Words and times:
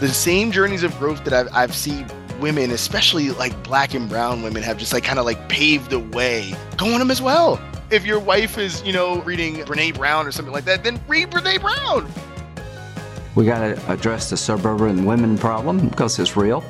the 0.00 0.08
same 0.08 0.52
journeys 0.52 0.84
of 0.84 0.96
growth 0.98 1.24
that 1.24 1.32
I've, 1.32 1.48
I've 1.52 1.74
seen 1.74 2.06
women, 2.40 2.70
especially 2.70 3.30
like 3.30 3.64
black 3.64 3.94
and 3.94 4.08
brown 4.08 4.42
women, 4.42 4.62
have 4.62 4.78
just 4.78 4.92
like 4.92 5.02
kind 5.02 5.18
of 5.18 5.24
like 5.24 5.48
paved 5.48 5.90
the 5.90 5.98
way. 5.98 6.54
Go 6.76 6.92
on 6.92 7.00
them 7.00 7.10
as 7.10 7.20
well. 7.20 7.60
If 7.90 8.06
your 8.06 8.20
wife 8.20 8.58
is, 8.58 8.80
you 8.84 8.92
know, 8.92 9.20
reading 9.22 9.56
Brene 9.56 9.96
Brown 9.96 10.26
or 10.26 10.30
something 10.30 10.52
like 10.52 10.64
that, 10.66 10.84
then 10.84 11.00
read 11.08 11.30
Brene 11.30 11.60
Brown. 11.60 12.08
We 13.34 13.44
got 13.44 13.60
to 13.60 13.92
address 13.92 14.30
the 14.30 14.36
suburban 14.36 15.04
women 15.04 15.36
problem 15.36 15.88
because 15.88 16.18
it's 16.18 16.36
real. 16.36 16.62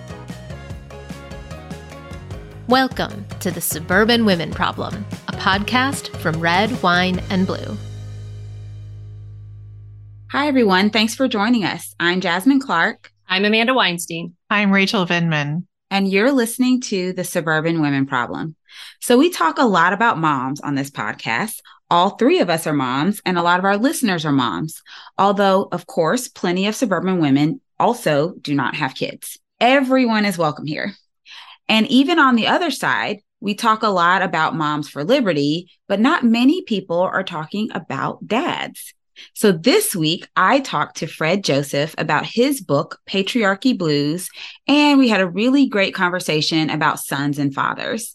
Welcome 2.67 3.27
to 3.41 3.51
the 3.51 3.63
Suburban 3.63 4.27
Women 4.27 4.53
Problem, 4.53 5.07
a 5.29 5.33
podcast 5.33 6.15
from 6.19 6.39
Red, 6.39 6.83
Wine, 6.83 7.23
and 7.31 7.47
Blue. 7.47 7.77
Hi, 10.31 10.47
everyone. 10.47 10.91
Thanks 10.91 11.15
for 11.15 11.29
joining 11.29 11.65
us. 11.65 11.95
I'm 11.99 12.21
Jasmine 12.21 12.61
Clark. 12.61 13.11
I'm 13.31 13.45
Amanda 13.45 13.75
Weinstein. 13.75 14.35
I'm 14.49 14.73
Rachel 14.73 15.05
Vindman. 15.05 15.67
And 15.91 16.11
you're 16.11 16.33
listening 16.33 16.81
to 16.83 17.13
the 17.13 17.25
Suburban 17.25 17.83
Women 17.83 18.07
Problem. 18.07 18.57
So, 19.01 19.19
we 19.19 19.29
talk 19.29 19.59
a 19.59 19.67
lot 19.67 19.93
about 19.93 20.17
moms 20.17 20.63
on 20.63 20.75
this 20.75 20.91
podcast. 20.91 21.61
All 21.91 22.11
three 22.11 22.41
of 22.41 22.49
us 22.49 22.67
are 22.67 22.73
moms, 22.73 23.21
and 23.27 23.37
a 23.37 23.43
lot 23.43 23.59
of 23.59 23.67
our 23.67 23.77
listeners 23.77 24.25
are 24.25 24.33
moms. 24.33 24.83
Although, 25.19 25.69
of 25.73 25.87
course, 25.87 26.29
plenty 26.29 26.67
of 26.69 26.75
suburban 26.75 27.21
women 27.21 27.61
also 27.79 28.35
do 28.41 28.55
not 28.55 28.77
have 28.77 28.95
kids. 28.95 29.39
Everyone 29.61 30.25
is 30.25 30.39
welcome 30.39 30.67
here. 30.67 30.95
And 31.69 31.87
even 31.89 32.19
on 32.19 32.35
the 32.35 32.47
other 32.47 32.71
side, 32.71 33.21
we 33.41 33.55
talk 33.55 33.83
a 33.83 33.89
lot 33.89 34.23
about 34.23 34.57
moms 34.57 34.89
for 34.89 35.05
liberty, 35.05 35.71
but 35.87 36.01
not 36.01 36.25
many 36.25 36.63
people 36.63 37.01
are 37.01 37.25
talking 37.25 37.69
about 37.75 38.27
dads. 38.27 38.95
So 39.35 39.53
this 39.53 39.95
week, 39.95 40.29
I 40.37 40.61
talked 40.61 40.99
to 40.99 41.07
Fred 41.07 41.45
Joseph 41.45 41.95
about 41.99 42.27
his 42.27 42.61
book, 42.61 43.01
Patriarchy 43.09 43.77
Blues, 43.77 44.29
and 44.67 44.99
we 44.99 45.09
had 45.09 45.21
a 45.21 45.29
really 45.29 45.67
great 45.67 45.95
conversation 45.95 46.71
about 46.71 47.01
sons 47.01 47.39
and 47.39 47.55
fathers. 47.55 48.15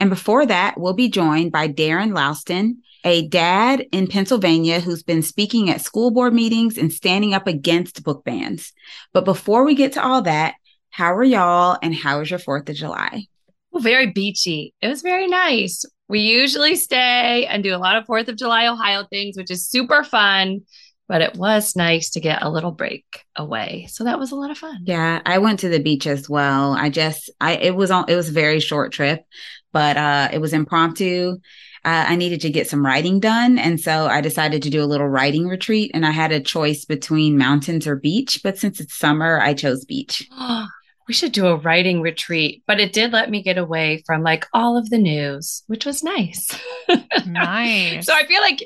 And 0.00 0.10
before 0.10 0.46
that, 0.46 0.78
we'll 0.78 0.94
be 0.94 1.08
joined 1.08 1.52
by 1.52 1.68
Darren 1.68 2.12
Laustsen, 2.12 2.76
a 3.04 3.26
dad 3.28 3.86
in 3.92 4.06
Pennsylvania 4.06 4.80
who's 4.80 5.02
been 5.02 5.22
speaking 5.22 5.70
at 5.70 5.82
school 5.82 6.10
board 6.10 6.32
meetings 6.32 6.78
and 6.78 6.92
standing 6.92 7.34
up 7.34 7.46
against 7.46 8.02
book 8.02 8.24
bans. 8.24 8.72
But 9.12 9.24
before 9.24 9.64
we 9.64 9.74
get 9.74 9.92
to 9.94 10.04
all 10.04 10.22
that, 10.22 10.54
how 10.90 11.14
are 11.14 11.24
y'all 11.24 11.78
and 11.82 11.94
how 11.94 12.20
was 12.20 12.30
your 12.30 12.38
4th 12.38 12.68
of 12.68 12.76
July? 12.76 13.26
Well, 13.70 13.82
very 13.82 14.12
beachy. 14.12 14.72
It 14.80 14.88
was 14.88 15.02
very 15.02 15.26
nice. 15.26 15.84
We 16.14 16.20
usually 16.20 16.76
stay 16.76 17.44
and 17.46 17.64
do 17.64 17.74
a 17.74 17.76
lot 17.76 17.96
of 17.96 18.06
4th 18.06 18.28
of 18.28 18.36
July 18.36 18.68
Ohio 18.68 19.04
things, 19.10 19.36
which 19.36 19.50
is 19.50 19.66
super 19.66 20.04
fun. 20.04 20.60
But 21.08 21.22
it 21.22 21.34
was 21.34 21.74
nice 21.74 22.10
to 22.10 22.20
get 22.20 22.40
a 22.40 22.48
little 22.48 22.70
break 22.70 23.24
away. 23.34 23.88
So 23.90 24.04
that 24.04 24.20
was 24.20 24.30
a 24.30 24.36
lot 24.36 24.52
of 24.52 24.56
fun. 24.56 24.84
Yeah, 24.84 25.20
I 25.26 25.38
went 25.38 25.58
to 25.60 25.68
the 25.68 25.82
beach 25.82 26.06
as 26.06 26.30
well. 26.30 26.74
I 26.74 26.88
just 26.88 27.32
I 27.40 27.56
it 27.56 27.74
was 27.74 27.90
on 27.90 28.04
it 28.06 28.14
was 28.14 28.28
a 28.28 28.32
very 28.32 28.60
short 28.60 28.92
trip, 28.92 29.24
but 29.72 29.96
uh 29.96 30.28
it 30.32 30.38
was 30.38 30.52
impromptu. 30.52 31.38
Uh, 31.84 32.06
I 32.08 32.14
needed 32.14 32.40
to 32.42 32.50
get 32.50 32.70
some 32.70 32.86
writing 32.86 33.18
done. 33.18 33.58
And 33.58 33.80
so 33.80 34.06
I 34.06 34.20
decided 34.20 34.62
to 34.62 34.70
do 34.70 34.84
a 34.84 34.86
little 34.86 35.08
writing 35.08 35.48
retreat. 35.48 35.90
And 35.94 36.06
I 36.06 36.12
had 36.12 36.30
a 36.30 36.40
choice 36.40 36.84
between 36.84 37.36
mountains 37.36 37.88
or 37.88 37.96
beach. 37.96 38.40
But 38.44 38.56
since 38.56 38.80
it's 38.80 38.96
summer, 38.96 39.40
I 39.40 39.52
chose 39.52 39.84
beach. 39.84 40.28
we 41.06 41.14
should 41.14 41.32
do 41.32 41.46
a 41.46 41.56
writing 41.56 42.00
retreat, 42.00 42.62
but 42.66 42.80
it 42.80 42.92
did 42.92 43.12
let 43.12 43.30
me 43.30 43.42
get 43.42 43.58
away 43.58 44.02
from 44.06 44.22
like 44.22 44.46
all 44.52 44.76
of 44.76 44.88
the 44.90 44.98
news, 44.98 45.62
which 45.66 45.84
was 45.84 46.02
nice. 46.02 46.58
nice. 47.26 48.06
so 48.06 48.14
I 48.14 48.26
feel 48.26 48.40
like 48.40 48.62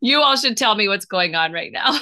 you 0.00 0.20
all 0.20 0.36
should 0.36 0.56
tell 0.56 0.74
me 0.74 0.88
what's 0.88 1.06
going 1.06 1.34
on 1.34 1.52
right 1.52 1.72
now. 1.72 1.98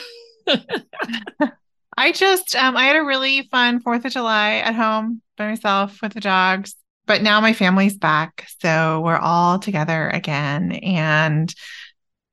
I 1.97 2.13
just 2.13 2.55
um 2.57 2.77
I 2.77 2.85
had 2.85 2.97
a 2.97 3.05
really 3.05 3.49
fun 3.51 3.83
4th 3.83 4.05
of 4.05 4.13
July 4.13 4.57
at 4.57 4.75
home 4.75 5.23
by 5.37 5.49
myself 5.49 6.01
with 6.03 6.13
the 6.15 6.21
dogs. 6.21 6.75
But 7.07 7.23
now 7.23 7.41
my 7.41 7.53
family's 7.53 7.97
back, 7.97 8.49
so 8.61 9.01
we're 9.05 9.17
all 9.17 9.61
together 9.61 10.09
again 10.09 10.73
and 10.73 11.55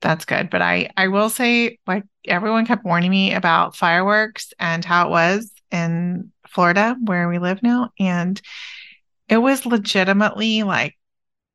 that's 0.01 0.25
good. 0.25 0.49
But 0.49 0.61
I 0.61 0.89
I 0.97 1.07
will 1.07 1.29
say 1.29 1.77
like 1.87 2.03
everyone 2.25 2.65
kept 2.65 2.83
warning 2.83 3.11
me 3.11 3.33
about 3.33 3.75
fireworks 3.75 4.51
and 4.59 4.83
how 4.83 5.07
it 5.07 5.11
was 5.11 5.51
in 5.71 6.32
Florida, 6.53 6.95
where 7.03 7.27
we 7.27 7.39
live 7.39 7.61
now. 7.63 7.91
And 7.99 8.41
it 9.27 9.37
was 9.37 9.65
legitimately 9.65 10.63
like, 10.63 10.95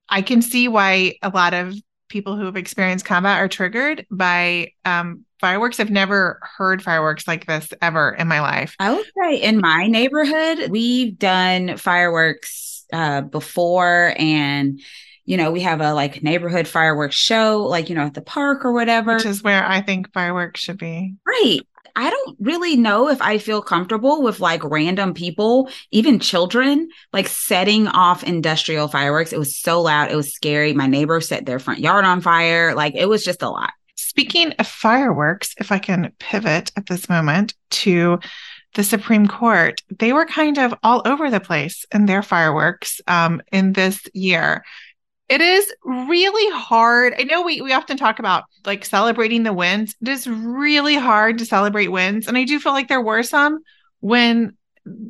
I 0.08 0.22
can 0.22 0.42
see 0.42 0.68
why 0.68 1.16
a 1.22 1.28
lot 1.28 1.54
of 1.54 1.74
people 2.08 2.36
who 2.36 2.46
have 2.46 2.56
experienced 2.56 3.04
combat 3.04 3.38
are 3.38 3.48
triggered 3.48 4.06
by 4.10 4.72
um, 4.84 5.24
fireworks. 5.40 5.78
I've 5.78 5.90
never 5.90 6.40
heard 6.56 6.82
fireworks 6.82 7.28
like 7.28 7.46
this 7.46 7.68
ever 7.82 8.10
in 8.10 8.26
my 8.28 8.40
life. 8.40 8.74
I 8.78 8.94
would 8.94 9.06
say 9.22 9.36
in 9.42 9.60
my 9.60 9.86
neighborhood, 9.86 10.70
we've 10.70 11.18
done 11.18 11.76
fireworks 11.76 12.86
uh, 12.92 13.20
before 13.20 14.14
and 14.16 14.80
you 15.28 15.36
know, 15.36 15.50
we 15.50 15.60
have 15.60 15.82
a 15.82 15.92
like 15.92 16.22
neighborhood 16.22 16.66
fireworks 16.66 17.14
show, 17.14 17.66
like, 17.68 17.90
you 17.90 17.94
know, 17.94 18.06
at 18.06 18.14
the 18.14 18.22
park 18.22 18.64
or 18.64 18.72
whatever. 18.72 19.16
Which 19.16 19.26
is 19.26 19.42
where 19.42 19.62
I 19.62 19.82
think 19.82 20.10
fireworks 20.14 20.58
should 20.58 20.78
be. 20.78 21.16
Right. 21.26 21.60
I 21.96 22.10
don't 22.10 22.36
really 22.40 22.76
know 22.76 23.08
if 23.08 23.20
I 23.20 23.38
feel 23.38 23.62
comfortable 23.62 24.22
with 24.22 24.40
like 24.40 24.62
random 24.64 25.14
people, 25.14 25.70
even 25.90 26.18
children, 26.18 26.88
like 27.12 27.28
setting 27.28 27.88
off 27.88 28.24
industrial 28.24 28.88
fireworks. 28.88 29.32
It 29.32 29.38
was 29.38 29.56
so 29.56 29.80
loud. 29.82 30.10
It 30.10 30.16
was 30.16 30.32
scary. 30.32 30.72
My 30.72 30.86
neighbor 30.86 31.20
set 31.20 31.46
their 31.46 31.58
front 31.58 31.80
yard 31.80 32.04
on 32.04 32.20
fire. 32.20 32.74
Like 32.74 32.94
it 32.94 33.08
was 33.08 33.24
just 33.24 33.42
a 33.42 33.50
lot. 33.50 33.72
Speaking 33.96 34.52
of 34.52 34.66
fireworks, 34.66 35.54
if 35.58 35.70
I 35.70 35.78
can 35.78 36.12
pivot 36.18 36.72
at 36.76 36.86
this 36.86 37.08
moment 37.08 37.54
to 37.70 38.18
the 38.74 38.84
Supreme 38.84 39.26
Court, 39.26 39.80
they 39.98 40.12
were 40.12 40.26
kind 40.26 40.58
of 40.58 40.74
all 40.82 41.02
over 41.04 41.30
the 41.30 41.40
place 41.40 41.84
in 41.92 42.06
their 42.06 42.22
fireworks 42.22 43.00
um, 43.06 43.40
in 43.52 43.72
this 43.72 44.02
year. 44.14 44.64
It 45.28 45.40
is 45.40 45.72
really 45.84 46.58
hard. 46.58 47.14
I 47.18 47.24
know 47.24 47.42
we, 47.42 47.60
we 47.60 47.72
often 47.72 47.96
talk 47.98 48.18
about 48.18 48.44
like 48.64 48.84
celebrating 48.84 49.42
the 49.42 49.52
wins. 49.52 49.94
It 50.00 50.08
is 50.08 50.26
really 50.26 50.94
hard 50.94 51.38
to 51.38 51.46
celebrate 51.46 51.88
wins. 51.88 52.26
And 52.26 52.38
I 52.38 52.44
do 52.44 52.58
feel 52.58 52.72
like 52.72 52.88
there 52.88 53.02
were 53.02 53.22
some 53.22 53.60
when 54.00 54.56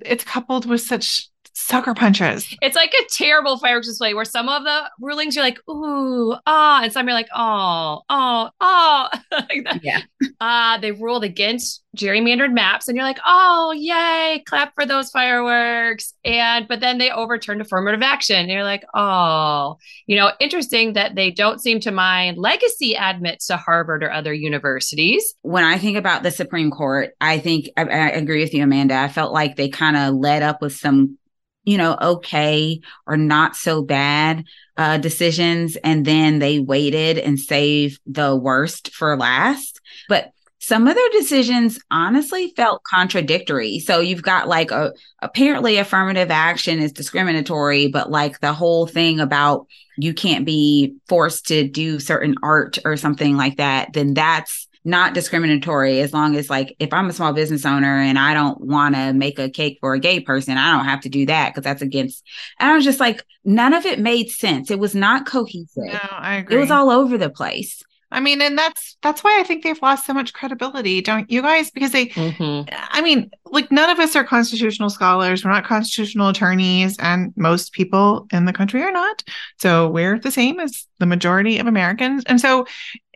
it's 0.04 0.24
coupled 0.24 0.66
with 0.66 0.80
such 0.80 1.27
sucker 1.58 1.92
punches. 1.92 2.54
It's 2.62 2.76
like 2.76 2.94
a 2.94 3.04
terrible 3.10 3.58
fireworks 3.58 3.88
display 3.88 4.14
where 4.14 4.24
some 4.24 4.48
of 4.48 4.64
the 4.64 4.90
rulings 5.00 5.34
you're 5.34 5.44
like, 5.44 5.58
ooh, 5.68 6.36
ah, 6.46 6.82
and 6.82 6.92
some 6.92 7.06
you're 7.06 7.14
like, 7.14 7.28
oh, 7.34 8.02
oh, 8.08 8.50
oh. 8.60 9.08
like 9.32 9.82
yeah. 9.82 10.02
Uh, 10.40 10.78
they 10.78 10.92
ruled 10.92 11.24
against 11.24 11.82
gerrymandered 11.96 12.52
maps, 12.52 12.86
and 12.86 12.96
you're 12.96 13.04
like, 13.04 13.18
oh, 13.26 13.72
yay, 13.76 14.42
clap 14.46 14.72
for 14.74 14.86
those 14.86 15.10
fireworks. 15.10 16.14
And 16.24 16.68
but 16.68 16.80
then 16.80 16.98
they 16.98 17.10
overturned 17.10 17.60
affirmative 17.60 18.02
action. 18.02 18.36
And 18.36 18.50
you're 18.50 18.64
like, 18.64 18.84
oh, 18.94 19.78
you 20.06 20.16
know, 20.16 20.30
interesting 20.38 20.92
that 20.92 21.16
they 21.16 21.30
don't 21.30 21.60
seem 21.60 21.80
to 21.80 21.90
mind 21.90 22.38
legacy 22.38 22.96
admits 22.96 23.48
to 23.48 23.56
Harvard 23.56 24.04
or 24.04 24.12
other 24.12 24.32
universities. 24.32 25.34
When 25.42 25.64
I 25.64 25.76
think 25.78 25.96
about 25.96 26.22
the 26.22 26.30
Supreme 26.30 26.70
Court, 26.70 27.10
I 27.20 27.38
think 27.40 27.68
I, 27.76 27.82
I 27.82 28.08
agree 28.10 28.42
with 28.42 28.54
you, 28.54 28.62
Amanda. 28.62 28.94
I 28.94 29.08
felt 29.08 29.32
like 29.32 29.56
they 29.56 29.68
kind 29.68 29.96
of 29.96 30.14
led 30.14 30.42
up 30.42 30.62
with 30.62 30.76
some 30.76 31.18
you 31.68 31.76
know, 31.76 31.98
okay 32.00 32.80
or 33.06 33.18
not 33.18 33.54
so 33.54 33.82
bad 33.82 34.42
uh, 34.78 34.96
decisions. 34.96 35.76
And 35.84 36.06
then 36.06 36.38
they 36.38 36.60
waited 36.60 37.18
and 37.18 37.38
saved 37.38 38.00
the 38.06 38.34
worst 38.34 38.94
for 38.94 39.18
last. 39.18 39.78
But 40.08 40.32
some 40.60 40.88
of 40.88 40.94
their 40.94 41.10
decisions 41.10 41.78
honestly 41.90 42.54
felt 42.56 42.84
contradictory. 42.84 43.80
So 43.80 44.00
you've 44.00 44.22
got 44.22 44.48
like 44.48 44.70
a 44.70 44.94
apparently 45.20 45.76
affirmative 45.76 46.30
action 46.30 46.78
is 46.78 46.90
discriminatory, 46.90 47.88
but 47.88 48.10
like 48.10 48.40
the 48.40 48.54
whole 48.54 48.86
thing 48.86 49.20
about 49.20 49.66
you 49.98 50.14
can't 50.14 50.46
be 50.46 50.94
forced 51.06 51.48
to 51.48 51.68
do 51.68 52.00
certain 52.00 52.36
art 52.42 52.78
or 52.86 52.96
something 52.96 53.36
like 53.36 53.58
that, 53.58 53.92
then 53.92 54.14
that's 54.14 54.67
not 54.84 55.14
discriminatory 55.14 56.00
as 56.00 56.12
long 56.12 56.36
as 56.36 56.48
like 56.48 56.74
if 56.78 56.92
I'm 56.92 57.08
a 57.08 57.12
small 57.12 57.32
business 57.32 57.66
owner 57.66 58.00
and 58.00 58.18
I 58.18 58.34
don't 58.34 58.60
want 58.60 58.94
to 58.94 59.12
make 59.12 59.38
a 59.38 59.50
cake 59.50 59.78
for 59.80 59.94
a 59.94 60.00
gay 60.00 60.20
person, 60.20 60.56
I 60.56 60.74
don't 60.74 60.86
have 60.86 61.00
to 61.02 61.08
do 61.08 61.26
that 61.26 61.50
because 61.50 61.64
that's 61.64 61.82
against. 61.82 62.24
And 62.58 62.70
I 62.70 62.74
was 62.74 62.84
just 62.84 63.00
like, 63.00 63.24
none 63.44 63.74
of 63.74 63.86
it 63.86 63.98
made 63.98 64.30
sense. 64.30 64.70
It 64.70 64.78
was 64.78 64.94
not 64.94 65.26
cohesive. 65.26 65.84
No, 65.84 66.00
I 66.10 66.36
agree. 66.36 66.56
It 66.56 66.60
was 66.60 66.70
all 66.70 66.90
over 66.90 67.18
the 67.18 67.30
place. 67.30 67.82
I 68.10 68.20
mean, 68.20 68.40
and 68.40 68.56
that's 68.56 68.96
that's 69.02 69.22
why 69.22 69.38
I 69.38 69.44
think 69.44 69.62
they've 69.62 69.80
lost 69.82 70.06
so 70.06 70.14
much 70.14 70.32
credibility, 70.32 71.02
don't 71.02 71.30
you 71.30 71.42
guys? 71.42 71.70
Because 71.70 71.92
they, 71.92 72.06
mm-hmm. 72.06 72.74
I 72.90 73.02
mean, 73.02 73.30
like 73.44 73.70
none 73.70 73.90
of 73.90 73.98
us 73.98 74.16
are 74.16 74.24
constitutional 74.24 74.88
scholars. 74.88 75.44
We're 75.44 75.50
not 75.50 75.66
constitutional 75.66 76.28
attorneys, 76.28 76.96
and 76.98 77.34
most 77.36 77.72
people 77.72 78.26
in 78.32 78.46
the 78.46 78.52
country 78.52 78.82
are 78.82 78.90
not. 78.90 79.22
So 79.58 79.88
we're 79.88 80.18
the 80.18 80.30
same 80.30 80.58
as 80.58 80.86
the 80.98 81.06
majority 81.06 81.58
of 81.58 81.66
Americans, 81.66 82.24
and 82.26 82.40
so 82.40 82.66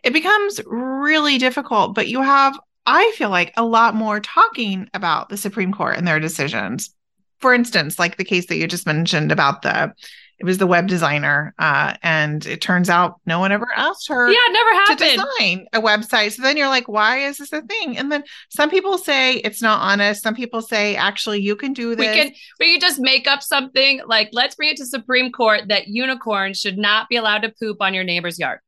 it 0.03 0.13
becomes 0.13 0.61
really 0.65 1.37
difficult. 1.39 1.95
But 1.95 2.07
you 2.07 2.21
have, 2.21 2.59
I 2.85 3.11
feel 3.15 3.29
like, 3.29 3.51
a 3.57 3.65
lot 3.65 3.95
more 3.95 4.19
talking 4.19 4.89
about 4.93 5.29
the 5.29 5.37
Supreme 5.37 5.73
Court 5.73 5.97
and 5.97 6.07
their 6.07 6.19
decisions. 6.19 6.93
For 7.39 7.53
instance, 7.53 7.97
like 7.97 8.17
the 8.17 8.23
case 8.23 8.45
that 8.45 8.57
you 8.57 8.67
just 8.67 8.85
mentioned 8.85 9.31
about 9.31 9.63
the 9.63 9.93
it 10.39 10.45
was 10.45 10.57
the 10.57 10.67
web 10.67 10.87
designer. 10.87 11.53
Uh, 11.59 11.95
and 12.03 12.45
it 12.45 12.61
turns 12.61 12.89
out 12.89 13.19
no 13.25 13.39
one 13.39 13.51
ever 13.51 13.67
asked 13.75 14.07
her 14.09 14.29
Yeah, 14.29 14.37
it 14.37 14.53
never 14.53 14.95
to 14.95 15.05
design 15.05 15.67
a 15.73 15.81
website. 15.81 16.33
So 16.33 16.41
then 16.41 16.57
you're 16.57 16.67
like, 16.67 16.87
why 16.87 17.19
is 17.19 17.37
this 17.37 17.53
a 17.53 17.61
thing? 17.61 17.97
And 17.97 18.11
then 18.11 18.23
some 18.49 18.69
people 18.69 18.97
say 18.97 19.35
it's 19.35 19.61
not 19.61 19.81
honest. 19.81 20.23
Some 20.23 20.35
people 20.35 20.61
say, 20.61 20.95
actually, 20.95 21.41
you 21.41 21.55
can 21.55 21.73
do 21.73 21.95
this. 21.95 22.07
We 22.07 22.13
can 22.13 22.33
we 22.59 22.71
can 22.73 22.81
just 22.81 22.99
make 22.99 23.27
up 23.27 23.43
something 23.43 24.01
like 24.05 24.29
let's 24.31 24.55
bring 24.55 24.69
it 24.69 24.77
to 24.77 24.85
Supreme 24.85 25.31
Court 25.31 25.67
that 25.69 25.87
unicorns 25.87 26.59
should 26.59 26.77
not 26.77 27.09
be 27.09 27.15
allowed 27.15 27.43
to 27.43 27.53
poop 27.59 27.77
on 27.81 27.93
your 27.93 28.03
neighbor's 28.03 28.39
yard. 28.39 28.59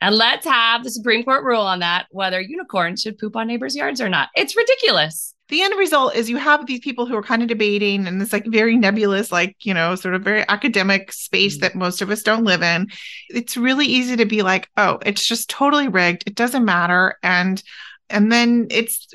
And 0.00 0.14
let's 0.14 0.46
have 0.46 0.84
the 0.84 0.90
Supreme 0.90 1.24
Court 1.24 1.44
rule 1.44 1.60
on 1.62 1.80
that 1.80 2.06
whether 2.10 2.40
unicorns 2.40 3.02
should 3.02 3.18
poop 3.18 3.36
on 3.36 3.46
neighbors' 3.48 3.76
yards 3.76 4.00
or 4.00 4.08
not. 4.08 4.28
It's 4.34 4.56
ridiculous. 4.56 5.34
the 5.48 5.62
end 5.62 5.74
result 5.76 6.14
is 6.14 6.30
you 6.30 6.36
have 6.36 6.66
these 6.66 6.78
people 6.78 7.06
who 7.06 7.16
are 7.16 7.22
kind 7.24 7.42
of 7.42 7.48
debating 7.48 8.06
in 8.06 8.18
this 8.18 8.32
like 8.32 8.46
very 8.46 8.76
nebulous, 8.76 9.32
like, 9.32 9.56
you 9.66 9.74
know, 9.74 9.96
sort 9.96 10.14
of 10.14 10.22
very 10.22 10.44
academic 10.48 11.10
space 11.12 11.56
Mm. 11.56 11.60
that 11.62 11.74
most 11.74 12.00
of 12.02 12.10
us 12.10 12.22
don't 12.22 12.44
live 12.44 12.62
in. 12.62 12.86
It's 13.28 13.56
really 13.56 13.86
easy 13.86 14.14
to 14.16 14.26
be 14.26 14.42
like, 14.42 14.68
oh, 14.76 14.98
it's 15.04 15.26
just 15.26 15.50
totally 15.50 15.88
rigged. 15.88 16.22
It 16.26 16.36
doesn't 16.36 16.64
matter. 16.64 17.16
And 17.24 17.60
and 18.08 18.30
then 18.30 18.68
it's 18.70 19.08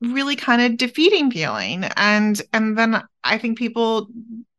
really 0.00 0.34
kind 0.36 0.62
of 0.62 0.78
defeating 0.78 1.30
feeling. 1.30 1.84
And 1.96 2.40
and 2.54 2.76
then 2.78 3.02
I 3.22 3.36
think 3.38 3.58
people 3.58 4.08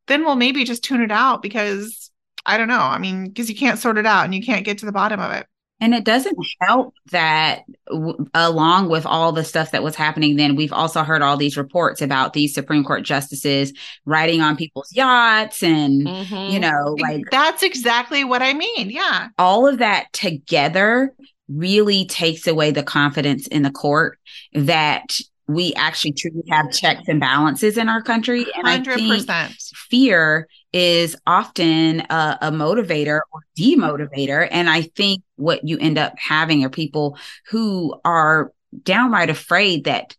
then 0.08 0.24
will 0.26 0.36
maybe 0.36 0.64
just 0.66 0.84
tune 0.84 1.02
it 1.02 1.12
out 1.12 1.42
because 1.42 2.12
I 2.46 2.58
don't 2.58 2.68
know. 2.68 2.78
I 2.80 2.98
mean, 3.00 3.28
because 3.30 3.50
you 3.50 3.56
can't 3.56 3.80
sort 3.80 3.98
it 3.98 4.06
out 4.06 4.26
and 4.26 4.36
you 4.36 4.44
can't 4.44 4.66
get 4.66 4.78
to 4.80 4.86
the 4.86 4.92
bottom 4.92 5.20
of 5.20 5.32
it. 5.32 5.48
And 5.80 5.94
it 5.94 6.06
doesn't 6.06 6.38
help 6.62 6.94
that, 7.12 7.64
w- 7.90 8.26
along 8.34 8.90
with 8.90 9.06
all 9.06 9.34
the 9.34 9.44
stuff 9.44 9.72
that 9.72 9.84
was 9.84 9.96
happening, 9.96 10.38
then 10.38 10.56
we've 10.56 10.72
also 10.72 11.04
heard 11.04 11.22
all 11.22 11.36
these 11.36 11.58
reports 11.58 12.02
about 12.02 12.32
these 12.32 12.54
Supreme 12.54 12.86
Court 12.86 13.04
justices 13.04 13.74
riding 14.06 14.40
on 14.40 14.56
people's 14.56 14.92
yachts 14.96 15.62
and, 15.62 16.08
Mhm. 16.08 16.52
you 16.52 16.60
know, 16.60 16.96
like 17.00 17.24
That's 17.32 17.64
exactly 17.64 18.24
what 18.24 18.42
I 18.42 18.54
mean. 18.54 18.90
Yeah. 18.92 19.28
all 19.38 19.68
of 19.68 19.80
that 19.80 20.12
together 20.14 21.14
really 21.50 22.06
takes 22.06 22.48
away 22.48 22.72
the 22.72 22.84
confidence 22.84 23.48
in 23.48 23.64
the 23.64 23.72
court 23.72 24.18
that 24.54 25.18
we 25.50 25.74
actually 25.74 26.14
truly 26.14 26.44
have 26.50 26.72
checks 26.72 27.04
and 27.10 27.20
balances 27.20 27.78
in 27.78 27.90
our 27.90 28.02
country. 28.02 28.46
And 28.56 28.66
I 28.66 28.74
Hundred 28.76 29.00
think 29.00 29.28
fear 29.90 30.48
is 30.74 31.16
often 31.28 32.02
a, 32.10 32.38
a 32.42 32.52
motivator 32.52 33.22
or 33.32 33.42
demotivator. 33.58 34.48
And 34.50 34.70
I 34.70 34.82
think 34.82 35.22
what 35.36 35.66
you 35.66 35.78
end 35.78 35.98
up 35.98 36.14
having 36.18 36.66
are 36.66 36.70
people 36.70 37.18
who 37.50 37.96
are 38.04 38.52
downright 38.84 39.30
afraid 39.30 39.84
that 39.86 40.18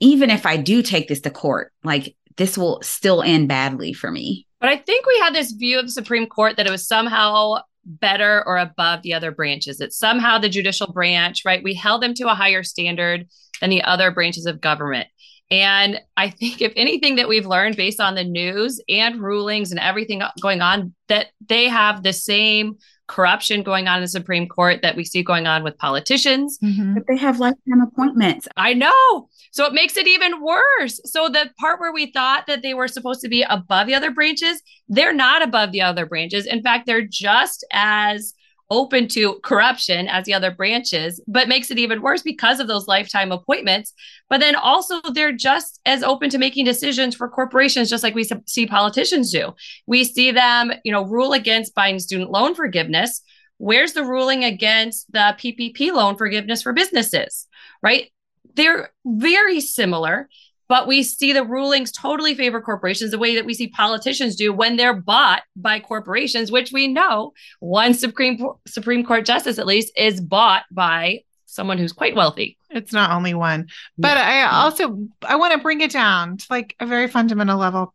even 0.00 0.28
if 0.30 0.44
I 0.44 0.56
do 0.56 0.82
take 0.82 1.06
this 1.06 1.20
to 1.20 1.30
court, 1.30 1.72
like 1.84 2.16
this 2.36 2.58
will 2.58 2.80
still 2.82 3.22
end 3.22 3.48
badly 3.48 3.92
for 3.92 4.10
me. 4.10 4.46
But 4.60 4.70
I 4.70 4.76
think 4.76 5.06
we 5.06 5.18
had 5.20 5.34
this 5.34 5.52
view 5.52 5.78
of 5.78 5.86
the 5.86 5.92
Supreme 5.92 6.26
Court 6.26 6.56
that 6.56 6.66
it 6.66 6.70
was 6.70 6.86
somehow 6.86 7.58
better 7.84 8.42
or 8.46 8.58
above 8.58 9.02
the 9.02 9.14
other 9.14 9.30
branches. 9.30 9.80
It's 9.80 9.98
somehow 9.98 10.38
the 10.38 10.48
judicial 10.48 10.92
branch, 10.92 11.44
right? 11.44 11.62
We 11.62 11.74
held 11.74 12.02
them 12.02 12.14
to 12.14 12.28
a 12.28 12.34
higher 12.34 12.62
standard 12.62 13.26
than 13.60 13.70
the 13.70 13.82
other 13.82 14.10
branches 14.10 14.46
of 14.46 14.60
government. 14.60 15.08
And 15.52 16.00
I 16.16 16.30
think 16.30 16.62
if 16.62 16.72
anything 16.76 17.16
that 17.16 17.28
we've 17.28 17.44
learned 17.44 17.76
based 17.76 18.00
on 18.00 18.14
the 18.14 18.24
news 18.24 18.80
and 18.88 19.20
rulings 19.20 19.70
and 19.70 19.78
everything 19.78 20.22
going 20.40 20.62
on, 20.62 20.94
that 21.08 21.26
they 21.46 21.68
have 21.68 22.02
the 22.02 22.14
same 22.14 22.78
corruption 23.06 23.62
going 23.62 23.86
on 23.86 23.96
in 23.98 24.02
the 24.02 24.08
Supreme 24.08 24.48
Court 24.48 24.80
that 24.80 24.96
we 24.96 25.04
see 25.04 25.22
going 25.22 25.46
on 25.46 25.62
with 25.62 25.76
politicians. 25.76 26.58
Mhm. 26.62 26.94
But 26.94 27.02
they 27.06 27.18
have 27.18 27.38
lifetime 27.38 27.82
appointments. 27.82 28.48
I 28.56 28.72
know. 28.72 29.28
So 29.50 29.66
it 29.66 29.74
makes 29.74 29.98
it 29.98 30.08
even 30.08 30.40
worse. 30.40 30.98
So 31.04 31.28
the 31.28 31.50
part 31.60 31.78
where 31.80 31.92
we 31.92 32.06
thought 32.12 32.46
that 32.46 32.62
they 32.62 32.72
were 32.72 32.88
supposed 32.88 33.20
to 33.20 33.28
be 33.28 33.42
above 33.42 33.86
the 33.86 33.94
other 33.94 34.10
branches, 34.10 34.62
they're 34.88 35.12
not 35.12 35.42
above 35.42 35.72
the 35.72 35.82
other 35.82 36.06
branches. 36.06 36.46
In 36.46 36.62
fact, 36.62 36.86
they're 36.86 37.06
just 37.06 37.62
as 37.72 38.32
open 38.72 39.06
to 39.08 39.38
corruption 39.44 40.08
as 40.08 40.24
the 40.24 40.34
other 40.34 40.50
branches, 40.50 41.20
but 41.28 41.46
makes 41.46 41.70
it 41.70 41.78
even 41.78 42.02
worse 42.02 42.22
because 42.22 42.58
of 42.58 42.66
those 42.66 42.88
lifetime 42.88 43.30
appointments. 43.30 43.92
But 44.28 44.40
then 44.40 44.56
also 44.56 45.00
they're 45.14 45.32
just 45.32 45.80
as 45.86 46.02
open 46.02 46.30
to 46.30 46.38
making 46.38 46.64
decisions 46.64 47.14
for 47.14 47.28
corporations 47.28 47.90
just 47.90 48.02
like 48.02 48.14
we 48.14 48.28
see 48.46 48.66
politicians 48.66 49.30
do. 49.30 49.54
We 49.86 50.04
see 50.04 50.32
them, 50.32 50.72
you 50.84 50.92
know, 50.92 51.04
rule 51.04 51.32
against 51.32 51.74
buying 51.74 51.98
student 51.98 52.30
loan 52.30 52.54
forgiveness. 52.54 53.22
Where's 53.58 53.92
the 53.92 54.04
ruling 54.04 54.42
against 54.42 55.12
the 55.12 55.36
PPP 55.38 55.92
loan 55.92 56.16
forgiveness 56.16 56.62
for 56.62 56.72
businesses? 56.72 57.46
Right? 57.82 58.08
they're 58.54 58.90
very 59.04 59.60
similar, 59.60 60.28
but 60.72 60.86
we 60.86 61.02
see 61.02 61.34
the 61.34 61.44
rulings 61.44 61.92
totally 61.92 62.34
favor 62.34 62.58
corporations 62.58 63.10
the 63.10 63.18
way 63.18 63.34
that 63.34 63.44
we 63.44 63.52
see 63.52 63.68
politicians 63.68 64.36
do 64.36 64.54
when 64.54 64.78
they're 64.78 64.98
bought 64.98 65.42
by 65.54 65.78
corporations, 65.78 66.50
which 66.50 66.72
we 66.72 66.88
know 66.88 67.34
one 67.60 67.92
Supreme 67.92 68.42
Supreme 68.66 69.04
Court 69.04 69.26
justice 69.26 69.58
at 69.58 69.66
least 69.66 69.92
is 69.98 70.18
bought 70.18 70.62
by 70.70 71.24
someone 71.44 71.76
who's 71.76 71.92
quite 71.92 72.16
wealthy. 72.16 72.56
It's 72.70 72.90
not 72.90 73.10
only 73.10 73.34
one. 73.34 73.68
But 73.98 74.16
I 74.16 74.44
also 74.44 75.08
I 75.22 75.36
want 75.36 75.52
to 75.52 75.58
bring 75.58 75.82
it 75.82 75.90
down 75.90 76.38
to 76.38 76.46
like 76.48 76.74
a 76.80 76.86
very 76.86 77.06
fundamental 77.06 77.58
level. 77.58 77.92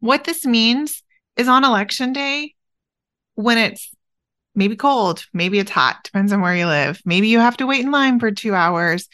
What 0.00 0.24
this 0.24 0.44
means 0.44 1.02
is 1.38 1.48
on 1.48 1.64
election 1.64 2.12
day 2.12 2.54
when 3.34 3.56
it's 3.56 3.90
maybe 4.54 4.76
cold, 4.76 5.24
maybe 5.32 5.58
it's 5.58 5.70
hot, 5.70 6.04
depends 6.04 6.34
on 6.34 6.42
where 6.42 6.54
you 6.54 6.66
live. 6.66 7.00
Maybe 7.06 7.28
you 7.28 7.38
have 7.38 7.56
to 7.56 7.66
wait 7.66 7.82
in 7.82 7.90
line 7.90 8.20
for 8.20 8.30
2 8.30 8.54
hours. 8.54 9.08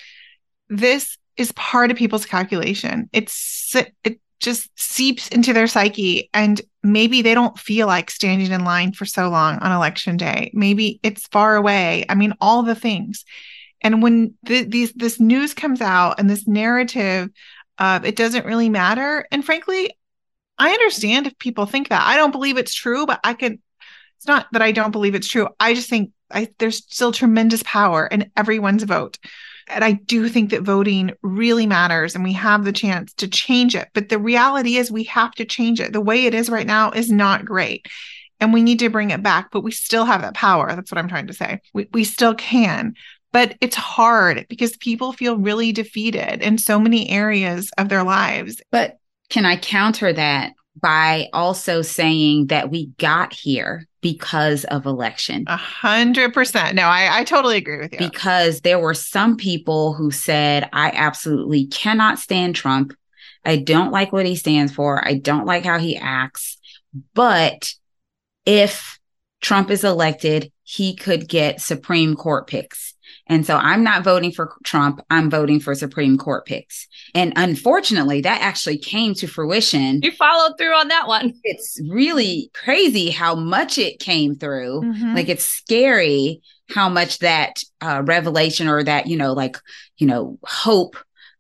This 0.69 1.17
is 1.41 1.53
part 1.53 1.91
of 1.91 1.97
people's 1.97 2.27
calculation. 2.27 3.09
It's 3.13 3.75
it 4.05 4.21
just 4.41 4.69
seeps 4.79 5.29
into 5.29 5.53
their 5.53 5.67
psyche 5.67 6.29
and 6.35 6.61
maybe 6.83 7.23
they 7.23 7.35
don't 7.35 7.59
feel 7.59 7.87
like 7.87 8.11
standing 8.11 8.53
in 8.53 8.65
line 8.65 8.93
for 8.93 9.05
so 9.07 9.29
long 9.29 9.59
on 9.59 9.73
election 9.73 10.17
day. 10.17 10.51
Maybe 10.55 11.01
it's 11.03 11.27
far 11.29 11.57
away. 11.57 12.05
I 12.09 12.15
mean 12.15 12.35
all 12.41 12.63
the 12.63 12.75
things. 12.75 13.25
And 13.81 14.03
when 14.03 14.35
th- 14.45 14.69
these 14.69 14.93
this 14.93 15.19
news 15.19 15.55
comes 15.55 15.81
out 15.81 16.21
and 16.21 16.29
this 16.29 16.47
narrative, 16.47 17.31
uh, 17.79 18.01
it 18.05 18.17
doesn't 18.17 18.45
really 18.45 18.69
matter. 18.69 19.27
And 19.31 19.43
frankly, 19.43 19.91
I 20.59 20.71
understand 20.73 21.27
if 21.27 21.39
people 21.39 21.65
think 21.65 21.89
that. 21.89 22.07
I 22.07 22.17
don't 22.17 22.33
believe 22.33 22.59
it's 22.59 22.75
true, 22.75 23.07
but 23.07 23.21
I 23.25 23.33
can. 23.33 23.61
It's 24.19 24.27
not 24.27 24.47
that 24.53 24.61
I 24.61 24.73
don't 24.73 24.91
believe 24.91 25.15
it's 25.15 25.29
true. 25.29 25.49
I 25.59 25.73
just 25.73 25.89
think 25.89 26.13
I, 26.31 26.49
there's 26.59 26.85
still 26.93 27.13
tremendous 27.13 27.63
power 27.63 28.07
in 28.07 28.31
everyone's 28.37 28.83
vote. 28.83 29.19
And 29.71 29.85
I 29.85 29.93
do 29.93 30.29
think 30.29 30.51
that 30.51 30.63
voting 30.63 31.13
really 31.23 31.67
matters 31.67 32.15
and 32.15 32.25
we 32.25 32.33
have 32.35 32.65
the 32.65 32.73
chance 32.73 33.13
to 33.15 33.29
change 33.29 33.75
it. 33.75 33.89
But 33.95 34.09
the 34.09 34.19
reality 34.19 34.77
is, 34.77 34.91
we 34.91 35.05
have 35.05 35.33
to 35.33 35.45
change 35.45 35.81
it. 35.81 35.93
The 35.93 36.01
way 36.01 36.27
it 36.27 36.35
is 36.35 36.51
right 36.51 36.67
now 36.67 36.91
is 36.91 37.11
not 37.11 37.45
great. 37.45 37.87
And 38.41 38.53
we 38.53 38.63
need 38.63 38.79
to 38.79 38.89
bring 38.89 39.11
it 39.11 39.23
back, 39.23 39.51
but 39.51 39.61
we 39.61 39.71
still 39.71 40.05
have 40.05 40.23
that 40.23 40.35
power. 40.35 40.75
That's 40.75 40.91
what 40.91 40.99
I'm 40.99 41.09
trying 41.09 41.27
to 41.27 41.35
say. 41.35 41.61
We, 41.75 41.89
we 41.93 42.05
still 42.05 42.35
can 42.35 42.95
but 43.33 43.57
it's 43.61 43.77
hard 43.77 44.47
because 44.49 44.77
people 44.79 45.13
feel 45.13 45.39
really 45.39 45.73
defeated 45.73 46.43
in 46.43 46.59
so 46.59 46.81
many 46.81 47.09
areas 47.11 47.71
of 47.79 47.89
their 47.89 48.03
lives. 48.03 48.61
But 48.71 48.99
can 49.29 49.47
I 49.47 49.57
counter 49.57 50.13
that 50.13 50.53
by 50.81 51.29
also 51.33 51.83
saying 51.83 52.47
that 52.47 52.71
we 52.71 52.87
got 52.99 53.33
here 53.33 53.87
because 54.01 54.65
of 54.65 54.87
election? 54.87 55.45
A 55.47 55.57
hundred 55.57 56.33
percent. 56.33 56.75
No, 56.75 56.85
I, 56.85 57.21
I 57.21 57.25
totally 57.25 57.57
agree 57.57 57.79
with 57.79 57.93
you. 57.93 57.99
Because 57.99 58.61
there 58.61 58.79
were 58.79 58.95
some 58.95 59.37
people 59.37 59.95
who 59.95 60.11
said, 60.11 60.69
I 60.73 60.91
absolutely 60.95 61.67
cannot 61.67 62.19
stand 62.19 62.55
Trump. 62.55 62.95
I 63.45 63.57
don't 63.57 63.91
like 63.91 64.13
what 64.13 64.27
he 64.27 64.37
stands 64.37 64.73
for. 64.73 65.07
I 65.07 65.15
don't 65.15 65.47
like 65.47 65.65
how 65.65 65.79
he 65.79 65.97
acts. 65.97 66.59
But 67.15 67.73
if 68.47 68.99
Trump 69.41 69.71
is 69.71 69.85
elected, 69.85 70.53
he 70.63 70.95
could 70.95 71.29
get 71.29 71.61
Supreme 71.61 72.15
Court 72.17 72.47
picks. 72.47 72.95
And 73.31 73.47
so 73.47 73.57
I'm 73.57 73.83
not 73.83 74.03
voting 74.03 74.33
for 74.33 74.57
Trump. 74.65 75.01
I'm 75.09 75.31
voting 75.31 75.61
for 75.61 75.75
Supreme 75.75 76.19
Court 76.19 76.45
picks. 76.45 76.89
And 77.15 77.33
unfortunately, 77.37 78.21
that 78.23 78.43
actually 78.43 78.77
came 78.77 79.15
to 79.15 79.27
fruition. 79.27 80.01
You 80.03 80.11
followed 80.11 80.59
through 80.59 80.75
on 80.75 80.89
that 80.89 81.07
one. 81.07 81.33
It's 81.45 81.81
really 81.89 82.51
crazy 82.53 83.11
how 83.11 83.37
much 83.37 83.79
it 83.79 84.01
came 84.01 84.35
through. 84.35 84.83
Mhm. 84.83 85.15
Like 85.15 85.29
it's 85.29 85.45
scary 85.45 86.43
how 86.69 86.89
much 86.89 87.19
that 87.21 87.63
uh, 87.81 88.03
revelation 88.05 88.69
or 88.69 88.83
that, 88.83 89.07
you 89.07 89.17
know, 89.17 89.33
like, 89.33 89.57
you 89.97 90.07
know, 90.07 90.39
hope 90.45 90.97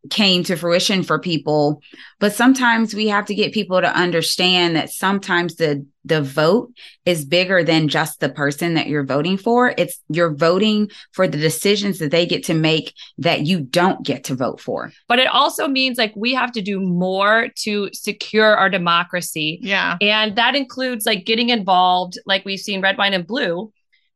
came 0.09 0.43
to 0.43 0.57
fruition 0.57 1.03
for 1.03 1.19
people 1.19 1.83
but 2.21 2.33
sometimes 2.33 2.95
we 2.95 3.09
have 3.09 3.27
to 3.27 3.35
get 3.35 3.53
people 3.53 3.81
to 3.83 3.95
understand 3.95 4.75
that 4.75 4.89
sometimes 4.89 5.57
the 5.57 5.85
the 6.07 6.23
vote 6.23 6.73
is 7.05 7.27
bigger 7.27 7.63
than 7.63 7.87
just 7.87 8.19
the 8.21 8.31
person 8.31 8.73
that 8.73 8.87
you're 8.87 9.05
voting 9.05 9.37
for 9.37 9.75
it's 9.77 10.01
you're 10.09 10.35
voting 10.35 10.89
for 11.13 11.29
the 11.29 11.37
decisions 11.37 11.99
that 11.99 12.11
they 12.11 12.25
get 12.25 12.43
to 12.45 12.55
make 12.55 12.95
that 13.19 13.45
you 13.47 13.61
don't 13.61 14.03
get 14.03 14.25
to 14.25 14.35
vote 14.35 14.59
for 14.59 14.91
But 15.07 15.19
it 15.19 15.27
also 15.27 15.69
means 15.69 15.99
like 15.99 16.15
we 16.17 16.33
have 16.33 16.53
to 16.53 16.63
do 16.63 16.81
more 16.81 17.49
to 17.57 17.91
secure 17.93 18.57
our 18.57 18.71
democracy. 18.71 19.59
yeah. 19.61 19.99
And 20.01 20.35
that 20.37 20.55
includes 20.57 21.05
like 21.05 21.27
getting 21.27 21.51
involved, 21.51 22.19
like 22.25 22.45
we've 22.47 22.59
seen 22.59 22.81
Red 22.81 22.97
Wine 22.97 23.13
and 23.13 23.27
Blue 23.27 23.71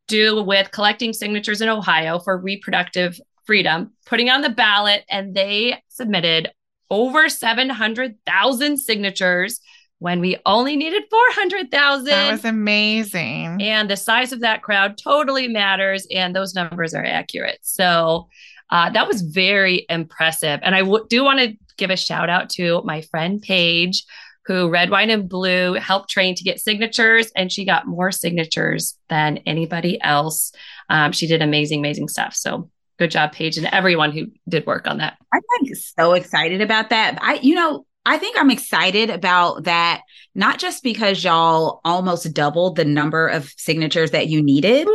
do 0.09 0.43
with 0.43 0.71
collecting 0.71 1.13
signatures 1.13 1.61
in 1.61 1.69
Ohio 1.69 2.19
for 2.19 2.39
reproductive 2.39 3.21
freedom, 3.47 3.93
putting 4.07 4.31
on 4.31 4.43
the 4.43 4.51
ballot, 4.51 5.05
and 5.09 5.35
they 5.35 5.83
submitted 5.89 6.51
over 6.91 7.29
700,000 7.29 8.77
signatures 8.79 9.61
when 9.99 10.21
we 10.21 10.37
only 10.45 10.77
needed 10.77 11.03
400,000. 11.11 12.05
That 12.05 12.33
was 12.33 12.45
amazing. 12.45 13.63
And 13.63 13.89
the 13.89 13.97
size 13.97 14.33
of 14.33 14.41
that 14.41 14.63
crowd 14.63 14.99
totally 15.03 15.49
matters, 15.49 16.07
and 16.11 16.35
those 16.35 16.55
numbers 16.55 16.95
are 16.95 17.05
accurate. 17.05 17.59
So 17.63 18.29
uh, 18.71 18.91
that 18.91 19.07
was 19.07 19.23
very 19.23 19.87
impressive. 19.89 20.61
And 20.63 20.75
I 20.75 20.81
w- 20.81 21.07
do 21.09 21.25
want 21.25 21.41
to 21.41 21.55
give 21.77 21.91
a 21.91 21.97
shout 21.97 22.29
out 22.29 22.51
to 22.51 22.83
my 22.85 23.01
friend 23.03 23.41
Paige, 23.41 24.05
who 24.47 24.69
Red, 24.69 24.91
Wine, 24.91 25.11
and 25.11 25.29
Blue 25.29 25.75
helped 25.75 26.11
train 26.11 26.35
to 26.35 26.45
get 26.45 26.61
signatures, 26.61 27.31
and 27.35 27.51
she 27.51 27.65
got 27.65 27.87
more 27.87 28.13
signatures 28.13 28.99
than 29.09 29.39
anybody 29.47 30.01
else. 30.03 30.53
Um, 30.91 31.13
she 31.13 31.27
did 31.27 31.41
amazing, 31.41 31.79
amazing 31.79 32.09
stuff. 32.09 32.35
So 32.35 32.71
good 32.99 33.11
job, 33.11 33.33
Paige, 33.33 33.57
and 33.57 33.67
everyone 33.67 34.13
who 34.13 34.27
did 34.49 34.67
work 34.67 34.87
on 34.87 34.99
that. 34.99 35.17
I'm 35.33 35.41
like 35.61 35.75
so 35.77 36.13
excited 36.13 36.61
about 36.61 36.91
that. 36.91 37.19
I, 37.21 37.35
you 37.35 37.55
know, 37.55 37.87
I 38.07 38.19
think 38.19 38.37
I'm 38.39 38.51
excited 38.51 39.11
about 39.11 39.65
that, 39.65 40.03
not 40.35 40.59
just 40.59 40.83
because 40.83 41.25
y'all 41.25 41.81
almost 41.85 42.33
doubled 42.35 42.77
the 42.77 42.85
number 42.85 43.27
of 43.29 43.53
signatures 43.57 44.11
that 44.11 44.29
you 44.29 44.43
needed. 44.43 44.87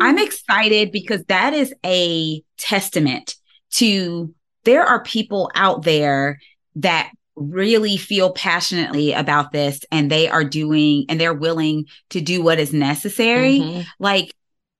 I'm 0.00 0.18
excited 0.18 0.92
because 0.92 1.24
that 1.24 1.52
is 1.52 1.74
a 1.84 2.42
testament 2.56 3.34
to 3.72 4.32
there 4.64 4.84
are 4.84 5.02
people 5.02 5.50
out 5.54 5.82
there 5.82 6.38
that 6.76 7.10
really 7.36 7.96
feel 7.96 8.32
passionately 8.32 9.12
about 9.12 9.52
this 9.52 9.80
and 9.90 10.10
they 10.10 10.28
are 10.28 10.44
doing 10.44 11.04
and 11.08 11.20
they're 11.20 11.34
willing 11.34 11.86
to 12.10 12.20
do 12.20 12.42
what 12.42 12.60
is 12.60 12.72
necessary. 12.72 13.58
Mm-hmm. 13.58 13.80
Like, 13.98 14.32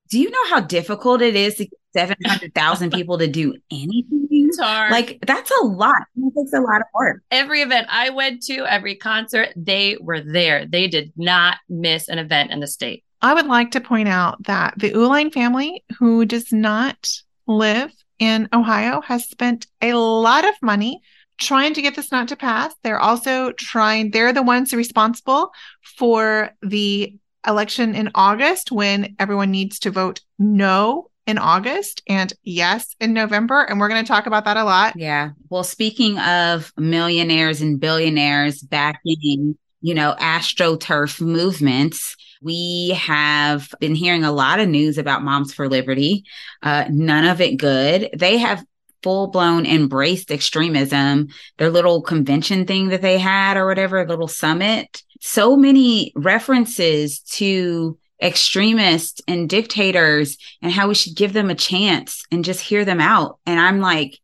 do 0.09 0.19
you 0.19 0.29
know 0.29 0.45
how 0.49 0.61
difficult 0.61 1.21
it 1.21 1.35
is 1.35 1.55
to 1.55 1.67
700,000 1.95 2.91
people 2.91 3.17
to 3.17 3.27
do 3.27 3.55
anything? 3.71 4.27
It's. 4.29 4.59
Like, 4.59 5.19
that's 5.25 5.51
a 5.61 5.65
lot. 5.65 5.95
It 6.15 6.33
takes 6.37 6.53
a 6.53 6.61
lot 6.61 6.81
of 6.81 6.87
work. 6.93 7.21
every 7.31 7.61
event 7.61 7.87
I 7.89 8.09
went 8.09 8.41
to, 8.43 8.65
every 8.65 8.95
concert, 8.95 9.49
they 9.55 9.97
were 9.99 10.21
there. 10.21 10.65
They 10.65 10.87
did 10.87 11.11
not 11.15 11.57
miss 11.69 12.07
an 12.07 12.19
event 12.19 12.51
in 12.51 12.59
the 12.59 12.67
state. 12.67 13.03
I 13.21 13.33
would 13.33 13.47
like 13.47 13.71
to 13.71 13.81
point 13.81 14.07
out 14.07 14.43
that 14.43 14.75
the 14.77 14.91
Uihlein 14.91 15.33
family, 15.33 15.83
who 15.99 16.25
does 16.25 16.51
not 16.51 17.09
live 17.47 17.91
in 18.19 18.47
Ohio, 18.53 19.01
has 19.01 19.27
spent 19.27 19.67
a 19.81 19.93
lot 19.93 20.47
of 20.47 20.55
money 20.61 21.01
trying 21.37 21.73
to 21.73 21.81
get 21.81 21.95
this 21.95 22.11
not 22.11 22.27
to 22.29 22.35
pass. 22.35 22.73
They're 22.83 22.99
also 22.99 23.51
trying, 23.53 24.11
they're 24.11 24.33
the 24.33 24.43
ones 24.43 24.73
responsible 24.73 25.51
for 25.97 26.51
the 26.61 27.15
election 27.47 27.95
in 27.95 28.09
August 28.15 28.71
when 28.71 29.15
everyone 29.19 29.51
needs 29.51 29.79
to 29.79 29.91
vote 29.91 30.21
no 30.39 31.09
in 31.27 31.37
August 31.37 32.03
and 32.07 32.33
yes 32.43 32.95
in 32.99 33.13
November. 33.13 33.61
And 33.61 33.79
we're 33.79 33.89
going 33.89 34.03
to 34.03 34.07
talk 34.07 34.25
about 34.25 34.45
that 34.45 34.57
a 34.57 34.63
lot. 34.63 34.93
Yeah. 34.95 35.31
Well, 35.49 35.63
speaking 35.63 36.19
of 36.19 36.71
millionaires 36.77 37.61
and 37.61 37.79
billionaires 37.79 38.61
backing, 38.61 39.57
you 39.81 39.93
know, 39.93 40.15
astroturf 40.19 41.19
movements, 41.19 42.15
we 42.41 42.89
have 42.89 43.73
been 43.79 43.95
hearing 43.95 44.23
a 44.23 44.31
lot 44.31 44.59
of 44.59 44.69
news 44.69 44.97
about 44.97 45.23
Moms 45.23 45.53
for 45.53 45.67
Liberty. 45.67 46.23
Uh, 46.61 46.85
none 46.89 47.25
of 47.25 47.41
it 47.41 47.57
good. 47.57 48.09
They 48.15 48.37
have 48.37 48.63
full 49.01 49.27
blown 49.27 49.65
embraced 49.65 50.31
extremism. 50.31 51.27
Their 51.57 51.69
little 51.69 52.01
convention 52.01 52.65
thing 52.65 52.89
that 52.89 53.01
they 53.01 53.17
had 53.17 53.57
or 53.57 53.67
whatever, 53.67 54.05
little 54.05 54.27
summit. 54.27 55.03
So 55.21 55.55
many 55.55 56.11
references 56.15 57.19
to 57.21 57.97
extremists 58.21 59.21
and 59.27 59.49
dictators 59.49 60.37
and 60.61 60.71
how 60.71 60.87
we 60.87 60.95
should 60.95 61.15
give 61.15 61.33
them 61.33 61.49
a 61.49 61.55
chance 61.55 62.23
and 62.31 62.45
just 62.45 62.61
hear 62.61 62.85
them 62.85 63.01
out. 63.01 63.39
And 63.45 63.59
I'm 63.59 63.79
like, 63.81 64.19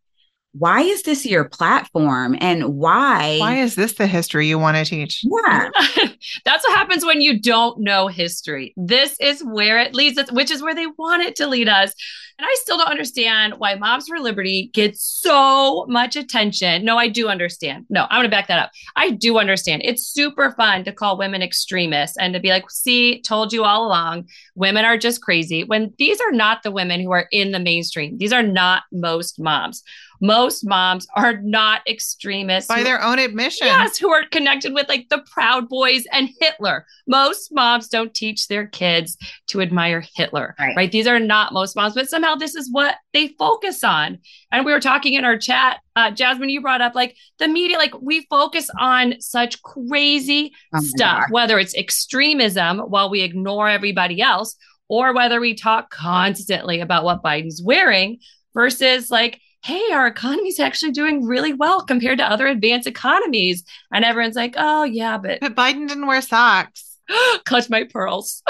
why 0.54 0.82
is 0.82 1.04
this 1.04 1.26
your 1.26 1.46
platform 1.46 2.36
and 2.42 2.76
why 2.76 3.38
Why 3.40 3.60
is 3.60 3.76
this 3.76 3.94
the 3.94 4.08
history 4.08 4.48
you 4.48 4.60
want 4.60 4.76
to 4.76 4.84
teach? 4.84 5.24
yeah 5.24 5.70
That's 6.46 6.68
what 6.68 6.78
happens 6.78 7.06
when 7.06 7.22
you 7.22 7.40
don't 7.40 7.80
know 7.80 8.08
history. 8.08 8.74
This 8.76 9.16
is 9.20 9.42
where 9.42 9.80
it 9.80 9.94
leads 9.94 10.18
us, 10.18 10.32
which 10.32 10.52
is 10.52 10.62
where 10.62 10.76
they 10.76 10.88
want 10.98 11.24
it 11.24 11.38
to 11.38 11.48
lead 11.48 11.70
us. 11.70 11.94
And 12.42 12.50
I 12.50 12.56
still 12.60 12.80
don't 12.80 12.90
understand 12.90 13.54
why 13.60 13.76
Moms 13.76 14.08
for 14.08 14.18
Liberty 14.20 14.72
gets 14.74 15.04
so 15.22 15.86
much 15.88 16.16
attention. 16.16 16.84
No, 16.84 16.98
I 16.98 17.08
do 17.08 17.28
understand. 17.28 17.86
No, 17.92 18.08
I'm 18.10 18.18
going 18.18 18.24
to 18.24 18.36
back 18.36 18.48
that 18.48 18.58
up. 18.58 18.72
I 18.96 19.12
do 19.12 19.38
understand. 19.38 19.84
It's 19.86 20.08
super 20.08 20.50
fun 20.58 20.84
to 20.86 20.92
call 20.92 21.20
women 21.20 21.44
extremists 21.44 22.18
and 22.18 22.34
to 22.34 22.40
be 22.40 22.50
like, 22.50 22.72
see, 22.72 23.22
told 23.22 23.54
you 23.54 23.64
all 23.64 23.86
along, 23.86 24.28
women 24.56 24.86
are 24.86 24.98
just 24.98 25.22
crazy. 25.22 25.64
When 25.66 25.94
these 26.00 26.20
are 26.20 26.32
not 26.32 26.64
the 26.64 26.72
women 26.72 27.00
who 27.00 27.12
are 27.12 27.28
in 27.32 27.52
the 27.52 27.60
mainstream, 27.60 28.18
these 28.18 28.34
are 28.34 28.42
not 28.42 28.84
most 28.92 29.40
moms. 29.40 29.84
Most 30.24 30.64
moms 30.64 31.08
are 31.16 31.42
not 31.42 31.82
extremists. 31.88 32.68
By 32.68 32.80
who- 32.80 32.84
their 32.84 33.04
own 33.04 33.18
admission. 33.18 33.66
Yes, 33.66 33.98
who 33.98 34.12
are 34.12 34.24
connected 34.30 34.72
with 34.72 34.88
like 34.88 35.10
the 35.10 35.24
Proud 35.32 35.68
Boys 35.68 36.04
and 36.12 36.30
Hitler. 36.40 36.86
Most 37.08 37.50
moms 37.52 37.88
don't 37.88 38.14
teach 38.14 38.48
their 38.48 38.68
kids 38.68 39.18
to 39.48 39.62
admire 39.62 40.04
Hitler, 40.16 40.56
Right. 40.60 40.76
right? 40.78 40.92
These 40.92 41.08
are 41.08 41.20
not 41.20 41.54
most 41.54 41.76
moms, 41.76 41.96
but 41.96 42.08
somehow 42.08 42.31
this 42.36 42.56
is 42.56 42.70
what 42.72 42.96
they 43.14 43.30
focus 43.30 43.84
on. 43.84 44.20
And 44.52 44.66
we 44.66 44.72
were 44.72 44.80
talking 44.80 45.14
in 45.14 45.26
our 45.26 45.38
chat, 45.38 45.80
uh, 45.96 46.12
Jasmine, 46.12 46.50
you 46.50 46.62
brought 46.62 46.82
up 46.82 46.96
like 46.96 47.16
the 47.40 47.48
media, 47.48 47.78
like 47.78 48.00
we 48.02 48.26
focus 48.30 48.70
on 48.80 49.16
such 49.20 49.62
crazy 49.62 50.54
Oh 50.74 50.80
stuff, 50.80 51.22
God. 51.22 51.32
whether 51.32 51.60
it's 51.60 51.76
extremism 51.76 52.80
while 52.80 53.10
we 53.10 53.22
ignore 53.22 53.70
everybody 53.70 54.22
else, 54.22 54.56
or 54.88 55.14
whether 55.14 55.40
we 55.40 55.56
talk 55.56 55.90
constantly 55.90 56.82
about 56.82 57.04
what 57.04 57.24
Biden's 57.24 57.62
wearing 57.64 58.20
versus 58.54 59.10
like, 59.10 59.40
hey, 59.64 59.92
our 59.92 60.08
economy's 60.08 60.60
actually 60.60 60.92
doing 60.92 61.24
really 61.24 61.54
well 61.54 61.86
compared 61.86 62.18
to 62.18 62.30
other 62.30 62.48
advanced 62.48 62.88
economies. 62.88 63.64
And 63.94 64.04
everyone's 64.04 64.36
like, 64.36 64.56
oh, 64.58 64.84
yeah, 64.84 65.18
but 65.18 65.40
But 65.40 65.56
Biden 65.56 65.88
didn't 65.88 66.08
wear 66.08 66.22
socks. 66.22 66.91
clutch 67.46 67.70
my 67.70 67.84
pearls. 67.84 68.44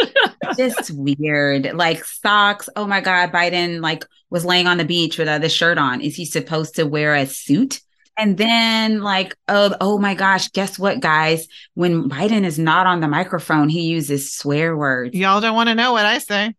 just 0.56 0.90
weird. 0.92 1.72
Like 1.74 2.04
socks. 2.04 2.68
Oh 2.76 2.86
my 2.86 3.00
god 3.00 3.32
biden 3.32 3.80
like 3.80 4.04
was 4.30 4.44
laying 4.44 4.66
on 4.66 4.78
the 4.78 4.84
beach 4.84 5.18
without 5.18 5.36
uh, 5.36 5.38
the 5.38 5.48
shirt 5.48 5.78
on. 5.78 6.00
Is 6.00 6.16
he 6.16 6.24
supposed 6.24 6.76
to 6.76 6.84
wear 6.84 7.14
a 7.14 7.26
suit? 7.26 7.80
And 8.16 8.36
then 8.38 9.00
like 9.00 9.34
oh 9.48 9.74
oh 9.80 9.98
my 9.98 10.14
gosh 10.14 10.48
guess 10.50 10.78
what 10.78 11.00
guys? 11.00 11.48
When 11.74 12.08
biden 12.08 12.44
is 12.44 12.58
not 12.58 12.86
on 12.86 13.00
the 13.00 13.08
microphone 13.08 13.68
he 13.68 13.82
uses 13.82 14.32
swear 14.32 14.76
words. 14.76 15.14
Y'all 15.14 15.40
don't 15.40 15.56
want 15.56 15.68
to 15.68 15.74
know 15.74 15.92
what 15.92 16.06
I 16.06 16.18
say. 16.18 16.54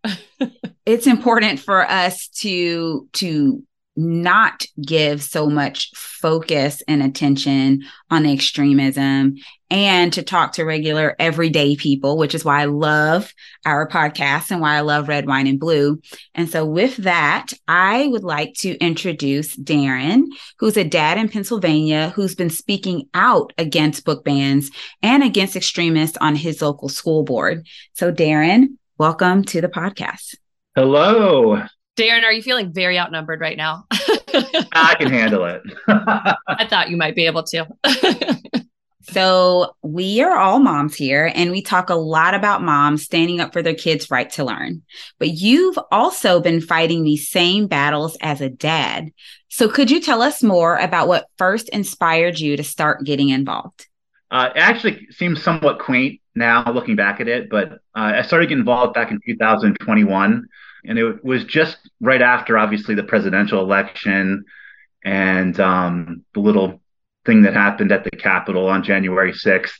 it's 0.86 1.08
important 1.08 1.60
for 1.60 1.90
us 1.90 2.28
to 2.40 3.08
to 3.14 3.64
not 3.96 4.66
give 4.82 5.24
so 5.24 5.50
much 5.50 5.92
focus 5.96 6.84
and 6.88 7.02
attention 7.02 7.84
on 8.10 8.26
extremism 8.26 9.36
and 9.70 10.14
to 10.14 10.22
talk 10.22 10.54
to 10.54 10.64
regular 10.64 11.16
everyday 11.18 11.76
people 11.76 12.18
which 12.18 12.36
is 12.36 12.44
why 12.44 12.62
i 12.62 12.66
love 12.66 13.34
our 13.66 13.88
podcast 13.88 14.52
and 14.52 14.60
why 14.60 14.76
i 14.76 14.82
love 14.82 15.08
red 15.08 15.26
wine 15.26 15.48
and 15.48 15.60
blue. 15.60 16.00
And 16.34 16.50
so 16.50 16.66
with 16.66 16.98
that 16.98 17.54
i 17.68 18.08
would 18.08 18.24
like 18.24 18.54
to 18.56 18.78
introduce 18.78 19.56
darren 19.56 20.26
who's 20.60 20.78
a 20.78 20.84
dad 20.84 21.18
in 21.18 21.30
pennsylvania 21.30 22.12
who's 22.16 22.36
been 22.36 22.50
speaking 22.50 23.08
out 23.14 23.54
against 23.58 24.06
book 24.06 24.24
bans 24.26 24.72
and 25.02 25.24
against 25.24 25.56
extremists 25.56 26.18
on 26.20 26.36
his 26.36 26.62
local 26.62 26.90
school 26.90 27.24
board. 27.24 27.66
So 27.94 28.12
darren 28.12 28.78
welcome 28.98 29.44
to 29.46 29.62
the 29.62 29.70
podcast. 29.70 30.36
Hello. 30.76 31.66
Darren, 31.96 32.24
are 32.24 32.32
you 32.32 32.42
feeling 32.42 32.74
very 32.74 33.00
outnumbered 33.00 33.40
right 33.40 33.58
now? 33.58 33.86
I 33.92 34.96
can 35.00 35.10
handle 35.10 35.46
it. 35.46 35.62
I 35.88 36.68
thought 36.70 36.90
you 36.90 36.98
might 36.98 37.16
be 37.16 37.26
able 37.26 37.44
to. 37.44 37.68
So, 39.12 39.76
we 39.84 40.22
are 40.24 40.36
all 40.36 40.60
moms 40.60 40.96
here, 40.96 41.32
and 41.36 41.52
we 41.52 41.62
talk 41.62 41.92
a 41.92 41.96
lot 41.96 42.34
about 42.34 42.64
moms 42.64 43.04
standing 43.04 43.40
up 43.40 43.54
for 43.54 43.62
their 43.62 43.76
kids' 43.76 44.10
right 44.10 44.30
to 44.32 44.44
learn. 44.44 44.82
But 45.20 45.30
you've 45.30 45.78
also 45.92 46.40
been 46.40 46.60
fighting 46.60 47.04
these 47.04 47.30
same 47.30 47.68
battles 47.68 48.18
as 48.22 48.42
a 48.42 48.50
dad. 48.50 49.12
So, 49.50 49.70
could 49.70 49.92
you 49.92 50.02
tell 50.02 50.24
us 50.24 50.42
more 50.42 50.76
about 50.78 51.08
what 51.08 51.28
first 51.38 51.70
inspired 51.70 52.40
you 52.40 52.58
to 52.58 52.64
start 52.64 53.06
getting 53.06 53.30
involved? 53.30 53.86
Uh, 54.32 54.50
it 54.56 54.60
actually 54.60 55.08
seems 55.12 55.42
somewhat 55.44 55.80
quaint 55.80 56.20
now 56.34 56.70
looking 56.72 56.96
back 56.96 57.22
at 57.22 57.28
it, 57.28 57.50
but 57.50 57.74
uh, 57.96 58.14
I 58.16 58.24
started 58.24 58.48
getting 58.48 58.62
involved 58.62 58.96
back 58.96 59.12
in 59.12 59.20
2021. 59.24 60.48
And 60.88 60.98
it 60.98 61.24
was 61.24 61.44
just 61.46 61.78
right 62.00 62.22
after, 62.22 62.58
obviously, 62.58 62.96
the 62.96 63.04
presidential 63.04 63.62
election 63.62 64.46
and 65.04 65.60
um, 65.60 66.24
the 66.34 66.40
little 66.40 66.82
thing 67.26 67.44
that 67.44 67.54
happened 67.54 67.92
at 67.92 68.04
the 68.04 68.12
Capitol 68.12 68.68
on 68.68 68.84
January 68.84 69.34
6th. 69.34 69.74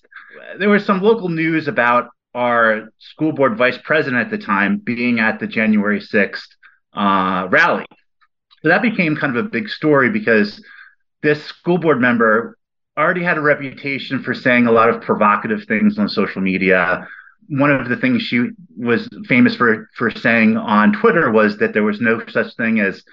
There 0.60 0.70
was 0.70 0.86
some 0.86 1.02
local 1.02 1.30
news 1.30 1.68
about 1.68 2.10
our 2.34 2.90
school 3.00 3.32
board 3.32 3.58
vice 3.58 3.78
president 3.84 4.22
at 4.22 4.30
the 4.30 4.44
time 4.44 4.78
being 4.78 5.20
at 5.20 5.40
the 5.40 5.48
January 5.48 6.02
6th 6.02 6.48
uh, 6.94 7.48
rally. 7.50 7.86
So 8.62 8.70
that 8.70 8.82
became 8.82 9.16
kind 9.16 9.36
of 9.36 9.46
a 9.46 9.50
big 9.50 9.70
story 9.70 10.10
because 10.10 10.64
this 11.22 11.44
school 11.46 11.78
board 11.78 12.02
member 12.02 12.58
already 12.98 13.24
had 13.24 13.38
a 13.38 13.42
reputation 13.42 14.24
for 14.24 14.34
saying 14.34 14.68
a 14.68 14.72
lot 14.72 14.90
of 14.90 15.02
provocative 15.02 15.66
things 15.66 15.98
on 16.00 16.10
social 16.10 16.42
media. 16.42 17.08
One 17.48 17.72
of 17.72 17.90
the 17.90 17.98
things 17.98 18.24
she 18.24 18.50
was 18.78 19.08
famous 19.28 19.56
for 19.56 19.90
for 19.96 20.12
saying 20.12 20.58
on 20.58 20.94
Twitter 20.94 21.32
was 21.32 21.58
that 21.58 21.74
there 21.74 21.84
was 21.84 22.02
no 22.02 22.22
such 22.28 22.56
thing 22.56 22.80
as 22.80 23.04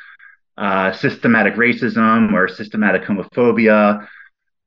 uh, 0.56 0.92
systematic 0.92 1.54
racism 1.54 2.32
or 2.32 2.48
systematic 2.48 3.02
homophobia. 3.02 4.06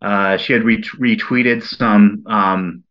Uh, 0.02 0.38
she 0.38 0.54
had 0.54 0.64
re- 0.64 0.82
retweeted 1.00 1.64
some 1.64 2.24
um, 2.28 2.84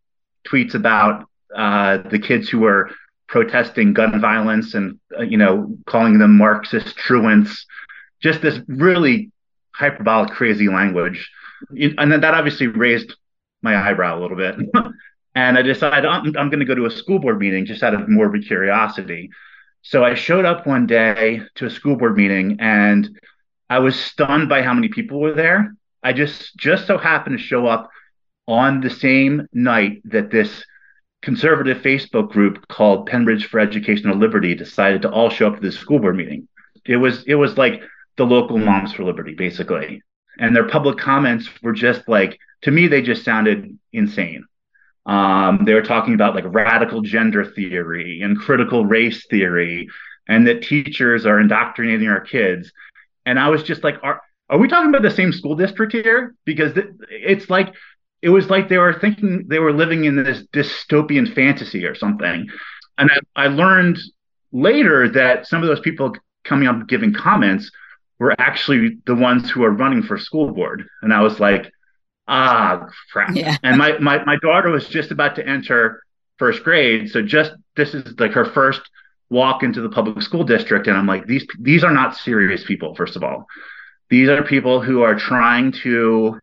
tweets 0.49 0.75
about 0.75 1.29
uh, 1.55 1.99
the 2.11 2.19
kids 2.19 2.49
who 2.49 2.61
were 2.61 2.91
protesting 3.29 3.93
gun 3.93 4.21
violence 4.21 4.75
and 4.75 4.99
uh, 5.19 5.23
you 5.23 5.37
know 5.37 5.77
calling 5.87 6.19
them 6.19 6.37
Marxist 6.37 6.97
truants. 6.97 7.67
Just 8.21 8.41
this 8.43 8.59
really 8.69 9.31
hyperbolic, 9.73 10.31
crazy 10.31 10.69
language, 10.69 11.31
and 11.71 12.11
then 12.11 12.21
that 12.21 12.35
obviously 12.35 12.69
raised 12.69 13.15
my 13.63 13.77
eyebrow 13.77 14.19
a 14.19 14.21
little 14.21 14.37
bit. 14.37 14.57
and 15.35 15.59
I 15.59 15.63
decided 15.63 16.05
I'm, 16.05 16.27
I'm 16.37 16.51
going 16.51 16.61
to 16.61 16.65
go 16.65 16.75
to 16.75 16.87
a 16.87 16.91
school 16.91 17.19
board 17.19 17.39
meeting 17.39 17.67
just 17.67 17.83
out 17.83 17.95
of 17.95 18.09
morbid 18.09 18.47
curiosity. 18.47 19.31
So 19.83 20.05
I 20.05 20.15
showed 20.15 20.45
up 20.45 20.67
one 20.67 20.87
day 20.87 21.43
to 21.57 21.67
a 21.67 21.71
school 21.71 21.97
board 21.97 22.17
meeting, 22.17 22.57
and 22.61 23.19
I 23.69 23.81
was 23.81 23.99
stunned 23.99 24.49
by 24.49 24.63
how 24.63 24.73
many 24.75 24.89
people 24.89 25.21
were 25.21 25.35
there. 25.35 25.75
I 26.03 26.13
just 26.13 26.57
just 26.57 26.87
so 26.87 26.99
happened 26.99 27.39
to 27.39 27.45
show 27.45 27.67
up 27.67 27.91
on 28.47 28.81
the 28.81 28.91
same 28.91 29.47
night 29.53 30.03
that 30.05 30.31
this 30.31 30.65
conservative 31.23 31.79
Facebook 31.79 32.31
group 32.31 32.69
called 32.69 33.09
Pennridge 33.09 33.47
for 33.47 33.59
Educational 33.59 34.17
Liberty 34.17 34.55
decided 34.55 35.03
to 35.03 35.11
all 35.11 35.31
show 35.31 35.49
up 35.49 35.57
to 35.57 35.61
this 35.61 35.79
school 35.79 35.99
board 35.99 36.17
meeting. 36.17 36.49
It 36.87 36.97
was 36.97 37.25
it 37.27 37.35
was 37.35 37.57
like 37.57 37.83
the 38.17 38.27
local 38.27 38.59
Moms 38.59 38.93
for 38.93 39.05
Liberty, 39.05 39.35
basically. 39.35 40.03
And 40.39 40.55
their 40.55 40.69
public 40.69 40.99
comments 40.99 41.49
were 41.63 41.73
just 41.73 42.09
like, 42.09 42.39
to 42.63 42.71
me, 42.71 42.87
they 42.87 43.03
just 43.03 43.25
sounded 43.25 43.79
insane. 43.93 44.45
Um, 45.07 45.65
they 45.65 45.75
were 45.75 45.83
talking 45.83 46.15
about 46.15 46.35
like 46.35 46.45
radical 46.47 47.03
gender 47.03 47.45
theory 47.45 48.21
and 48.23 48.39
critical 48.39 48.87
race 48.87 49.27
theory, 49.27 49.89
and 50.29 50.47
that 50.47 50.63
teachers 50.63 51.27
are 51.27 51.39
indoctrinating 51.39 52.09
our 52.09 52.21
kids. 52.21 52.73
And 53.27 53.39
I 53.39 53.49
was 53.49 53.63
just 53.63 53.85
like, 53.85 53.97
are, 54.03 54.21
are 54.49 54.59
we 54.59 54.69
talking 54.69 54.89
about 54.89 55.03
the 55.03 55.11
same 55.11 55.33
school 55.33 55.57
district 55.57 55.93
here? 55.93 56.35
Because 56.45 56.73
it's 57.11 57.51
like, 57.51 57.75
it 58.23 58.31
was 58.31 58.49
like 58.49 58.69
they 58.69 58.79
were 58.79 58.99
thinking 58.99 59.45
they 59.49 59.59
were 59.59 59.73
living 59.73 60.05
in 60.05 60.23
this 60.23 60.47
dystopian 60.55 61.35
fantasy 61.35 61.85
or 61.85 61.95
something. 61.95 62.47
And 62.97 63.11
I, 63.37 63.45
I 63.45 63.47
learned 63.49 63.99
later 64.53 65.09
that 65.11 65.47
some 65.47 65.63
of 65.63 65.69
those 65.69 65.81
people 65.81 66.15
coming 66.45 66.69
up 66.69 66.87
giving 66.87 67.13
comments 67.13 67.71
were 68.19 68.35
actually 68.39 68.99
the 69.07 69.15
ones 69.15 69.51
who 69.51 69.65
are 69.65 69.71
running 69.71 70.03
for 70.03 70.17
school 70.17 70.53
board. 70.53 70.87
And 71.03 71.13
I 71.13 71.21
was 71.21 71.41
like, 71.41 71.71
ah, 72.29 72.87
crap. 73.13 73.35
Yeah. 73.35 73.57
And 73.63 73.79
my, 73.79 73.99
my, 73.99 74.25
my 74.25 74.37
daughter 74.43 74.71
was 74.71 74.89
just 74.89 75.11
about 75.11 75.37
to 75.37 75.47
enter 75.47 76.03
first 76.39 76.65
grade. 76.65 77.11
So 77.11 77.23
just 77.23 77.53
this 77.77 77.95
is 77.95 78.19
like 78.19 78.33
her 78.33 78.45
first 78.45 78.81
walk 79.31 79.63
into 79.63 79.81
the 79.81 79.89
public 79.89 80.23
school 80.23 80.45
district. 80.45 80.87
And 80.87 80.97
I'm 80.97 81.07
like, 81.07 81.27
these, 81.27 81.47
these 81.61 81.85
are 81.85 81.93
not 81.93 82.17
serious 82.17 82.65
people, 82.65 82.95
first 82.95 83.17
of 83.17 83.23
all. 83.23 83.47
These 84.11 84.29
are 84.29 84.43
people 84.43 84.81
who 84.81 85.03
are 85.03 85.15
trying 85.15 85.73
to 85.83 86.39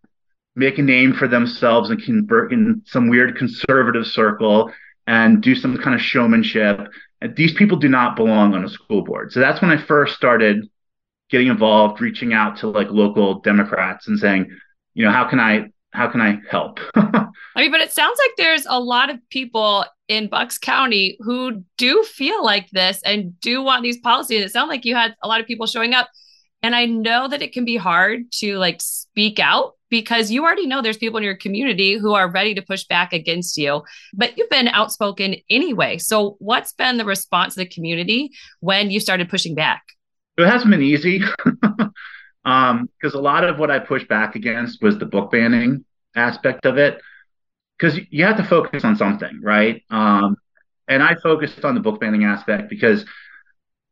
make 0.55 0.77
a 0.77 0.81
name 0.81 1.13
for 1.13 1.27
themselves 1.27 1.89
and 1.89 2.03
convert 2.03 2.51
in 2.51 2.81
some 2.85 3.09
weird 3.09 3.37
conservative 3.37 4.05
circle 4.05 4.71
and 5.07 5.41
do 5.41 5.55
some 5.55 5.77
kind 5.77 5.95
of 5.95 6.01
showmanship. 6.01 6.79
And 7.21 7.35
these 7.35 7.53
people 7.53 7.77
do 7.77 7.87
not 7.87 8.15
belong 8.15 8.53
on 8.53 8.65
a 8.65 8.69
school 8.69 9.03
board. 9.03 9.31
So 9.31 9.39
that's 9.39 9.61
when 9.61 9.71
I 9.71 9.77
first 9.77 10.15
started 10.15 10.67
getting 11.29 11.47
involved, 11.47 12.01
reaching 12.01 12.33
out 12.33 12.57
to 12.57 12.67
like 12.67 12.89
local 12.89 13.39
Democrats 13.39 14.07
and 14.07 14.19
saying, 14.19 14.47
you 14.93 15.05
know, 15.05 15.11
how 15.11 15.27
can 15.27 15.39
I 15.39 15.67
how 15.91 16.07
can 16.09 16.21
I 16.21 16.39
help? 16.49 16.79
I 16.95 17.29
mean, 17.57 17.71
but 17.71 17.81
it 17.81 17.91
sounds 17.91 18.17
like 18.17 18.31
there's 18.37 18.65
a 18.65 18.79
lot 18.79 19.09
of 19.09 19.17
people 19.29 19.85
in 20.07 20.29
Bucks 20.29 20.57
County 20.57 21.17
who 21.19 21.63
do 21.77 22.03
feel 22.03 22.43
like 22.43 22.69
this 22.71 23.01
and 23.03 23.37
do 23.41 23.61
want 23.61 23.83
these 23.83 23.97
policies. 23.97 24.43
It 24.43 24.51
sounds 24.51 24.69
like 24.69 24.85
you 24.85 24.95
had 24.95 25.15
a 25.21 25.27
lot 25.27 25.41
of 25.41 25.47
people 25.47 25.67
showing 25.67 25.93
up. 25.93 26.09
And 26.63 26.75
I 26.75 26.85
know 26.85 27.27
that 27.27 27.41
it 27.41 27.53
can 27.53 27.65
be 27.65 27.75
hard 27.75 28.31
to 28.33 28.57
like 28.57 28.81
speak 28.81 29.39
out 29.39 29.73
because 29.89 30.31
you 30.31 30.43
already 30.43 30.67
know 30.67 30.81
there's 30.81 30.97
people 30.97 31.17
in 31.17 31.23
your 31.23 31.35
community 31.35 31.97
who 31.97 32.13
are 32.13 32.31
ready 32.31 32.53
to 32.55 32.61
push 32.61 32.85
back 32.85 33.13
against 33.13 33.57
you, 33.57 33.81
but 34.13 34.37
you've 34.37 34.49
been 34.49 34.67
outspoken 34.69 35.35
anyway. 35.49 35.97
So, 35.97 36.37
what's 36.39 36.71
been 36.71 36.97
the 36.97 37.05
response 37.05 37.53
of 37.53 37.57
the 37.57 37.65
community 37.65 38.31
when 38.61 38.91
you 38.91 38.99
started 38.99 39.29
pushing 39.29 39.55
back? 39.55 39.83
It 40.37 40.47
hasn't 40.47 40.71
been 40.71 40.81
easy 40.81 41.21
because 42.43 43.13
um, 43.13 43.19
a 43.19 43.21
lot 43.21 43.43
of 43.43 43.59
what 43.59 43.69
I 43.71 43.79
pushed 43.79 44.07
back 44.07 44.35
against 44.35 44.81
was 44.81 44.97
the 44.97 45.05
book 45.05 45.31
banning 45.31 45.85
aspect 46.15 46.65
of 46.65 46.77
it. 46.77 47.01
Because 47.77 47.99
you 48.09 48.25
have 48.25 48.37
to 48.37 48.43
focus 48.43 48.83
on 48.83 48.95
something, 48.95 49.39
right? 49.41 49.81
Um, 49.89 50.37
and 50.87 51.01
I 51.01 51.15
focused 51.15 51.63
on 51.63 51.73
the 51.73 51.81
book 51.81 51.99
banning 51.99 52.25
aspect 52.25 52.69
because 52.69 53.05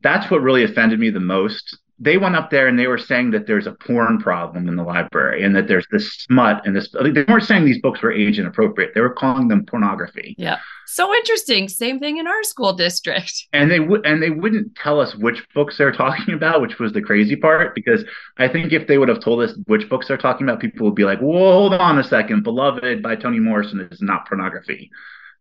that's 0.02 0.30
what 0.30 0.42
really 0.42 0.64
offended 0.64 1.00
me 1.00 1.10
the 1.10 1.20
most 1.20 1.78
they 2.00 2.18
went 2.18 2.36
up 2.36 2.50
there 2.50 2.68
and 2.68 2.80
they 2.80 2.88
were 2.88 2.98
saying 2.98 3.32
that 3.32 3.46
there's 3.46 3.68
a 3.68 3.74
porn 3.74 4.20
problem 4.20 4.68
in 4.68 4.76
the 4.76 4.84
library 4.84 5.44
and 5.44 5.56
that 5.56 5.68
there's 5.68 5.86
this 5.92 6.14
smut 6.14 6.66
and 6.66 6.76
this 6.76 6.90
they 6.92 7.24
weren't 7.28 7.44
saying 7.44 7.66
these 7.66 7.82
books 7.82 8.02
were 8.02 8.12
age 8.12 8.40
inappropriate. 8.40 8.92
They 8.96 9.02
were 9.02 9.14
calling 9.14 9.50
them 9.50 9.66
pornography. 9.66 10.36
Yeah. 10.38 10.60
So 10.86 11.14
interesting. 11.14 11.68
Same 11.68 12.00
thing 12.00 12.18
in 12.18 12.26
our 12.26 12.44
school 12.44 12.74
district. 12.74 13.48
And 13.54 13.70
they 13.70 13.80
would 13.80 14.06
and 14.06 14.24
they 14.24 14.30
wouldn't 14.30 14.76
tell 14.76 15.02
us 15.02 15.16
which 15.16 15.44
books 15.54 15.78
they're 15.78 15.92
talking 15.92 16.34
about 16.34 16.62
which 16.62 16.80
was 16.80 16.94
the 16.94 17.02
crazy 17.02 17.36
part 17.36 17.76
because 17.76 18.06
i 18.38 18.48
think 18.48 18.72
if 18.72 18.88
they 18.88 18.98
would 18.98 19.10
have 19.10 19.22
told 19.22 19.42
us 19.42 19.58
which 19.66 19.90
books 19.90 20.08
they're 20.08 20.18
talking 20.18 20.48
about 20.48 20.62
people 20.62 20.86
would 20.86 20.96
be 20.96 21.04
like 21.04 21.20
whoa 21.20 21.52
hold 21.52 21.74
on 21.74 22.00
a 22.00 22.04
second. 22.04 22.44
Beloved 22.44 23.04
by 23.04 23.16
toni 23.16 23.40
morrison 23.40 23.82
is 23.92 24.02
not 24.02 24.28
pornography 24.28 24.90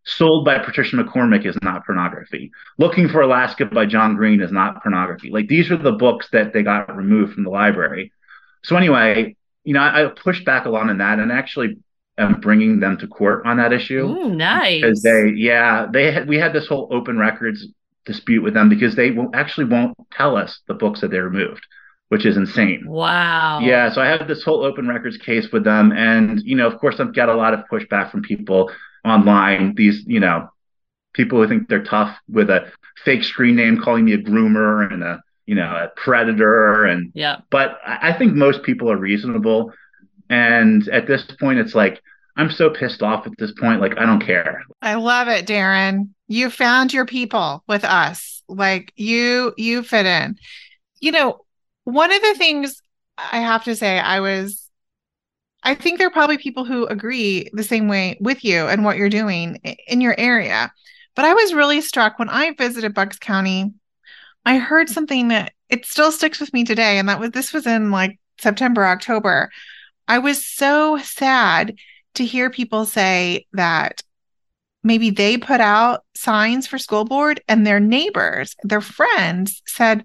Sold 0.08 0.44
by 0.46 0.58
Patricia 0.58 0.96
McCormick 0.96 1.46
is 1.46 1.56
not 1.62 1.84
pornography. 1.84 2.50
Looking 2.78 3.08
for 3.08 3.20
Alaska 3.20 3.66
by 3.66 3.84
John 3.84 4.16
Green 4.16 4.40
is 4.40 4.50
not 4.50 4.82
pornography. 4.82 5.30
Like 5.30 5.48
these 5.48 5.70
are 5.70 5.76
the 5.76 5.92
books 5.92 6.28
that 6.32 6.54
they 6.54 6.62
got 6.62 6.96
removed 6.96 7.34
from 7.34 7.44
the 7.44 7.50
library. 7.50 8.10
So 8.64 8.76
anyway, 8.76 9.36
you 9.64 9.74
know, 9.74 9.80
I, 9.80 10.06
I 10.06 10.08
pushed 10.08 10.46
back 10.46 10.64
a 10.64 10.70
lot 10.70 10.88
on 10.88 10.98
that, 10.98 11.18
and 11.18 11.30
actually 11.30 11.76
am 12.16 12.40
bringing 12.40 12.80
them 12.80 12.96
to 12.98 13.06
court 13.06 13.44
on 13.44 13.58
that 13.58 13.72
issue. 13.74 14.06
Ooh, 14.06 14.34
nice. 14.34 14.80
Because 14.80 15.02
they, 15.02 15.32
yeah, 15.36 15.86
they 15.92 16.10
had 16.10 16.26
we 16.26 16.38
had 16.38 16.54
this 16.54 16.66
whole 16.66 16.88
open 16.90 17.18
records 17.18 17.66
dispute 18.06 18.42
with 18.42 18.54
them 18.54 18.70
because 18.70 18.96
they 18.96 19.10
will 19.10 19.28
actually 19.34 19.66
won't 19.66 19.94
tell 20.10 20.36
us 20.36 20.60
the 20.68 20.74
books 20.74 21.02
that 21.02 21.10
they 21.10 21.18
removed 21.18 21.66
which 22.08 22.24
is 22.24 22.36
insane. 22.36 22.84
Wow. 22.86 23.60
Yeah. 23.60 23.92
So 23.92 24.00
I 24.00 24.06
have 24.06 24.26
this 24.26 24.42
whole 24.42 24.64
open 24.64 24.88
records 24.88 25.18
case 25.18 25.50
with 25.52 25.64
them. 25.64 25.92
And, 25.92 26.40
you 26.42 26.56
know, 26.56 26.66
of 26.66 26.78
course, 26.78 27.00
I've 27.00 27.14
got 27.14 27.28
a 27.28 27.34
lot 27.34 27.54
of 27.54 27.60
pushback 27.70 28.10
from 28.10 28.22
people 28.22 28.70
online. 29.04 29.74
These, 29.74 30.04
you 30.06 30.20
know, 30.20 30.48
people 31.12 31.40
who 31.40 31.48
think 31.48 31.68
they're 31.68 31.84
tough 31.84 32.16
with 32.28 32.48
a 32.48 32.70
fake 33.04 33.24
screen 33.24 33.56
name 33.56 33.80
calling 33.82 34.04
me 34.04 34.14
a 34.14 34.18
groomer 34.18 34.90
and 34.90 35.02
a, 35.02 35.22
you 35.46 35.54
know, 35.54 35.70
a 35.70 35.88
predator. 35.96 36.84
And, 36.84 37.12
yeah. 37.14 37.38
But 37.50 37.78
I 37.86 38.12
think 38.12 38.34
most 38.34 38.62
people 38.62 38.90
are 38.90 38.96
reasonable. 38.96 39.72
And 40.30 40.88
at 40.88 41.06
this 41.06 41.24
point, 41.38 41.58
it's 41.58 41.74
like, 41.74 42.02
I'm 42.36 42.50
so 42.50 42.70
pissed 42.70 43.02
off 43.02 43.26
at 43.26 43.32
this 43.38 43.52
point. 43.52 43.80
Like, 43.80 43.98
I 43.98 44.06
don't 44.06 44.24
care. 44.24 44.62
I 44.80 44.94
love 44.94 45.28
it, 45.28 45.46
Darren. 45.46 46.10
You 46.28 46.50
found 46.50 46.94
your 46.94 47.04
people 47.04 47.64
with 47.66 47.84
us. 47.84 48.42
Like, 48.48 48.92
you, 48.96 49.52
you 49.56 49.82
fit 49.82 50.06
in. 50.06 50.36
You 51.00 51.12
know, 51.12 51.40
one 51.88 52.12
of 52.12 52.20
the 52.20 52.34
things 52.34 52.82
I 53.16 53.40
have 53.40 53.64
to 53.64 53.74
say, 53.74 53.98
I 53.98 54.20
was 54.20 54.68
I 55.62 55.74
think 55.74 55.98
there 55.98 56.06
are 56.06 56.12
probably 56.12 56.38
people 56.38 56.64
who 56.64 56.86
agree 56.86 57.48
the 57.52 57.64
same 57.64 57.88
way 57.88 58.16
with 58.20 58.44
you 58.44 58.68
and 58.68 58.84
what 58.84 58.96
you're 58.96 59.08
doing 59.08 59.56
in 59.88 60.00
your 60.00 60.14
area. 60.18 60.72
But 61.16 61.24
I 61.24 61.34
was 61.34 61.52
really 61.52 61.80
struck 61.80 62.18
when 62.18 62.28
I 62.28 62.52
visited 62.52 62.94
Bucks 62.94 63.18
County. 63.18 63.72
I 64.46 64.58
heard 64.58 64.88
something 64.88 65.28
that 65.28 65.52
it 65.68 65.84
still 65.84 66.12
sticks 66.12 66.38
with 66.38 66.52
me 66.52 66.62
today, 66.62 66.98
and 66.98 67.08
that 67.08 67.18
was 67.18 67.30
this 67.30 67.52
was 67.52 67.66
in 67.66 67.90
like 67.90 68.20
September, 68.38 68.84
October. 68.84 69.50
I 70.06 70.18
was 70.18 70.44
so 70.44 70.98
sad 70.98 71.74
to 72.14 72.24
hear 72.24 72.50
people 72.50 72.84
say 72.84 73.46
that 73.54 74.02
maybe 74.84 75.10
they 75.10 75.38
put 75.38 75.60
out 75.60 76.04
signs 76.14 76.66
for 76.66 76.78
school 76.78 77.04
board 77.04 77.40
and 77.48 77.66
their 77.66 77.80
neighbors, 77.80 78.54
their 78.62 78.80
friends 78.80 79.62
said, 79.66 80.04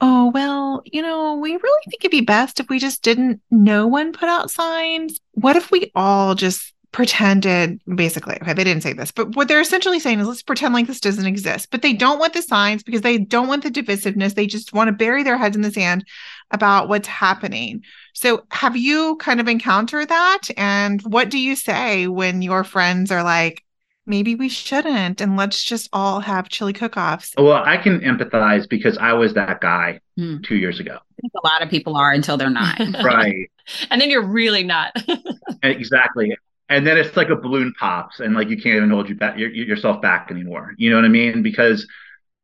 oh, 0.00 0.30
well, 0.34 0.82
you 0.84 1.02
know, 1.02 1.34
we 1.34 1.52
really 1.52 1.82
think 1.90 2.04
it'd 2.04 2.10
be 2.10 2.20
best 2.20 2.60
if 2.60 2.68
we 2.68 2.78
just 2.78 3.02
didn't, 3.02 3.40
no 3.50 3.86
one 3.86 4.12
put 4.12 4.28
out 4.28 4.50
signs. 4.50 5.20
What 5.32 5.56
if 5.56 5.70
we 5.70 5.90
all 5.94 6.34
just 6.34 6.74
pretended 6.94 7.80
basically 7.96 8.36
okay 8.40 8.52
they 8.52 8.62
didn't 8.62 8.84
say 8.84 8.92
this 8.92 9.10
but 9.10 9.34
what 9.34 9.48
they're 9.48 9.60
essentially 9.60 9.98
saying 9.98 10.20
is 10.20 10.28
let's 10.28 10.44
pretend 10.44 10.72
like 10.72 10.86
this 10.86 11.00
doesn't 11.00 11.26
exist 11.26 11.68
but 11.72 11.82
they 11.82 11.92
don't 11.92 12.20
want 12.20 12.32
the 12.34 12.40
signs 12.40 12.84
because 12.84 13.00
they 13.00 13.18
don't 13.18 13.48
want 13.48 13.64
the 13.64 13.70
divisiveness. 13.70 14.36
They 14.36 14.46
just 14.46 14.72
want 14.72 14.86
to 14.86 14.92
bury 14.92 15.24
their 15.24 15.36
heads 15.36 15.56
in 15.56 15.62
the 15.62 15.72
sand 15.72 16.04
about 16.52 16.88
what's 16.88 17.08
happening. 17.08 17.82
So 18.12 18.44
have 18.52 18.76
you 18.76 19.16
kind 19.16 19.40
of 19.40 19.48
encountered 19.48 20.08
that? 20.08 20.42
And 20.56 21.02
what 21.02 21.30
do 21.30 21.38
you 21.38 21.56
say 21.56 22.06
when 22.06 22.42
your 22.42 22.62
friends 22.62 23.10
are 23.10 23.24
like 23.24 23.63
maybe 24.06 24.34
we 24.34 24.48
shouldn't 24.48 25.20
and 25.20 25.36
let's 25.36 25.62
just 25.62 25.88
all 25.92 26.20
have 26.20 26.48
chili 26.48 26.72
cook-offs. 26.72 27.34
Well 27.36 27.62
i 27.64 27.76
can 27.76 28.00
empathize 28.00 28.68
because 28.68 28.98
i 28.98 29.12
was 29.12 29.34
that 29.34 29.60
guy 29.60 30.00
hmm. 30.16 30.38
two 30.42 30.56
years 30.56 30.80
ago. 30.80 30.94
I 30.94 31.20
think 31.20 31.32
a 31.42 31.46
lot 31.46 31.62
of 31.62 31.70
people 31.70 31.96
are 31.96 32.12
until 32.12 32.36
they're 32.36 32.50
not. 32.50 32.80
Right. 33.04 33.50
And 33.90 33.98
then 33.98 34.10
you're 34.10 34.26
really 34.26 34.62
not. 34.62 34.94
Exactly. 35.62 36.36
And 36.68 36.86
then 36.86 36.98
it's 36.98 37.16
like 37.16 37.30
a 37.30 37.36
balloon 37.36 37.72
pops 37.78 38.20
and 38.20 38.34
like 38.34 38.50
you 38.50 38.56
can't 38.56 38.76
even 38.76 38.90
hold 38.90 39.08
you 39.08 39.14
back 39.14 39.38
your, 39.38 39.48
yourself 39.50 40.02
back 40.02 40.30
anymore. 40.30 40.74
You 40.76 40.90
know 40.90 40.96
what 40.96 41.06
i 41.06 41.08
mean? 41.08 41.42
Because 41.42 41.86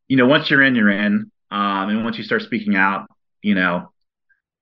you 0.09 0.17
know 0.17 0.27
once 0.27 0.51
you're 0.51 0.63
in 0.63 0.75
you're 0.75 0.91
in. 0.91 1.31
Um, 1.51 1.91
and 1.91 2.05
once 2.05 2.17
you 2.17 2.25
start 2.25 2.43
speaking 2.43 2.77
out 2.77 3.07
you 3.43 3.55
know 3.55 3.91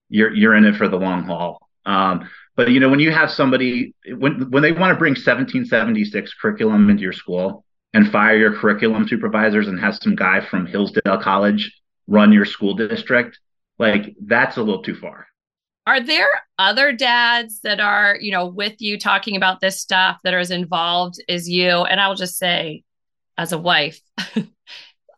you're 0.09 0.35
you're 0.35 0.55
in 0.55 0.65
it 0.65 0.77
for 0.77 0.89
the 0.89 0.97
long 0.97 1.25
haul. 1.25 1.69
Um, 1.85 2.29
but 2.59 2.73
you 2.73 2.81
know, 2.81 2.89
when 2.89 2.99
you 2.99 3.13
have 3.13 3.31
somebody 3.31 3.95
when 4.17 4.51
when 4.51 4.65
they 4.65 4.73
want 4.73 4.91
to 4.93 4.99
bring 4.99 5.13
1776 5.13 6.35
curriculum 6.43 6.91
into 6.91 7.05
your 7.05 7.13
school 7.13 7.65
and 7.95 8.11
fire 8.11 8.37
your 8.37 8.53
curriculum 8.53 9.07
supervisors 9.07 9.69
and 9.69 9.79
have 9.79 9.95
some 9.95 10.17
guy 10.17 10.41
from 10.41 10.67
Hillsdale 10.67 11.19
College 11.19 11.73
run 12.09 12.33
your 12.33 12.45
school 12.45 12.75
district, 12.75 13.39
like 13.79 14.17
that's 14.27 14.57
a 14.57 14.61
little 14.61 14.83
too 14.83 14.97
far. 14.97 15.29
Are 15.87 16.01
there 16.01 16.29
other 16.59 16.93
dads 16.93 17.61
that 17.61 17.79
are, 17.79 18.19
you 18.21 18.33
know, 18.33 18.49
with 18.49 18.75
you 18.81 18.99
talking 18.99 19.37
about 19.37 19.61
this 19.61 19.81
stuff 19.81 20.19
that 20.25 20.35
are 20.35 20.41
as 20.41 20.51
involved 20.51 21.23
as 21.29 21.49
you? 21.49 21.69
And 21.69 22.01
I'll 22.01 22.17
just 22.17 22.39
say, 22.39 22.83
as 23.39 23.53
a 23.53 23.59
wife, 23.59 24.01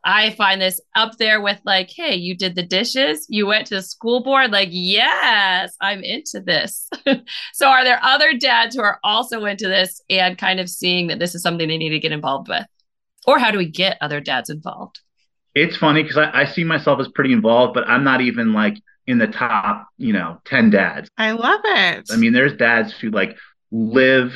I 0.04 0.30
find 0.30 0.60
this 0.60 0.80
up 0.94 1.18
there 1.18 1.40
with 1.40 1.60
like, 1.64 1.90
hey, 1.90 2.14
you 2.14 2.34
did 2.34 2.54
the 2.54 2.62
dishes, 2.62 3.26
you 3.28 3.46
went 3.46 3.66
to 3.66 3.76
the 3.76 3.82
school 3.82 4.22
board. 4.22 4.50
Like, 4.50 4.70
yes, 4.70 5.76
I'm 5.80 6.02
into 6.02 6.40
this. 6.40 6.88
so, 7.52 7.68
are 7.68 7.84
there 7.84 8.00
other 8.02 8.32
dads 8.36 8.74
who 8.74 8.82
are 8.82 8.98
also 9.04 9.44
into 9.44 9.68
this 9.68 10.00
and 10.08 10.38
kind 10.38 10.58
of 10.58 10.68
seeing 10.68 11.08
that 11.08 11.18
this 11.18 11.34
is 11.34 11.42
something 11.42 11.68
they 11.68 11.78
need 11.78 11.90
to 11.90 11.98
get 11.98 12.12
involved 12.12 12.48
with? 12.48 12.66
Or 13.26 13.38
how 13.38 13.50
do 13.50 13.58
we 13.58 13.68
get 13.68 13.98
other 14.00 14.20
dads 14.20 14.48
involved? 14.48 15.00
It's 15.54 15.76
funny 15.76 16.02
because 16.02 16.16
I, 16.16 16.42
I 16.42 16.44
see 16.46 16.64
myself 16.64 17.00
as 17.00 17.08
pretty 17.08 17.32
involved, 17.32 17.74
but 17.74 17.86
I'm 17.86 18.04
not 18.04 18.22
even 18.22 18.52
like 18.54 18.76
in 19.06 19.18
the 19.18 19.26
top, 19.26 19.88
you 19.98 20.12
know, 20.12 20.40
10 20.46 20.70
dads. 20.70 21.10
I 21.18 21.32
love 21.32 21.60
it. 21.64 22.08
I 22.10 22.16
mean, 22.16 22.32
there's 22.32 22.56
dads 22.56 22.92
who 22.92 23.10
like 23.10 23.36
live, 23.70 24.32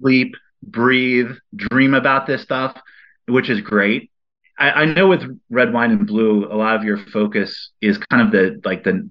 sleep, 0.00 0.36
breathe, 0.62 1.32
dream 1.54 1.92
about 1.92 2.26
this 2.26 2.42
stuff, 2.42 2.80
which 3.26 3.50
is 3.50 3.60
great 3.60 4.11
I, 4.58 4.70
I 4.70 4.84
know 4.86 5.08
with 5.08 5.40
red 5.50 5.72
wine 5.72 5.90
and 5.90 6.06
blue, 6.06 6.46
a 6.46 6.56
lot 6.56 6.76
of 6.76 6.84
your 6.84 6.98
focus 6.98 7.70
is 7.80 7.98
kind 7.98 8.22
of 8.22 8.32
the 8.32 8.60
like 8.64 8.84
the 8.84 9.10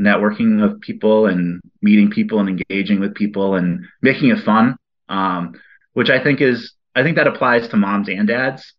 networking 0.00 0.64
of 0.64 0.80
people 0.80 1.26
and 1.26 1.60
meeting 1.80 2.10
people 2.10 2.40
and 2.40 2.48
engaging 2.48 3.00
with 3.00 3.14
people 3.14 3.54
and 3.54 3.86
making 4.00 4.30
it 4.30 4.40
fun. 4.40 4.76
Um, 5.08 5.54
which 5.92 6.08
I 6.10 6.22
think 6.22 6.40
is 6.40 6.72
I 6.94 7.02
think 7.02 7.16
that 7.16 7.26
applies 7.26 7.68
to 7.68 7.76
moms 7.76 8.08
and 8.08 8.26
dads. 8.26 8.74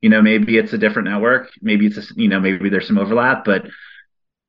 You 0.00 0.10
know, 0.10 0.22
maybe 0.22 0.58
it's 0.58 0.72
a 0.72 0.78
different 0.78 1.08
network, 1.08 1.50
maybe 1.60 1.86
it's 1.86 1.98
a, 1.98 2.02
you 2.14 2.28
know 2.28 2.40
maybe 2.40 2.68
there's 2.68 2.86
some 2.86 2.98
overlap, 2.98 3.44
but 3.44 3.66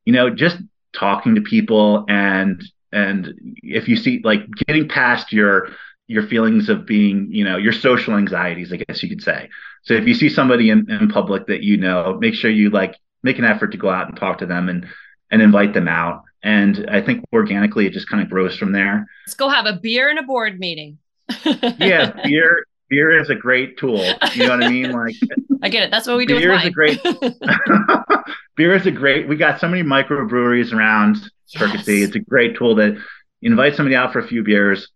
you 0.05 0.13
know, 0.13 0.29
just 0.29 0.57
talking 0.93 1.35
to 1.35 1.41
people 1.41 2.05
and 2.09 2.63
and 2.91 3.33
if 3.61 3.87
you 3.87 3.95
see 3.95 4.21
like 4.23 4.41
getting 4.67 4.87
past 4.87 5.31
your 5.31 5.69
your 6.07 6.23
feelings 6.23 6.69
of 6.69 6.87
being, 6.87 7.27
you 7.29 7.43
know, 7.43 7.57
your 7.57 7.71
social 7.71 8.15
anxieties, 8.17 8.73
I 8.73 8.77
guess 8.77 9.03
you 9.03 9.09
could 9.09 9.21
say. 9.21 9.49
So 9.83 9.93
if 9.93 10.07
you 10.07 10.13
see 10.13 10.29
somebody 10.29 10.69
in, 10.69 10.89
in 10.89 11.09
public 11.09 11.47
that 11.47 11.63
you 11.63 11.77
know, 11.77 12.17
make 12.19 12.33
sure 12.33 12.51
you 12.51 12.69
like 12.69 12.95
make 13.23 13.37
an 13.37 13.45
effort 13.45 13.71
to 13.71 13.77
go 13.77 13.89
out 13.89 14.07
and 14.07 14.17
talk 14.17 14.39
to 14.39 14.45
them 14.45 14.69
and 14.69 14.87
and 15.31 15.41
invite 15.41 15.73
them 15.73 15.87
out. 15.87 16.23
And 16.41 16.89
I 16.89 17.01
think 17.01 17.25
organically 17.33 17.85
it 17.85 17.93
just 17.93 18.09
kind 18.09 18.23
of 18.23 18.29
grows 18.29 18.57
from 18.57 18.71
there. 18.71 19.07
Let's 19.25 19.35
go 19.35 19.49
have 19.49 19.65
a 19.65 19.73
beer 19.73 20.09
and 20.09 20.19
a 20.19 20.23
board 20.23 20.59
meeting. 20.59 20.97
yeah, 21.45 22.11
beer 22.23 22.63
beer 22.89 23.19
is 23.19 23.29
a 23.29 23.35
great 23.35 23.77
tool. 23.77 24.03
You 24.33 24.47
know 24.47 24.57
what 24.57 24.63
I 24.63 24.69
mean? 24.69 24.91
Like 24.91 25.15
I 25.61 25.69
get 25.69 25.83
it. 25.83 25.91
That's 25.91 26.07
what 26.07 26.17
we 26.17 26.25
do. 26.25 26.39
Beer 26.39 26.53
is 26.53 26.65
a 26.65 26.71
great 26.71 27.01
beer 28.55 28.75
is 28.75 28.85
a 28.85 28.91
great 28.91 29.27
we 29.27 29.35
got 29.35 29.59
so 29.59 29.67
many 29.67 29.83
microbreweries 29.83 30.73
around 30.73 31.17
yes. 31.47 31.87
It's 31.87 32.15
a 32.15 32.19
great 32.19 32.57
tool 32.57 32.75
that 32.75 32.97
invite 33.41 33.75
somebody 33.75 33.95
out 33.95 34.13
for 34.13 34.19
a 34.19 34.27
few 34.27 34.43
beers 34.43 34.89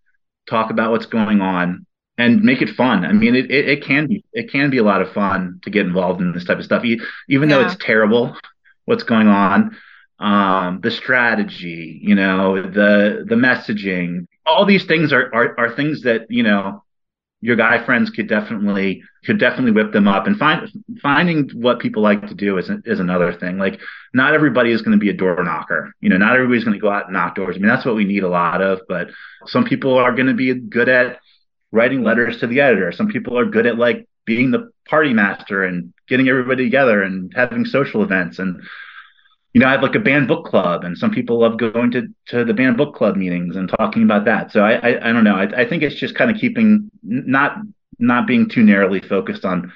talk 0.50 0.72
about 0.72 0.92
what's 0.92 1.06
going 1.06 1.42
on 1.42 1.86
and 2.18 2.44
make 2.44 2.62
it 2.62 2.70
fun. 2.70 3.06
I 3.06 3.14
mean, 3.14 3.36
it, 3.36 3.50
it, 3.50 3.70
it, 3.70 3.84
can 3.84 4.08
be 4.08 4.24
it 4.34 4.52
can 4.52 4.70
be 4.70 4.78
a 4.78 4.84
lot 4.84 5.02
of 5.02 5.12
fun 5.14 5.60
to 5.64 5.70
get 5.70 5.86
involved 5.86 6.22
in 6.22 6.32
this 6.32 6.46
type 6.46 6.60
of 6.60 6.66
stuff, 6.66 6.84
even 6.86 7.50
yeah. 7.50 7.58
though 7.58 7.66
it's 7.66 7.76
terrible 7.84 8.36
what's 8.86 9.04
going 9.04 9.28
on. 9.28 9.76
Um, 10.20 10.80
the 10.82 10.92
strategy, 10.92 12.00
you 12.02 12.16
know, 12.16 12.62
the 12.62 13.26
the 13.28 13.36
messaging, 13.36 14.28
all 14.46 14.66
these 14.66 14.86
things 14.86 15.12
are, 15.12 15.34
are 15.34 15.60
are 15.60 15.76
things 15.76 16.04
that 16.04 16.28
you 16.30 16.44
know 16.44 16.84
your 17.42 17.58
guy 17.58 17.84
friends 17.84 18.10
could 18.10 18.30
definitely 18.30 19.04
could 19.26 19.38
definitely 19.38 19.72
whip 19.72 19.92
them 19.92 20.08
up 20.08 20.28
and 20.28 20.38
find 20.38 20.70
finding 21.02 21.50
what 21.56 21.80
people 21.80 22.02
like 22.02 22.26
to 22.28 22.36
do 22.36 22.58
is 22.58 22.70
is 22.86 23.00
another 23.00 23.34
thing. 23.34 23.58
Like 23.58 23.82
not 24.14 24.34
everybody 24.34 24.72
is 24.72 24.82
going 24.82 24.98
to 24.98 25.02
be 25.02 25.10
a 25.10 25.14
door 25.14 25.44
knocker. 25.44 25.94
You 26.00 26.10
know, 26.10 26.18
not 26.18 26.36
everybody's 26.36 26.64
going 26.64 26.78
to 26.78 26.82
go 26.82 26.92
out 26.92 27.06
and 27.06 27.14
knock 27.14 27.36
doors. 27.36 27.56
I 27.56 27.60
mean, 27.60 27.68
that's 27.68 27.86
what 27.86 27.96
we 27.96 28.06
need 28.06 28.24
a 28.24 28.30
lot 28.30 28.62
of, 28.62 28.82
but 28.88 29.08
some 29.48 29.66
people 29.66 29.98
are 29.98 30.14
going 30.14 30.28
to 30.28 30.34
be 30.34 30.54
good 30.54 30.88
at 30.88 31.20
writing 31.74 32.04
letters 32.04 32.40
to 32.40 32.48
the 32.48 32.62
editor. 32.62 32.94
Some 32.94 33.08
people 33.08 33.38
are 33.38 33.46
good 33.46 33.66
at 33.66 33.78
like 33.78 34.08
being 34.26 34.52
the 34.52 34.72
party 34.88 35.14
master 35.14 35.66
and 35.66 35.94
getting 36.08 36.30
everybody 36.30 36.64
together 36.64 37.04
and 37.04 37.34
having 37.36 37.66
social 37.66 38.04
events 38.04 38.40
and 38.40 38.62
you 39.54 39.62
know, 39.62 39.68
I 39.68 39.72
have 39.72 39.84
like 39.84 39.94
a 39.94 40.00
band 40.00 40.28
book 40.28 40.46
club, 40.46 40.84
and 40.84 40.98
some 40.98 41.12
people 41.12 41.40
love 41.42 41.60
going 41.60 41.92
to 41.92 42.08
to 42.30 42.44
the 42.44 42.56
band 42.56 42.76
book 42.76 42.96
club 42.96 43.16
meetings 43.16 43.56
and 43.56 43.70
talking 43.70 44.02
about 44.02 44.26
that. 44.26 44.52
So 44.52 44.62
I 44.62 44.74
I, 44.74 45.10
I 45.10 45.14
don't 45.14 45.24
know. 45.24 45.36
I, 45.36 45.62
I 45.62 45.70
think 45.70 45.84
it's 45.84 45.96
just 45.96 46.16
kind 46.16 46.32
of 46.32 46.38
keeping 46.38 46.90
not 47.04 47.58
not 48.00 48.26
being 48.26 48.50
too 48.50 48.64
narrowly 48.64 49.00
focused 49.00 49.46
on 49.46 49.72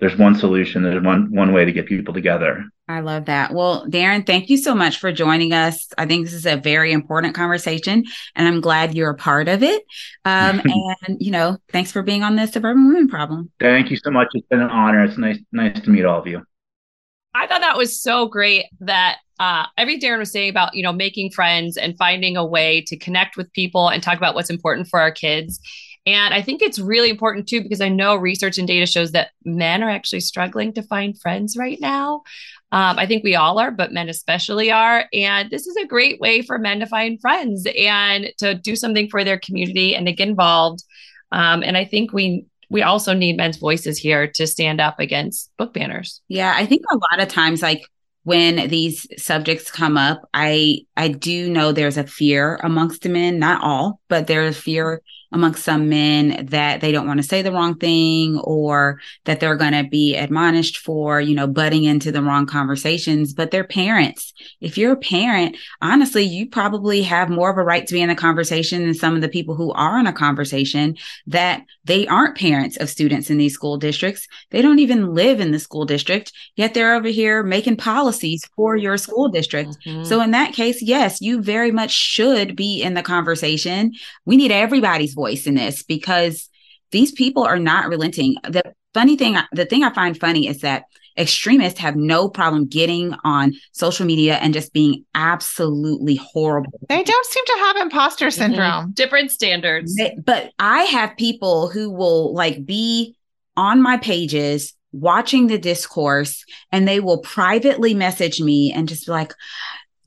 there's 0.00 0.18
one 0.18 0.34
solution, 0.34 0.82
there's 0.82 1.02
one 1.02 1.34
one 1.34 1.54
way 1.54 1.64
to 1.64 1.72
get 1.72 1.86
people 1.86 2.12
together. 2.12 2.64
I 2.92 3.00
love 3.00 3.24
that. 3.24 3.54
Well, 3.54 3.86
Darren, 3.88 4.26
thank 4.26 4.50
you 4.50 4.58
so 4.58 4.74
much 4.74 4.98
for 4.98 5.10
joining 5.12 5.52
us. 5.52 5.88
I 5.96 6.04
think 6.04 6.26
this 6.26 6.34
is 6.34 6.44
a 6.44 6.56
very 6.56 6.92
important 6.92 7.34
conversation, 7.34 8.04
and 8.34 8.46
I'm 8.46 8.60
glad 8.60 8.94
you're 8.94 9.10
a 9.10 9.16
part 9.16 9.48
of 9.48 9.62
it. 9.62 9.82
Um, 10.24 10.60
and 11.08 11.16
you 11.18 11.30
know, 11.30 11.56
thanks 11.70 11.90
for 11.90 12.02
being 12.02 12.22
on 12.22 12.36
the 12.36 12.46
Suburban 12.46 12.86
Women 12.86 13.08
Problem. 13.08 13.50
Thank 13.58 13.90
you 13.90 13.96
so 13.96 14.10
much. 14.10 14.28
It's 14.34 14.46
been 14.48 14.60
an 14.60 14.68
honor. 14.68 15.02
It's 15.04 15.16
nice 15.16 15.38
nice 15.52 15.80
to 15.80 15.90
meet 15.90 16.04
all 16.04 16.20
of 16.20 16.26
you. 16.26 16.42
I 17.34 17.46
thought 17.46 17.62
that 17.62 17.78
was 17.78 18.00
so 18.00 18.26
great 18.26 18.66
that 18.80 19.16
uh, 19.40 19.64
every 19.78 19.98
Darren 19.98 20.18
was 20.18 20.30
saying 20.30 20.50
about, 20.50 20.74
you 20.74 20.82
know, 20.82 20.92
making 20.92 21.30
friends 21.30 21.78
and 21.78 21.96
finding 21.96 22.36
a 22.36 22.44
way 22.44 22.82
to 22.88 22.96
connect 22.96 23.38
with 23.38 23.52
people 23.54 23.88
and 23.88 24.02
talk 24.02 24.18
about 24.18 24.34
what's 24.34 24.50
important 24.50 24.88
for 24.88 25.00
our 25.00 25.10
kids. 25.10 25.58
And 26.04 26.34
I 26.34 26.42
think 26.42 26.62
it's 26.62 26.78
really 26.78 27.10
important 27.10 27.48
too, 27.48 27.62
because 27.62 27.80
I 27.80 27.88
know 27.88 28.16
research 28.16 28.58
and 28.58 28.66
data 28.66 28.86
shows 28.86 29.12
that 29.12 29.30
men 29.44 29.82
are 29.82 29.90
actually 29.90 30.20
struggling 30.20 30.72
to 30.74 30.82
find 30.82 31.18
friends 31.18 31.56
right 31.56 31.78
now. 31.80 32.22
Um, 32.72 32.98
I 32.98 33.06
think 33.06 33.22
we 33.22 33.34
all 33.34 33.58
are, 33.58 33.70
but 33.70 33.92
men 33.92 34.08
especially 34.08 34.70
are. 34.70 35.04
And 35.12 35.50
this 35.50 35.66
is 35.66 35.76
a 35.76 35.86
great 35.86 36.18
way 36.20 36.40
for 36.40 36.58
men 36.58 36.80
to 36.80 36.86
find 36.86 37.20
friends 37.20 37.66
and 37.78 38.32
to 38.38 38.54
do 38.54 38.74
something 38.76 39.10
for 39.10 39.24
their 39.24 39.38
community 39.38 39.94
and 39.94 40.06
to 40.06 40.12
get 40.12 40.28
involved. 40.28 40.82
Um, 41.30 41.62
and 41.62 41.76
I 41.76 41.84
think 41.84 42.12
we 42.12 42.46
we 42.70 42.80
also 42.80 43.12
need 43.12 43.36
men's 43.36 43.58
voices 43.58 43.98
here 43.98 44.26
to 44.26 44.46
stand 44.46 44.80
up 44.80 44.98
against 44.98 45.50
book 45.58 45.74
banners. 45.74 46.22
Yeah, 46.28 46.54
I 46.56 46.64
think 46.64 46.82
a 46.90 46.94
lot 46.94 47.22
of 47.22 47.28
times, 47.28 47.60
like 47.60 47.82
when 48.24 48.68
these 48.70 49.06
subjects 49.22 49.70
come 49.70 49.98
up, 49.98 50.22
I 50.32 50.86
I 50.96 51.08
do 51.08 51.50
know 51.50 51.72
there's 51.72 51.98
a 51.98 52.06
fear 52.06 52.58
amongst 52.62 53.06
men, 53.06 53.38
not 53.38 53.62
all, 53.62 54.00
but 54.08 54.26
there's 54.26 54.56
fear 54.56 55.02
amongst 55.32 55.64
some 55.64 55.88
men 55.88 56.46
that 56.50 56.80
they 56.80 56.92
don't 56.92 57.06
want 57.06 57.18
to 57.18 57.26
say 57.26 57.42
the 57.42 57.52
wrong 57.52 57.74
thing 57.76 58.38
or 58.44 59.00
that 59.24 59.40
they're 59.40 59.56
going 59.56 59.72
to 59.72 59.88
be 59.88 60.14
admonished 60.14 60.78
for, 60.78 61.20
you 61.20 61.34
know, 61.34 61.46
butting 61.46 61.84
into 61.84 62.12
the 62.12 62.22
wrong 62.22 62.46
conversations, 62.46 63.32
but 63.32 63.50
they're 63.50 63.64
parents. 63.64 64.34
If 64.60 64.76
you're 64.76 64.92
a 64.92 64.96
parent, 64.96 65.56
honestly, 65.80 66.22
you 66.22 66.48
probably 66.48 67.02
have 67.02 67.30
more 67.30 67.50
of 67.50 67.58
a 67.58 67.62
right 67.62 67.86
to 67.86 67.94
be 67.94 68.02
in 68.02 68.08
the 68.08 68.14
conversation 68.14 68.82
than 68.82 68.94
some 68.94 69.14
of 69.14 69.22
the 69.22 69.28
people 69.28 69.54
who 69.54 69.72
are 69.72 69.98
in 69.98 70.06
a 70.06 70.12
conversation 70.12 70.96
that 71.26 71.62
they 71.84 72.06
aren't 72.06 72.36
parents 72.36 72.76
of 72.76 72.90
students 72.90 73.30
in 73.30 73.38
these 73.38 73.54
school 73.54 73.78
districts. 73.78 74.28
They 74.50 74.62
don't 74.62 74.78
even 74.78 75.14
live 75.14 75.40
in 75.40 75.52
the 75.52 75.58
school 75.58 75.84
district, 75.84 76.32
yet 76.56 76.74
they're 76.74 76.94
over 76.94 77.08
here 77.08 77.42
making 77.42 77.76
policies 77.76 78.44
for 78.54 78.76
your 78.76 78.98
school 78.98 79.28
district. 79.28 79.76
Mm-hmm. 79.86 80.04
So 80.04 80.20
in 80.20 80.32
that 80.32 80.52
case, 80.52 80.82
yes, 80.82 81.20
you 81.20 81.40
very 81.42 81.70
much 81.70 81.90
should 81.90 82.54
be 82.54 82.82
in 82.82 82.94
the 82.94 83.02
conversation. 83.02 83.92
We 84.26 84.36
need 84.36 84.52
everybody's 84.52 85.14
voice 85.14 85.21
voice 85.22 85.46
in 85.46 85.54
this 85.54 85.82
because 85.82 86.48
these 86.90 87.12
people 87.12 87.44
are 87.44 87.58
not 87.58 87.88
relenting. 87.88 88.34
The 88.42 88.74
funny 88.92 89.16
thing, 89.16 89.36
the 89.52 89.64
thing 89.64 89.84
I 89.84 89.92
find 89.92 90.18
funny 90.18 90.48
is 90.48 90.60
that 90.62 90.84
extremists 91.16 91.78
have 91.78 91.94
no 91.94 92.28
problem 92.28 92.66
getting 92.66 93.14
on 93.22 93.54
social 93.72 94.06
media 94.06 94.36
and 94.36 94.54
just 94.54 94.72
being 94.72 95.04
absolutely 95.14 96.16
horrible. 96.16 96.80
They 96.88 97.02
don't 97.02 97.26
seem 97.26 97.44
to 97.44 97.56
have 97.60 97.76
imposter 97.76 98.26
mm-hmm. 98.26 98.40
syndrome. 98.42 98.84
Mm-hmm. 98.84 98.90
Different 98.92 99.30
standards. 99.30 100.00
But 100.24 100.52
I 100.58 100.82
have 100.84 101.16
people 101.16 101.68
who 101.68 101.90
will 101.90 102.34
like 102.34 102.64
be 102.64 103.16
on 103.56 103.82
my 103.82 103.98
pages 103.98 104.74
watching 104.92 105.46
the 105.46 105.58
discourse 105.58 106.44
and 106.70 106.86
they 106.86 107.00
will 107.00 107.18
privately 107.18 107.94
message 107.94 108.40
me 108.40 108.72
and 108.72 108.88
just 108.88 109.06
be 109.06 109.12
like, 109.12 109.32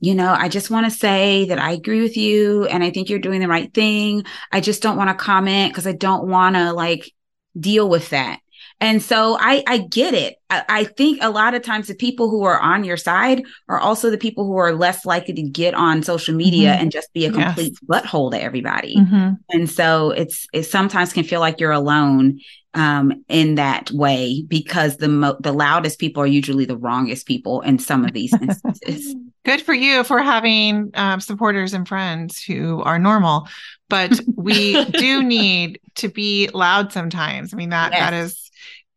you 0.06 0.14
know, 0.14 0.32
I 0.38 0.48
just 0.48 0.70
want 0.70 0.86
to 0.86 0.96
say 0.96 1.46
that 1.46 1.58
I 1.58 1.72
agree 1.72 2.00
with 2.00 2.16
you 2.16 2.64
and 2.66 2.84
I 2.84 2.90
think 2.90 3.10
you're 3.10 3.18
doing 3.18 3.40
the 3.40 3.48
right 3.48 3.74
thing. 3.74 4.22
I 4.52 4.60
just 4.60 4.80
don't 4.80 4.96
want 4.96 5.10
to 5.10 5.16
comment 5.16 5.72
because 5.72 5.84
I 5.84 5.94
don't 5.94 6.28
want 6.28 6.54
to 6.54 6.72
like 6.72 7.10
deal 7.58 7.88
with 7.88 8.10
that. 8.10 8.38
And 8.80 9.02
so 9.02 9.36
I, 9.40 9.64
I 9.66 9.78
get 9.78 10.14
it. 10.14 10.36
I, 10.48 10.64
I, 10.68 10.84
think 10.84 11.18
a 11.22 11.30
lot 11.30 11.54
of 11.54 11.62
times 11.62 11.88
the 11.88 11.94
people 11.94 12.30
who 12.30 12.44
are 12.44 12.60
on 12.60 12.84
your 12.84 12.96
side 12.96 13.42
are 13.68 13.80
also 13.80 14.10
the 14.10 14.18
people 14.18 14.44
who 14.46 14.56
are 14.58 14.74
less 14.74 15.04
likely 15.04 15.34
to 15.34 15.42
get 15.42 15.74
on 15.74 16.04
social 16.04 16.36
media 16.36 16.72
mm-hmm. 16.72 16.82
and 16.82 16.92
just 16.92 17.12
be 17.12 17.24
a 17.24 17.32
complete 17.32 17.72
yes. 17.72 18.04
butthole 18.04 18.30
to 18.30 18.40
everybody. 18.40 18.96
Mm-hmm. 18.96 19.32
And 19.50 19.68
so 19.68 20.10
it's 20.10 20.46
it 20.52 20.64
sometimes 20.64 21.12
can 21.12 21.24
feel 21.24 21.40
like 21.40 21.58
you're 21.58 21.72
alone 21.72 22.38
um, 22.74 23.24
in 23.28 23.56
that 23.56 23.90
way 23.90 24.44
because 24.46 24.98
the 24.98 25.08
mo- 25.08 25.38
the 25.40 25.52
loudest 25.52 25.98
people 25.98 26.22
are 26.22 26.28
usually 26.28 26.66
the 26.66 26.76
wrongest 26.76 27.26
people 27.26 27.62
in 27.62 27.78
some 27.80 28.04
of 28.04 28.12
these 28.12 28.32
instances. 28.40 29.16
Good 29.46 29.62
for 29.62 29.72
you 29.74 30.04
for 30.04 30.20
having 30.20 30.90
um, 30.94 31.20
supporters 31.20 31.72
and 31.72 31.86
friends 31.88 32.42
who 32.42 32.82
are 32.82 32.98
normal, 32.98 33.48
but 33.88 34.20
we 34.36 34.84
do 34.86 35.22
need 35.22 35.80
to 35.96 36.08
be 36.08 36.48
loud 36.52 36.92
sometimes. 36.92 37.54
I 37.54 37.56
mean 37.56 37.70
that 37.70 37.92
Yes. 37.92 38.00
that 38.00 38.12
is, 38.14 38.50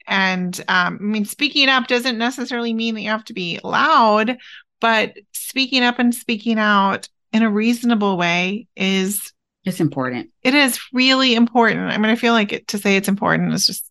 and 0.07 0.59
um, 0.67 0.97
I 0.99 1.03
mean 1.03 1.25
speaking 1.25 1.69
up 1.69 1.87
doesn't 1.87 2.17
necessarily 2.17 2.73
mean 2.73 2.95
that 2.95 3.01
you 3.01 3.09
have 3.09 3.25
to 3.25 3.33
be 3.33 3.59
loud, 3.63 4.37
but 4.81 5.13
speaking 5.33 5.83
up 5.83 5.99
and 5.99 6.13
speaking 6.15 6.57
out 6.59 7.07
in 7.31 7.43
a 7.43 7.49
reasonable 7.49 8.17
way 8.17 8.67
is 8.75 9.31
It's 9.65 9.79
important. 9.79 10.31
it 10.41 10.55
is 10.55 10.79
really 10.93 11.35
important. 11.35 11.91
I 11.91 11.97
mean, 11.99 12.09
I 12.09 12.15
feel 12.15 12.33
like 12.33 12.51
it, 12.53 12.67
to 12.69 12.79
say 12.79 12.95
it's 12.97 13.07
important 13.07 13.53
is 13.53 13.67
just 13.67 13.85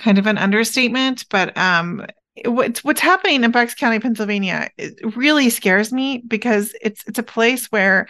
kind 0.00 0.18
of 0.18 0.26
an 0.26 0.36
understatement, 0.38 1.26
but 1.30 1.56
um, 1.56 2.04
what's 2.44 2.84
what's 2.84 3.00
happening 3.00 3.44
in 3.44 3.50
Bucks 3.50 3.74
County, 3.74 3.98
Pennsylvania, 3.98 4.70
it 4.78 5.16
really 5.16 5.50
scares 5.50 5.92
me 5.92 6.22
because 6.26 6.74
it's 6.80 7.02
it's 7.06 7.18
a 7.18 7.24
place 7.24 7.66
where 7.66 8.08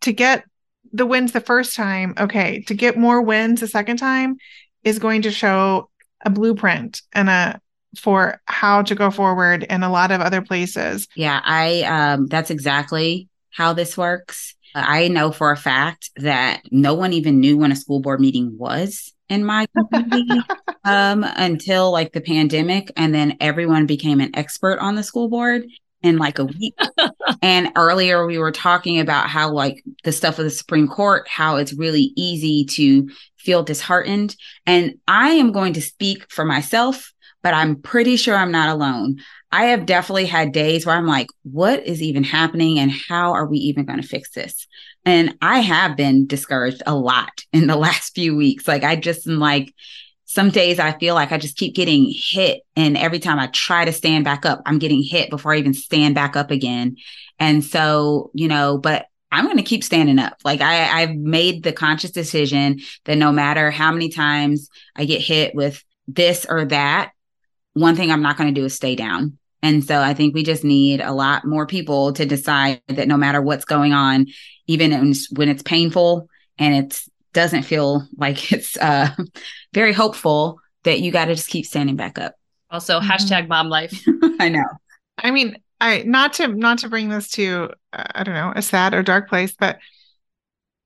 to 0.00 0.12
get 0.12 0.44
the 0.92 1.06
wins 1.06 1.32
the 1.32 1.40
first 1.40 1.76
time, 1.76 2.14
okay, 2.18 2.62
to 2.62 2.74
get 2.74 2.96
more 2.96 3.22
wins 3.22 3.60
the 3.60 3.68
second 3.68 3.98
time 3.98 4.36
is 4.84 4.98
going 4.98 5.22
to 5.22 5.30
show 5.30 5.90
a 6.24 6.30
blueprint 6.30 7.02
and 7.12 7.28
a 7.28 7.60
for 7.98 8.40
how 8.44 8.82
to 8.82 8.94
go 8.94 9.10
forward 9.10 9.62
in 9.62 9.82
a 9.82 9.90
lot 9.90 10.10
of 10.10 10.20
other 10.20 10.42
places. 10.42 11.08
Yeah, 11.14 11.40
I 11.44 11.82
um 11.82 12.26
that's 12.26 12.50
exactly 12.50 13.28
how 13.50 13.72
this 13.72 13.96
works. 13.96 14.54
I 14.76 15.08
know 15.08 15.32
for 15.32 15.50
a 15.50 15.56
fact 15.56 16.10
that 16.16 16.62
no 16.70 16.94
one 16.94 17.12
even 17.14 17.40
knew 17.40 17.56
when 17.56 17.72
a 17.72 17.76
school 17.76 18.00
board 18.00 18.20
meeting 18.20 18.56
was 18.58 19.14
in 19.28 19.44
my 19.44 19.66
community 19.76 20.40
um 20.84 21.24
until 21.24 21.90
like 21.90 22.12
the 22.12 22.20
pandemic 22.20 22.92
and 22.96 23.14
then 23.14 23.36
everyone 23.40 23.86
became 23.86 24.20
an 24.20 24.36
expert 24.36 24.78
on 24.78 24.94
the 24.94 25.02
school 25.02 25.28
board 25.28 25.64
in 26.02 26.18
like 26.18 26.38
a 26.38 26.44
week. 26.44 26.78
and 27.42 27.72
earlier 27.74 28.26
we 28.26 28.38
were 28.38 28.52
talking 28.52 29.00
about 29.00 29.28
how 29.28 29.50
like 29.50 29.82
the 30.04 30.12
stuff 30.12 30.38
of 30.38 30.44
the 30.44 30.50
Supreme 30.50 30.86
Court 30.86 31.26
how 31.26 31.56
it's 31.56 31.72
really 31.72 32.12
easy 32.14 32.66
to 32.66 33.08
feel 33.38 33.62
disheartened 33.62 34.36
and 34.66 34.98
I 35.08 35.30
am 35.30 35.52
going 35.52 35.72
to 35.72 35.82
speak 35.82 36.30
for 36.30 36.44
myself 36.44 37.12
but 37.42 37.54
I'm 37.54 37.80
pretty 37.80 38.16
sure 38.16 38.34
I'm 38.34 38.50
not 38.50 38.70
alone. 38.70 39.18
I 39.52 39.66
have 39.66 39.86
definitely 39.86 40.26
had 40.26 40.52
days 40.52 40.84
where 40.84 40.96
I'm 40.96 41.06
like, 41.06 41.28
what 41.42 41.84
is 41.86 42.02
even 42.02 42.24
happening 42.24 42.78
and 42.78 42.90
how 42.90 43.32
are 43.32 43.46
we 43.46 43.58
even 43.58 43.84
going 43.84 44.00
to 44.00 44.06
fix 44.06 44.30
this? 44.32 44.66
And 45.04 45.36
I 45.40 45.60
have 45.60 45.96
been 45.96 46.26
discouraged 46.26 46.82
a 46.86 46.94
lot 46.94 47.44
in 47.52 47.66
the 47.66 47.76
last 47.76 48.14
few 48.14 48.36
weeks. 48.36 48.66
Like, 48.66 48.84
I 48.84 48.96
just 48.96 49.26
am 49.26 49.38
like, 49.38 49.72
some 50.26 50.50
days 50.50 50.80
I 50.80 50.98
feel 50.98 51.14
like 51.14 51.30
I 51.30 51.38
just 51.38 51.56
keep 51.56 51.74
getting 51.74 52.12
hit. 52.12 52.62
And 52.74 52.96
every 52.96 53.20
time 53.20 53.38
I 53.38 53.46
try 53.46 53.84
to 53.84 53.92
stand 53.92 54.24
back 54.24 54.44
up, 54.44 54.60
I'm 54.66 54.80
getting 54.80 55.02
hit 55.02 55.30
before 55.30 55.54
I 55.54 55.58
even 55.58 55.72
stand 55.72 56.16
back 56.16 56.34
up 56.34 56.50
again. 56.50 56.96
And 57.38 57.64
so, 57.64 58.32
you 58.34 58.48
know, 58.48 58.76
but 58.76 59.06
I'm 59.30 59.44
going 59.44 59.56
to 59.56 59.62
keep 59.62 59.84
standing 59.84 60.18
up. 60.18 60.36
Like 60.44 60.60
I, 60.60 61.02
I've 61.02 61.14
made 61.14 61.62
the 61.62 61.72
conscious 61.72 62.10
decision 62.10 62.80
that 63.04 63.18
no 63.18 63.30
matter 63.30 63.70
how 63.70 63.92
many 63.92 64.08
times 64.08 64.68
I 64.96 65.04
get 65.04 65.20
hit 65.20 65.54
with 65.54 65.84
this 66.08 66.44
or 66.48 66.64
that, 66.66 67.12
one 67.76 67.94
thing 67.94 68.10
I'm 68.10 68.22
not 68.22 68.38
going 68.38 68.52
to 68.52 68.58
do 68.58 68.64
is 68.64 68.74
stay 68.74 68.96
down. 68.96 69.36
And 69.62 69.84
so 69.84 70.00
I 70.00 70.14
think 70.14 70.34
we 70.34 70.42
just 70.42 70.64
need 70.64 71.00
a 71.00 71.12
lot 71.12 71.44
more 71.44 71.66
people 71.66 72.12
to 72.14 72.24
decide 72.24 72.80
that 72.88 73.06
no 73.06 73.16
matter 73.16 73.42
what's 73.42 73.64
going 73.66 73.92
on, 73.92 74.26
even 74.66 75.14
when 75.34 75.48
it's 75.48 75.62
painful 75.62 76.28
and 76.58 76.74
it 76.74 77.02
doesn't 77.34 77.64
feel 77.64 78.06
like 78.16 78.50
it's 78.52 78.76
uh, 78.78 79.10
very 79.74 79.92
hopeful, 79.92 80.58
that 80.84 81.00
you 81.00 81.10
got 81.10 81.26
to 81.26 81.34
just 81.34 81.48
keep 81.48 81.66
standing 81.66 81.96
back 81.96 82.18
up. 82.18 82.34
Also, 82.70 83.00
Mhm. 83.00 83.08
hashtag 83.08 83.48
mom 83.48 83.68
life. 83.68 83.92
I 84.40 84.48
know. 84.48 84.64
I 85.18 85.30
mean, 85.32 85.56
I 85.80 86.04
not 86.06 86.32
to 86.34 86.48
not 86.48 86.78
to 86.78 86.88
bring 86.88 87.08
this 87.10 87.28
to 87.32 87.70
uh, 87.92 88.04
I 88.14 88.22
don't 88.22 88.34
know 88.34 88.52
a 88.56 88.62
sad 88.62 88.94
or 88.94 89.02
dark 89.02 89.28
place, 89.28 89.52
but 89.58 89.78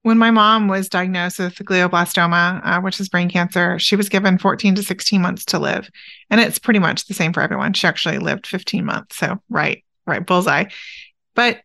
when 0.03 0.19
my 0.19 0.31
mom 0.31 0.69
was 0.69 0.89
diagnosed 0.89 1.39
with 1.39 1.57
glioblastoma, 1.57 2.61
uh, 2.65 2.81
which 2.81 3.01
is 3.01 3.09
brain 3.09 3.29
cancer, 3.29 3.79
she 3.79 3.97
was 3.97 4.09
given 4.09 4.39
14 4.39 4.75
to 4.77 4.83
16 4.83 5.21
months 5.21 5.45
to 5.47 5.59
live, 5.59 5.91
and 6.31 6.41
it's 6.41 6.59
pretty 6.59 6.79
much 6.79 7.07
the 7.07 7.15
same 7.15 7.33
for 7.33 7.43
everyone. 7.43 7.73
She 7.73 7.87
actually 7.87 8.19
lived 8.19 8.47
15 8.47 8.85
months, 8.85 9.17
so 9.17 9.39
right, 9.49 9.85
right, 10.07 10.25
bullseye. 10.25 10.65
But 11.35 11.61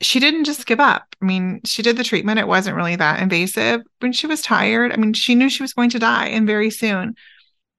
she 0.00 0.20
didn't 0.20 0.44
just 0.44 0.66
give 0.66 0.80
up. 0.80 1.14
I 1.22 1.24
mean, 1.24 1.60
she 1.64 1.82
did 1.82 1.96
the 1.96 2.04
treatment. 2.04 2.40
It 2.40 2.48
wasn't 2.48 2.76
really 2.76 2.96
that 2.96 3.22
invasive. 3.22 3.82
When 4.00 4.12
she 4.12 4.26
was 4.26 4.42
tired, 4.42 4.92
I 4.92 4.96
mean, 4.96 5.12
she 5.12 5.34
knew 5.34 5.48
she 5.48 5.62
was 5.62 5.72
going 5.72 5.90
to 5.90 5.98
die 5.98 6.26
and 6.26 6.46
very 6.46 6.70
soon 6.70 7.14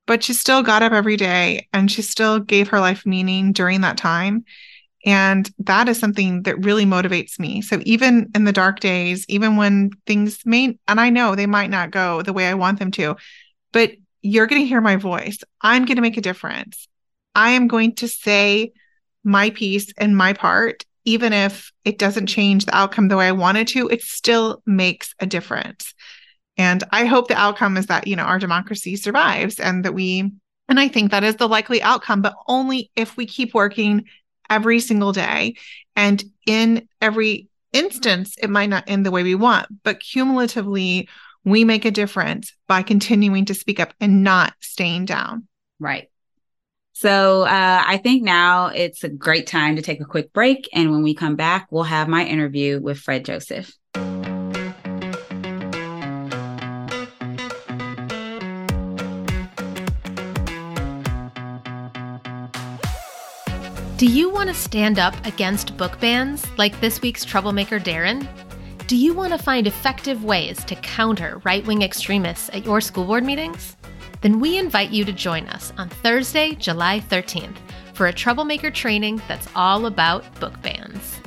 but 0.07 0.23
she 0.23 0.33
still 0.33 0.61
got 0.61 0.83
up 0.83 0.91
every 0.91 1.17
day 1.17 1.67
and 1.73 1.91
she 1.91 2.01
still 2.01 2.39
gave 2.39 2.69
her 2.69 2.79
life 2.79 3.05
meaning 3.05 3.51
during 3.51 3.81
that 3.81 3.97
time. 3.97 4.45
And 5.05 5.49
that 5.59 5.87
is 5.87 5.99
something 5.99 6.43
that 6.43 6.65
really 6.65 6.85
motivates 6.85 7.37
me. 7.37 7.61
So 7.61 7.79
even 7.83 8.31
in 8.33 8.43
the 8.43 8.51
dark 8.51 8.79
days, 8.79 9.23
even 9.29 9.55
when 9.55 9.91
things 10.07 10.43
may, 10.45 10.79
and 10.87 10.99
I 10.99 11.11
know 11.11 11.35
they 11.35 11.45
might 11.45 11.69
not 11.69 11.91
go 11.91 12.23
the 12.23 12.33
way 12.33 12.47
I 12.47 12.55
want 12.55 12.79
them 12.79 12.89
to, 12.91 13.15
but 13.71 13.91
you're 14.23 14.47
going 14.47 14.63
to 14.63 14.67
hear 14.67 14.81
my 14.81 14.95
voice. 14.95 15.37
I'm 15.61 15.85
going 15.85 15.97
to 15.97 16.01
make 16.01 16.17
a 16.17 16.21
difference. 16.21 16.87
I 17.35 17.51
am 17.51 17.67
going 17.67 17.93
to 17.95 18.07
say 18.07 18.73
my 19.23 19.51
piece 19.51 19.93
and 19.97 20.17
my 20.17 20.33
part, 20.33 20.85
even 21.03 21.33
if 21.33 21.71
it 21.83 21.99
doesn't 21.99 22.25
change 22.25 22.65
the 22.65 22.75
outcome 22.75 23.07
the 23.07 23.17
way 23.17 23.27
I 23.27 23.33
wanted 23.33 23.67
to, 23.69 23.87
it 23.89 24.01
still 24.01 24.63
makes 24.65 25.13
a 25.19 25.27
difference. 25.27 25.93
And 26.57 26.83
I 26.91 27.05
hope 27.05 27.27
the 27.27 27.37
outcome 27.37 27.77
is 27.77 27.87
that, 27.87 28.07
you 28.07 28.15
know, 28.15 28.23
our 28.23 28.39
democracy 28.39 28.95
survives 28.95 29.59
and 29.59 29.85
that 29.85 29.93
we, 29.93 30.31
and 30.67 30.79
I 30.79 30.87
think 30.87 31.11
that 31.11 31.23
is 31.23 31.35
the 31.35 31.49
likely 31.49 31.83
outcome, 31.83 32.23
but 32.23 32.33
only 32.47 32.89
if 32.95 33.17
we 33.17 33.27
keep 33.27 33.53
working 33.53 34.05
every 34.49 34.79
single 34.79 35.11
day. 35.11 35.55
And 35.95 36.23
in 36.45 36.87
every 37.01 37.47
instance, 37.73 38.35
it 38.41 38.49
might 38.49 38.69
not 38.69 38.85
end 38.87 39.05
the 39.05 39.11
way 39.11 39.23
we 39.23 39.35
want, 39.35 39.67
but 39.83 39.99
cumulatively, 39.99 41.09
we 41.43 41.63
make 41.63 41.85
a 41.85 41.91
difference 41.91 42.53
by 42.67 42.81
continuing 42.81 43.45
to 43.45 43.53
speak 43.53 43.79
up 43.79 43.93
and 43.99 44.23
not 44.23 44.53
staying 44.61 45.05
down. 45.05 45.47
Right. 45.79 46.09
So 46.93 47.43
uh, 47.43 47.83
I 47.85 47.97
think 47.97 48.23
now 48.23 48.67
it's 48.67 49.03
a 49.03 49.09
great 49.09 49.47
time 49.47 49.75
to 49.75 49.81
take 49.81 49.99
a 49.99 50.05
quick 50.05 50.31
break. 50.31 50.69
And 50.73 50.91
when 50.91 51.03
we 51.03 51.13
come 51.13 51.35
back, 51.35 51.67
we'll 51.69 51.83
have 51.83 52.07
my 52.07 52.25
interview 52.25 52.79
with 52.79 52.97
Fred 52.97 53.25
Joseph. 53.25 53.71
Do 63.97 64.07
you 64.07 64.29
want 64.29 64.49
to 64.49 64.53
stand 64.53 64.99
up 64.99 65.15
against 65.25 65.77
book 65.77 65.97
bans 66.01 66.45
like 66.57 66.77
this 66.81 67.01
week's 67.01 67.23
troublemaker 67.23 67.79
Darren? 67.79 68.27
Do 68.87 68.97
you 68.97 69.13
want 69.13 69.31
to 69.31 69.39
find 69.39 69.67
effective 69.67 70.25
ways 70.25 70.61
to 70.65 70.75
counter 70.75 71.41
right 71.45 71.65
wing 71.65 71.81
extremists 71.81 72.49
at 72.49 72.65
your 72.65 72.81
school 72.81 73.05
board 73.05 73.23
meetings? 73.23 73.77
Then 74.19 74.41
we 74.41 74.57
invite 74.57 74.89
you 74.89 75.05
to 75.05 75.13
join 75.13 75.47
us 75.47 75.71
on 75.77 75.87
Thursday, 75.87 76.55
July 76.55 76.99
13th 76.99 77.55
for 77.93 78.07
a 78.07 78.13
troublemaker 78.13 78.69
training 78.69 79.21
that's 79.29 79.47
all 79.55 79.85
about 79.85 80.25
book 80.41 80.61
bans. 80.61 81.21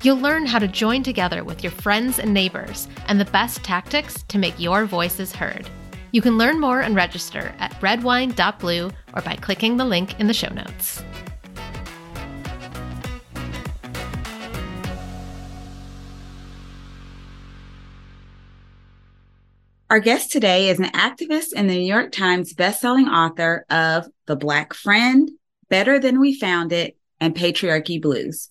You'll 0.00 0.16
learn 0.16 0.46
how 0.46 0.58
to 0.58 0.68
join 0.68 1.02
together 1.02 1.44
with 1.44 1.62
your 1.62 1.72
friends 1.72 2.18
and 2.18 2.32
neighbors 2.32 2.88
and 3.08 3.20
the 3.20 3.26
best 3.26 3.62
tactics 3.62 4.22
to 4.28 4.38
make 4.38 4.58
your 4.58 4.86
voices 4.86 5.34
heard. 5.34 5.68
You 6.12 6.22
can 6.22 6.38
learn 6.38 6.60
more 6.60 6.80
and 6.80 6.96
register 6.96 7.54
at 7.58 7.78
redwine.blue 7.82 8.90
or 9.12 9.20
by 9.20 9.36
clicking 9.36 9.76
the 9.76 9.84
link 9.84 10.18
in 10.18 10.28
the 10.28 10.32
show 10.32 10.48
notes. 10.48 11.02
Our 19.88 20.00
guest 20.00 20.32
today 20.32 20.68
is 20.68 20.80
an 20.80 20.86
activist 20.86 21.50
and 21.54 21.70
the 21.70 21.74
New 21.74 21.86
York 21.86 22.10
Times 22.10 22.52
bestselling 22.54 23.08
author 23.08 23.64
of 23.70 24.08
The 24.26 24.34
Black 24.34 24.74
Friend, 24.74 25.30
Better 25.68 26.00
Than 26.00 26.18
We 26.18 26.34
Found 26.40 26.72
It, 26.72 26.96
and 27.20 27.36
Patriarchy 27.36 28.02
Blues. 28.02 28.48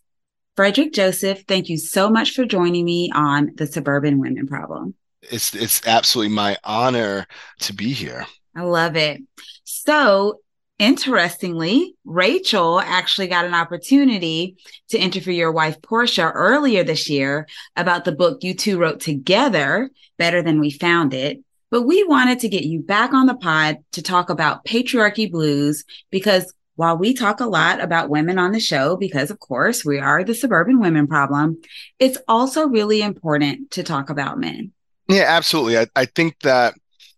Frederick 0.55 0.93
Joseph, 0.93 1.43
thank 1.45 1.67
you 1.67 1.77
so 1.77 2.09
much 2.09 2.31
for 2.31 2.45
joining 2.45 2.85
me 2.85 3.11
on 3.13 3.51
the 3.55 3.67
Suburban 3.67 4.19
Women 4.19 4.47
Problem. 4.47 4.95
It's 5.23 5.53
it's 5.53 5.85
absolutely 5.85 6.33
my 6.33 6.55
honor 6.63 7.27
to 7.59 7.73
be 7.73 7.91
here. 7.91 8.25
I 8.55 8.61
love 8.61 8.95
it. 8.95 9.21
So, 9.65 10.39
interestingly, 10.79 11.95
Rachel 12.03 12.79
actually 12.79 13.27
got 13.27 13.45
an 13.45 13.53
opportunity 13.53 14.57
to 14.89 14.97
interview 14.97 15.33
your 15.33 15.51
wife, 15.51 15.81
Portia, 15.81 16.31
earlier 16.33 16.83
this 16.83 17.09
year 17.09 17.47
about 17.75 18.05
the 18.05 18.11
book 18.11 18.43
you 18.43 18.53
two 18.53 18.77
wrote 18.77 18.99
together, 18.99 19.89
Better 20.17 20.41
Than 20.41 20.59
We 20.59 20.71
Found 20.71 21.13
It. 21.13 21.41
But 21.71 21.83
we 21.83 22.03
wanted 22.03 22.39
to 22.39 22.49
get 22.49 22.63
you 22.63 22.79
back 22.79 23.13
on 23.13 23.25
the 23.25 23.35
pod 23.35 23.77
to 23.93 24.01
talk 24.01 24.29
about 24.29 24.65
patriarchy 24.65 25.29
blues 25.29 25.83
because 26.09 26.53
while 26.75 26.97
we 26.97 27.13
talk 27.13 27.39
a 27.39 27.45
lot 27.45 27.81
about 27.81 28.09
women 28.09 28.38
on 28.38 28.51
the 28.51 28.59
show, 28.59 28.97
because 28.97 29.31
of 29.31 29.39
course 29.39 29.83
we 29.83 29.99
are 29.99 30.23
the 30.23 30.35
suburban 30.35 30.79
women 30.79 31.07
problem, 31.07 31.61
it's 31.99 32.17
also 32.27 32.67
really 32.67 33.01
important 33.01 33.71
to 33.71 33.83
talk 33.83 34.09
about 34.09 34.39
men. 34.39 34.71
Yeah, 35.07 35.25
absolutely. 35.27 35.77
I, 35.77 35.88
I 35.95 36.05
think 36.05 36.39
that 36.41 36.75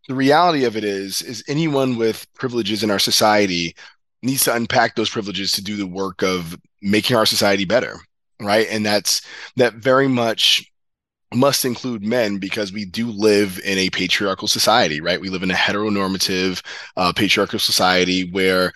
the 0.08 0.16
reality 0.16 0.64
of 0.66 0.76
it 0.78 0.84
is 0.84 1.22
is 1.22 1.44
anyone 1.48 1.98
with 1.98 2.26
privileges 2.34 2.84
in 2.84 2.92
our 2.92 3.00
society 3.00 3.76
needs 4.24 4.44
to 4.46 4.56
unpack 4.56 4.96
those 4.96 5.10
privileges 5.10 5.52
to 5.52 5.64
do 5.64 5.76
the 5.76 5.88
work 5.88 6.24
of 6.24 6.58
making 6.82 7.16
our 7.16 7.26
society 7.26 7.66
better 7.66 8.00
right? 8.40 8.68
And 8.70 8.86
that's 8.86 9.22
that 9.56 9.76
very 9.76 10.08
much 10.08 10.72
must 11.34 11.66
include 11.66 12.04
men 12.04 12.38
because 12.38 12.72
we 12.72 12.86
do 12.86 13.08
live 13.08 13.60
in 13.66 13.78
a 13.78 13.90
patriarchal 13.90 14.48
society 14.48 15.02
right? 15.02 15.20
We 15.20 15.30
live 15.30 15.44
in 15.44 15.52
a 15.52 15.56
heteronormative 15.56 16.64
uh, 16.96 17.14
patriarchal 17.14 17.60
society 17.60 18.30
where 18.30 18.74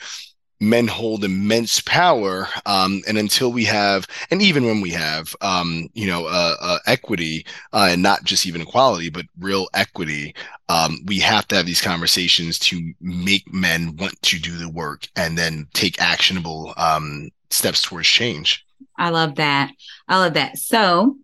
men 0.62 0.88
hold 0.88 1.24
immense 1.24 1.82
power 1.82 2.48
um, 2.68 3.02
and 3.08 3.18
until 3.18 3.52
we 3.52 3.66
have 3.66 4.08
and 4.30 4.42
even 4.42 4.64
when 4.64 4.80
we 4.80 4.92
have 4.92 5.36
um, 5.42 5.90
you 5.94 6.06
know 6.06 6.28
uh, 6.28 6.56
uh, 6.62 6.78
equity 6.86 7.46
uh, 7.74 7.90
and 7.92 8.02
not 8.02 8.24
just 8.24 8.46
even 8.46 8.62
equality 8.62 9.10
but 9.10 9.26
real 9.40 9.68
equity 9.74 10.34
um, 10.70 11.00
we 11.06 11.20
have 11.20 11.48
to 11.48 11.56
have 11.56 11.66
these 11.66 11.82
conversations 11.82 12.60
to 12.60 12.94
make 13.02 13.52
men 13.52 13.96
want 13.98 14.22
to 14.22 14.40
do 14.40 14.56
the 14.58 14.70
work 14.70 15.08
and 15.16 15.38
then 15.38 15.68
take 15.74 16.00
actionable 16.00 16.74
um, 16.78 17.30
steps 17.50 17.82
towards 17.82 18.08
change. 18.08 18.64
I 18.98 19.10
love 19.10 19.36
that. 19.36 19.72
I 20.08 20.20
love 20.20 20.36
that. 20.36 20.58
So 20.58 21.18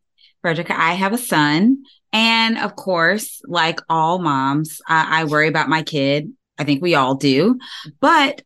frederica 0.44 0.80
i 0.80 0.94
have 0.94 1.14
a 1.14 1.18
son 1.18 1.84
and 2.14 2.60
of 2.60 2.76
course 2.76 3.42
like 3.46 3.80
all 3.90 4.20
moms 4.20 4.82
I, 4.88 5.22
I 5.22 5.24
worry 5.26 5.48
about 5.48 5.68
my 5.68 5.82
kid. 5.82 6.32
I 6.58 6.64
think 6.64 6.82
we 6.82 6.96
all 6.96 7.16
do. 7.16 7.60
But 8.00 8.42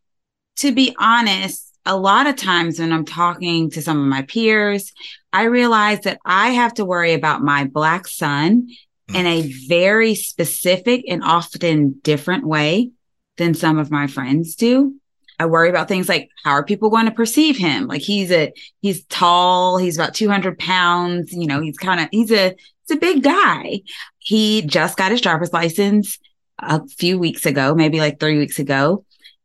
to 0.61 0.71
be 0.71 0.95
honest, 0.99 1.75
a 1.87 1.97
lot 1.97 2.27
of 2.27 2.35
times 2.35 2.79
when 2.79 2.93
I'm 2.93 3.05
talking 3.05 3.71
to 3.71 3.81
some 3.81 3.99
of 3.99 4.05
my 4.05 4.21
peers, 4.21 4.93
I 5.33 5.45
realize 5.45 6.01
that 6.01 6.19
I 6.23 6.49
have 6.49 6.75
to 6.75 6.85
worry 6.85 7.13
about 7.13 7.41
my 7.41 7.65
Black 7.65 8.07
son 8.07 8.67
mm. 9.09 9.15
in 9.15 9.25
a 9.25 9.51
very 9.67 10.13
specific 10.13 11.03
and 11.07 11.23
often 11.23 11.99
different 12.03 12.45
way 12.45 12.91
than 13.37 13.55
some 13.55 13.79
of 13.79 13.89
my 13.89 14.05
friends 14.05 14.55
do. 14.55 14.93
I 15.39 15.47
worry 15.47 15.69
about 15.69 15.87
things 15.87 16.07
like 16.07 16.29
how 16.43 16.51
are 16.51 16.63
people 16.63 16.91
going 16.91 17.05
to 17.05 17.11
perceive 17.11 17.57
him? 17.57 17.87
Like 17.87 18.03
he's 18.03 18.31
a 18.31 18.53
he's 18.81 19.03
tall, 19.05 19.79
he's 19.79 19.97
about 19.97 20.13
200 20.13 20.59
pounds, 20.59 21.33
you 21.33 21.47
know, 21.47 21.59
he's 21.59 21.77
kind 21.79 21.99
of 21.99 22.07
he's 22.11 22.31
a 22.31 22.55
he's 22.85 22.97
a 22.97 22.99
big 22.99 23.23
guy. 23.23 23.81
He 24.19 24.61
just 24.61 24.95
got 24.95 25.09
his 25.09 25.21
driver's 25.21 25.51
license 25.51 26.19
a 26.59 26.87
few 26.87 27.17
weeks 27.17 27.47
ago, 27.47 27.73
maybe 27.73 27.99
like 27.99 28.19
three 28.19 28.37
weeks 28.37 28.59
ago. 28.59 29.03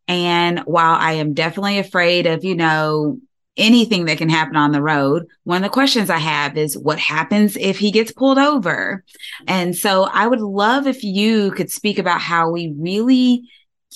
And 0.09 0.61
while 0.61 0.95
I 0.95 1.13
am 1.13 1.35
definitely 1.35 1.79
afraid 1.79 2.27
of, 2.27 2.45
you 2.45 2.55
know, 2.55 3.19
anything 3.57 4.05
that 4.05 4.19
can 4.19 4.29
happen 4.29 4.57
on 4.57 4.73
the 4.73 4.83
road, 4.83 5.27
one 5.45 5.59
of 5.59 5.63
the 5.63 5.73
questions 5.73 6.11
I 6.11 6.19
have 6.19 6.57
is 6.57 6.77
what 6.77 6.99
happens 6.99 7.57
if 7.57 7.79
he 7.79 7.91
gets 7.91 8.13
pulled 8.13 8.39
over? 8.39 9.05
And 9.47 9.75
so 9.75 10.05
I 10.05 10.27
would 10.27 10.41
love 10.41 10.87
if 10.87 11.03
you 11.03 11.51
could 11.53 11.71
speak 11.71 11.99
about 11.99 12.21
how 12.21 12.51
we 12.51 12.75
really 12.79 13.49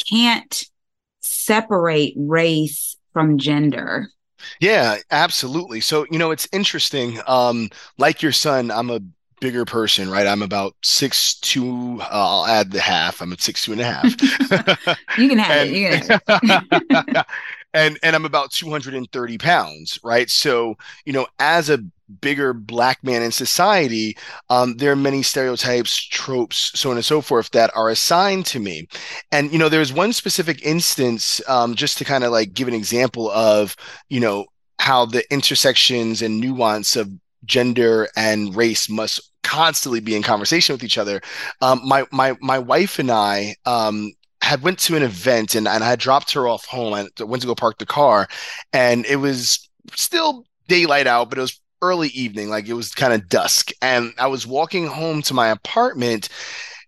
can't 0.08 0.64
separate 1.20 2.14
race 2.16 2.96
from 3.12 3.38
gender. 3.38 4.08
Yeah, 4.60 4.96
absolutely. 5.10 5.80
So, 5.80 6.06
you 6.10 6.18
know, 6.18 6.30
it's 6.30 6.48
interesting. 6.52 7.20
Um, 7.26 7.68
like 7.98 8.22
your 8.22 8.32
son, 8.32 8.70
I'm 8.70 8.90
a 8.90 9.00
bigger 9.40 9.64
person, 9.64 10.10
right? 10.10 10.26
I'm 10.26 10.42
about 10.42 10.74
six 10.82 11.34
two. 11.34 11.98
Uh, 12.00 12.06
I'll 12.10 12.46
add 12.46 12.70
the 12.70 12.80
half. 12.80 13.20
I'm 13.20 13.32
at 13.32 13.40
six 13.40 13.64
two 13.64 13.72
and 13.72 13.80
a 13.80 13.84
half. 13.84 14.04
you 15.18 15.28
can 15.28 15.38
have 15.38 15.66
and, 15.66 15.70
it. 15.70 15.76
You 15.76 15.88
can 15.88 16.20
have 16.28 16.66
it. 16.70 17.26
and 17.74 17.98
and 18.02 18.16
I'm 18.16 18.24
about 18.24 18.52
230 18.52 19.38
pounds, 19.38 19.98
right? 20.04 20.28
So 20.30 20.76
you 21.04 21.12
know, 21.12 21.26
as 21.38 21.70
a 21.70 21.84
bigger 22.20 22.52
black 22.52 23.02
man 23.04 23.22
in 23.22 23.30
society, 23.30 24.16
um, 24.48 24.76
there 24.76 24.92
are 24.92 24.96
many 24.96 25.22
stereotypes, 25.22 25.96
tropes, 25.96 26.72
so 26.74 26.90
on 26.90 26.96
and 26.96 27.04
so 27.04 27.20
forth 27.20 27.50
that 27.50 27.70
are 27.76 27.88
assigned 27.88 28.46
to 28.46 28.58
me. 28.58 28.88
And 29.30 29.52
you 29.52 29.58
know, 29.58 29.68
there's 29.68 29.92
one 29.92 30.12
specific 30.12 30.62
instance, 30.64 31.40
um, 31.48 31.74
just 31.74 31.98
to 31.98 32.04
kind 32.04 32.24
of 32.24 32.32
like 32.32 32.52
give 32.52 32.68
an 32.68 32.74
example 32.74 33.30
of 33.30 33.76
you 34.08 34.20
know 34.20 34.46
how 34.78 35.04
the 35.04 35.30
intersections 35.32 36.22
and 36.22 36.40
nuance 36.40 36.96
of 36.96 37.10
gender 37.44 38.08
and 38.16 38.54
race 38.54 38.88
must 38.88 39.20
constantly 39.42 40.00
be 40.00 40.14
in 40.14 40.22
conversation 40.22 40.74
with 40.74 40.84
each 40.84 40.98
other. 40.98 41.20
Um, 41.60 41.80
my 41.84 42.04
my 42.12 42.36
my 42.40 42.58
wife 42.58 42.98
and 42.98 43.10
I 43.10 43.56
um, 43.66 44.12
had 44.42 44.62
went 44.62 44.78
to 44.80 44.96
an 44.96 45.02
event 45.02 45.54
and, 45.54 45.66
and 45.66 45.82
I 45.82 45.90
had 45.90 45.98
dropped 45.98 46.32
her 46.32 46.48
off 46.48 46.66
home. 46.66 46.94
I 46.94 47.06
went 47.22 47.42
to 47.42 47.48
go 47.48 47.54
park 47.54 47.78
the 47.78 47.86
car, 47.86 48.28
and 48.72 49.04
it 49.06 49.16
was 49.16 49.68
still 49.94 50.44
daylight 50.68 51.06
out, 51.06 51.30
but 51.30 51.38
it 51.38 51.42
was 51.42 51.60
early 51.82 52.08
evening, 52.08 52.50
like 52.50 52.68
it 52.68 52.74
was 52.74 52.92
kind 52.92 53.12
of 53.12 53.28
dusk. 53.28 53.70
And 53.82 54.12
I 54.18 54.26
was 54.26 54.46
walking 54.46 54.86
home 54.86 55.22
to 55.22 55.34
my 55.34 55.48
apartment, 55.48 56.28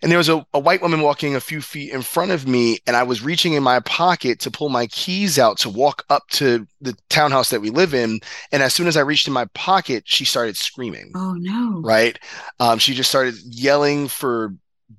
and 0.02 0.10
there 0.10 0.18
was 0.18 0.28
a, 0.28 0.44
a 0.52 0.58
white 0.58 0.82
woman 0.82 1.00
walking 1.00 1.34
a 1.36 1.40
few 1.40 1.60
feet 1.60 1.92
in 1.92 2.02
front 2.02 2.30
of 2.30 2.46
me 2.46 2.78
and 2.86 2.96
i 2.96 3.02
was 3.02 3.22
reaching 3.22 3.54
in 3.54 3.62
my 3.62 3.80
pocket 3.80 4.38
to 4.40 4.50
pull 4.50 4.68
my 4.68 4.86
keys 4.88 5.38
out 5.38 5.58
to 5.58 5.70
walk 5.70 6.04
up 6.10 6.26
to 6.28 6.66
the 6.80 6.96
townhouse 7.08 7.50
that 7.50 7.60
we 7.60 7.70
live 7.70 7.94
in 7.94 8.20
and 8.50 8.62
as 8.62 8.74
soon 8.74 8.86
as 8.86 8.96
i 8.96 9.00
reached 9.00 9.26
in 9.26 9.32
my 9.32 9.46
pocket 9.54 10.02
she 10.06 10.24
started 10.24 10.56
screaming 10.56 11.12
oh 11.14 11.34
no 11.34 11.80
right 11.82 12.18
um, 12.60 12.78
she 12.78 12.94
just 12.94 13.10
started 13.10 13.34
yelling 13.46 14.08
for 14.08 14.54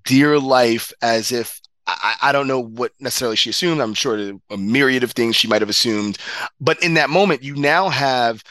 dear 0.05 0.39
life 0.39 0.91
as 1.01 1.31
if 1.31 1.59
I, 1.85 2.15
I, 2.21 2.31
don't 2.31 2.47
know 2.47 2.61
what 2.61 2.93
necessarily 3.01 3.35
she 3.35 3.49
assumed. 3.49 3.81
I'm 3.81 3.93
sure 3.93 4.33
a 4.49 4.57
myriad 4.57 5.03
of 5.03 5.11
things 5.11 5.35
she 5.35 5.49
might 5.49 5.61
have 5.61 5.69
assumed. 5.69 6.17
But 6.61 6.81
in 6.81 6.93
that 6.93 7.09
moment, 7.09 7.43
you 7.43 7.55
now 7.55 7.89
have 7.89 8.41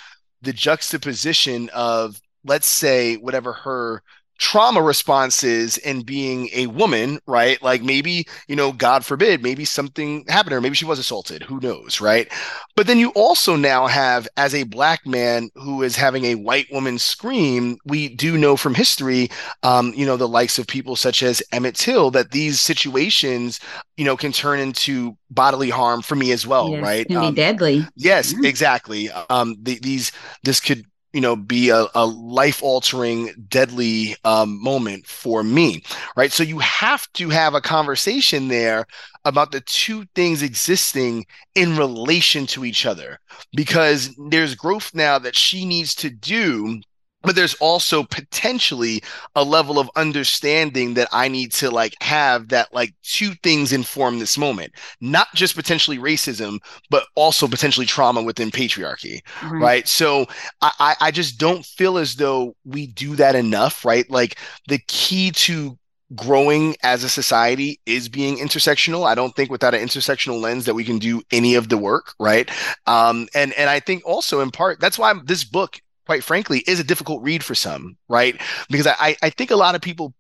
the 0.43 0.53
juxtaposition 0.53 1.71
of, 1.71 2.21
let's 2.45 2.67
say, 2.67 3.17
whatever 3.17 3.55
her 3.55 4.03
trauma 4.43 4.83
responses 4.83 5.79
in 5.79 6.03
being 6.03 6.49
a 6.53 6.67
woman, 6.67 7.21
right? 7.29 7.63
Like 7.63 7.81
maybe, 7.81 8.27
you 8.49 8.57
know, 8.57 8.73
God 8.73 9.05
forbid, 9.05 9.41
maybe 9.41 9.65
something 9.65 10.25
happened 10.27 10.51
to 10.51 10.55
her. 10.57 10.61
Maybe 10.61 10.75
she 10.75 10.85
was 10.85 10.99
assaulted. 10.99 11.45
Who 11.45 11.61
knows, 11.61 12.01
right? 12.01 12.27
But 12.75 12.89
then 12.89 12.99
you 12.99 13.11
also 13.11 13.55
now 13.55 13.87
have, 13.87 14.27
as 14.37 14.53
a 14.53 14.65
black 14.65 15.07
man 15.07 15.49
who 15.55 15.85
is 15.85 15.95
having 15.95 16.25
a 16.25 16.35
white 16.35 16.67
woman 16.73 16.99
scream, 16.99 17.77
we 17.85 18.09
do 18.09 18.37
know 18.37 18.57
from 18.57 18.75
history, 18.75 19.31
um, 19.63 19.93
you 19.95 20.05
know, 20.05 20.17
the 20.17 20.27
likes 20.27 20.59
of 20.59 20.67
people 20.67 20.97
such 20.97 21.23
as 21.23 21.41
Emmett 21.53 21.77
Till, 21.77 22.11
that 22.11 22.33
these 22.33 22.61
situations, 22.61 23.61
you 23.97 24.05
know, 24.05 24.17
can 24.17 24.33
turn 24.33 24.59
into 24.59 25.17
bodily 25.31 25.71
harm 25.71 26.03
for 26.03 26.17
me 26.17 26.33
as 26.33 26.49
well, 26.49 26.71
yes, 26.71 26.83
right? 26.83 27.07
Can 27.07 27.17
um, 27.19 27.33
be 27.33 27.37
deadly. 27.37 27.87
Yes, 27.95 28.33
yeah. 28.33 28.49
exactly. 28.49 29.09
Um, 29.31 29.55
the, 29.63 29.79
these, 29.79 30.11
this 30.43 30.59
could 30.59 30.85
you 31.13 31.21
know 31.21 31.37
be 31.37 31.71
a, 31.71 31.87
a 31.95 32.07
life 32.07 32.63
altering 32.63 33.33
deadly 33.49 34.17
um, 34.25 34.63
moment 34.63 35.07
for 35.07 35.43
me 35.43 35.83
right? 36.17 36.33
So 36.33 36.43
you 36.43 36.59
have 36.59 37.11
to 37.15 37.29
have 37.31 37.55
a 37.55 37.61
conversation 37.61 38.49
there 38.49 38.87
about 39.25 39.53
the 39.53 39.61
two 39.61 40.05
things 40.15 40.43
existing 40.43 41.27
in 41.55 41.77
relation 41.77 42.47
to 42.49 42.65
each 42.65 42.87
other 42.87 43.19
because 43.55 44.15
there's 44.31 44.55
growth 44.55 44.93
now 44.95 45.19
that 45.19 45.37
she 45.37 45.65
needs 45.65 45.95
to 45.97 46.11
do 46.11 46.81
but 47.23 47.35
there's 47.35 47.55
also 47.55 48.03
potentially 48.03 49.03
a 49.35 49.45
level 49.45 49.79
of 49.79 49.91
understanding 49.97 50.95
that 50.95 51.09
I 51.13 51.29
need 51.29 51.53
to 51.53 51.71
like 51.71 51.95
have 52.03 52.49
that 52.49 52.73
like 52.73 52.95
two 53.03 53.33
things 53.43 53.73
inform 53.73 54.19
this 54.19 54.39
moment, 54.39 54.73
not 55.01 55.29
just 55.35 55.55
potentially 55.55 55.99
racism, 55.99 56.59
but 56.91 57.07
also 57.15 57.47
potentially 57.47 57.87
trauma 57.87 58.23
within 58.23 58.51
patriarchy. 58.51 59.21
Right. 59.43 59.61
right? 59.61 59.89
So 59.89 60.27
I, 60.61 60.95
I 61.01 61.11
just 61.11 61.39
don't 61.39 61.65
feel 61.65 61.99
as 61.99 62.17
though 62.17 62.55
we 62.65 62.87
do 62.89 63.17
that 63.17 63.35
enough, 63.35 63.85
right? 63.85 64.09
Like 64.11 64.39
the 64.69 64.79
key 64.89 65.31
to 65.33 65.79
growing 66.15 66.77
as 66.83 67.05
a 67.05 67.09
society 67.09 67.81
is 67.87 68.09
being 68.09 68.37
intersectional. 68.37 69.07
I 69.07 69.15
don't 69.15 69.35
think 69.35 69.51
without 69.51 69.75
an 69.75 69.81
intersectional 69.81 70.41
lens 70.41 70.65
that 70.67 70.75
we 70.75 70.85
can 70.85 70.99
do 70.99 71.23
any 71.31 71.55
of 71.55 71.69
the 71.69 71.79
work, 71.79 72.15
right? 72.21 72.51
Um, 72.87 73.29
and 73.35 73.53
and 73.55 73.71
I 73.71 73.81
think 73.81 74.03
also 74.05 74.41
in 74.41 74.51
part 74.51 74.81
that's 74.81 74.99
why 74.99 75.15
this 75.25 75.45
book 75.45 75.81
quite 76.07 76.25
frankly, 76.25 76.63
is 76.67 76.81
a 76.81 76.85
difficult 76.85 77.23
read 77.23 77.45
for 77.45 77.55
some, 77.55 77.97
right? 78.09 78.41
Because 78.71 78.87
I, 78.87 79.17
I 79.23 79.31
think 79.31 79.51
a 79.51 79.57
lot 79.57 79.75
of 79.75 79.81
people 79.81 80.15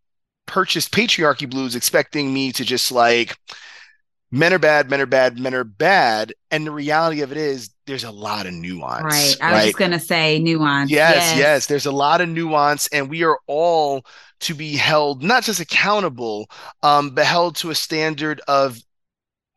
purchased 0.46 0.92
Patriarchy 0.92 1.48
Blues 1.48 1.74
expecting 1.74 2.32
me 2.32 2.52
to 2.52 2.64
just 2.64 2.92
like, 2.92 3.36
men 4.30 4.52
are 4.52 4.58
bad, 4.58 4.90
men 4.90 5.00
are 5.00 5.06
bad, 5.06 5.38
men 5.38 5.54
are 5.54 5.64
bad. 5.64 6.32
And 6.50 6.66
the 6.66 6.70
reality 6.70 7.20
of 7.22 7.32
it 7.32 7.38
is, 7.38 7.70
there's 7.86 8.04
a 8.04 8.10
lot 8.10 8.46
of 8.46 8.54
nuance. 8.54 9.02
Right. 9.02 9.36
I 9.40 9.46
right? 9.46 9.56
was 9.56 9.64
just 9.66 9.78
going 9.78 9.90
to 9.90 10.00
say 10.00 10.38
nuance. 10.38 10.90
Yes, 10.90 11.14
yes, 11.14 11.38
yes. 11.38 11.66
There's 11.66 11.86
a 11.86 11.92
lot 11.92 12.20
of 12.20 12.28
nuance, 12.28 12.88
and 12.88 13.10
we 13.10 13.24
are 13.24 13.38
all 13.46 14.04
to 14.40 14.54
be 14.54 14.76
held 14.76 15.22
not 15.22 15.42
just 15.42 15.60
accountable, 15.60 16.48
um, 16.82 17.10
but 17.10 17.26
held 17.26 17.56
to 17.56 17.70
a 17.70 17.74
standard 17.74 18.40
of 18.48 18.78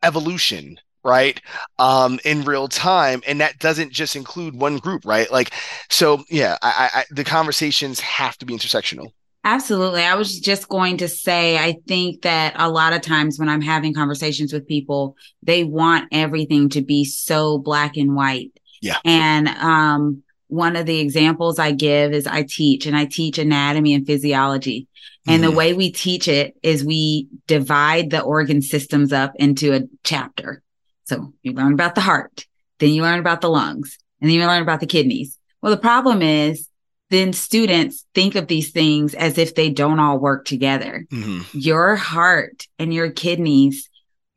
evolution 0.02 0.78
right 1.06 1.40
um 1.78 2.18
in 2.24 2.44
real 2.44 2.68
time 2.68 3.22
and 3.26 3.40
that 3.40 3.58
doesn't 3.58 3.92
just 3.92 4.16
include 4.16 4.54
one 4.54 4.78
group 4.78 5.02
right 5.06 5.30
like 5.30 5.52
so 5.88 6.22
yeah 6.28 6.58
I, 6.62 6.90
I 6.94 7.04
the 7.10 7.24
conversations 7.24 8.00
have 8.00 8.36
to 8.38 8.46
be 8.46 8.54
intersectional 8.54 9.08
Absolutely. 9.44 10.02
I 10.02 10.16
was 10.16 10.40
just 10.40 10.68
going 10.68 10.96
to 10.96 11.06
say, 11.06 11.56
I 11.56 11.76
think 11.86 12.22
that 12.22 12.54
a 12.56 12.68
lot 12.68 12.92
of 12.92 13.00
times 13.00 13.38
when 13.38 13.48
I'm 13.48 13.60
having 13.60 13.94
conversations 13.94 14.52
with 14.52 14.66
people, 14.66 15.14
they 15.40 15.62
want 15.62 16.08
everything 16.10 16.68
to 16.70 16.82
be 16.82 17.04
so 17.04 17.56
black 17.58 17.96
and 17.96 18.16
white. 18.16 18.50
Yeah. 18.82 18.98
And 19.04 19.46
um, 19.46 20.24
one 20.48 20.74
of 20.74 20.84
the 20.86 20.98
examples 20.98 21.60
I 21.60 21.70
give 21.70 22.12
is 22.12 22.26
I 22.26 22.42
teach 22.42 22.86
and 22.86 22.96
I 22.96 23.04
teach 23.04 23.38
anatomy 23.38 23.94
and 23.94 24.04
physiology. 24.04 24.88
And 25.28 25.44
Mhm. 25.44 25.50
the 25.50 25.56
way 25.56 25.74
we 25.74 25.92
teach 25.92 26.26
it 26.26 26.56
is 26.64 26.84
we 26.84 27.28
divide 27.46 28.10
the 28.10 28.22
organ 28.22 28.62
systems 28.62 29.12
up 29.12 29.32
into 29.36 29.74
a 29.74 29.82
chapter. 30.02 30.60
So 31.06 31.32
you 31.42 31.52
learn 31.52 31.72
about 31.72 31.94
the 31.94 32.00
heart, 32.00 32.46
then 32.78 32.90
you 32.90 33.02
learn 33.02 33.20
about 33.20 33.40
the 33.40 33.48
lungs, 33.48 33.96
and 34.20 34.28
then 34.28 34.38
you 34.38 34.46
learn 34.46 34.62
about 34.62 34.80
the 34.80 34.86
kidneys. 34.86 35.38
Well, 35.62 35.70
the 35.70 35.80
problem 35.80 36.20
is 36.22 36.68
then 37.10 37.32
students 37.32 38.04
think 38.14 38.34
of 38.34 38.48
these 38.48 38.72
things 38.72 39.14
as 39.14 39.38
if 39.38 39.54
they 39.54 39.70
don't 39.70 40.00
all 40.00 40.18
work 40.18 40.44
together. 40.44 41.06
Mhm. 41.10 41.44
Your 41.52 41.94
heart 41.94 42.66
and 42.78 42.92
your 42.92 43.10
kidneys 43.10 43.88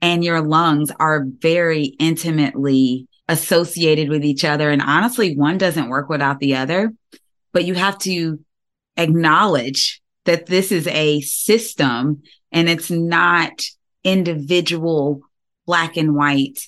and 0.01 0.23
your 0.23 0.41
lungs 0.41 0.91
are 0.99 1.25
very 1.39 1.95
intimately 1.99 3.07
associated 3.27 4.09
with 4.09 4.23
each 4.23 4.45
other. 4.45 4.69
And 4.69 4.81
honestly, 4.81 5.35
one 5.35 5.57
doesn't 5.57 5.89
work 5.89 6.09
without 6.09 6.39
the 6.39 6.55
other, 6.55 6.93
but 7.53 7.65
you 7.65 7.73
have 7.73 7.97
to 7.99 8.39
acknowledge 8.97 10.01
that 10.25 10.45
this 10.45 10.71
is 10.71 10.87
a 10.87 11.21
system 11.21 12.21
and 12.51 12.69
it's 12.69 12.91
not 12.91 13.63
individual 14.03 15.21
black 15.69 15.97
and 15.97 16.15
white 16.15 16.67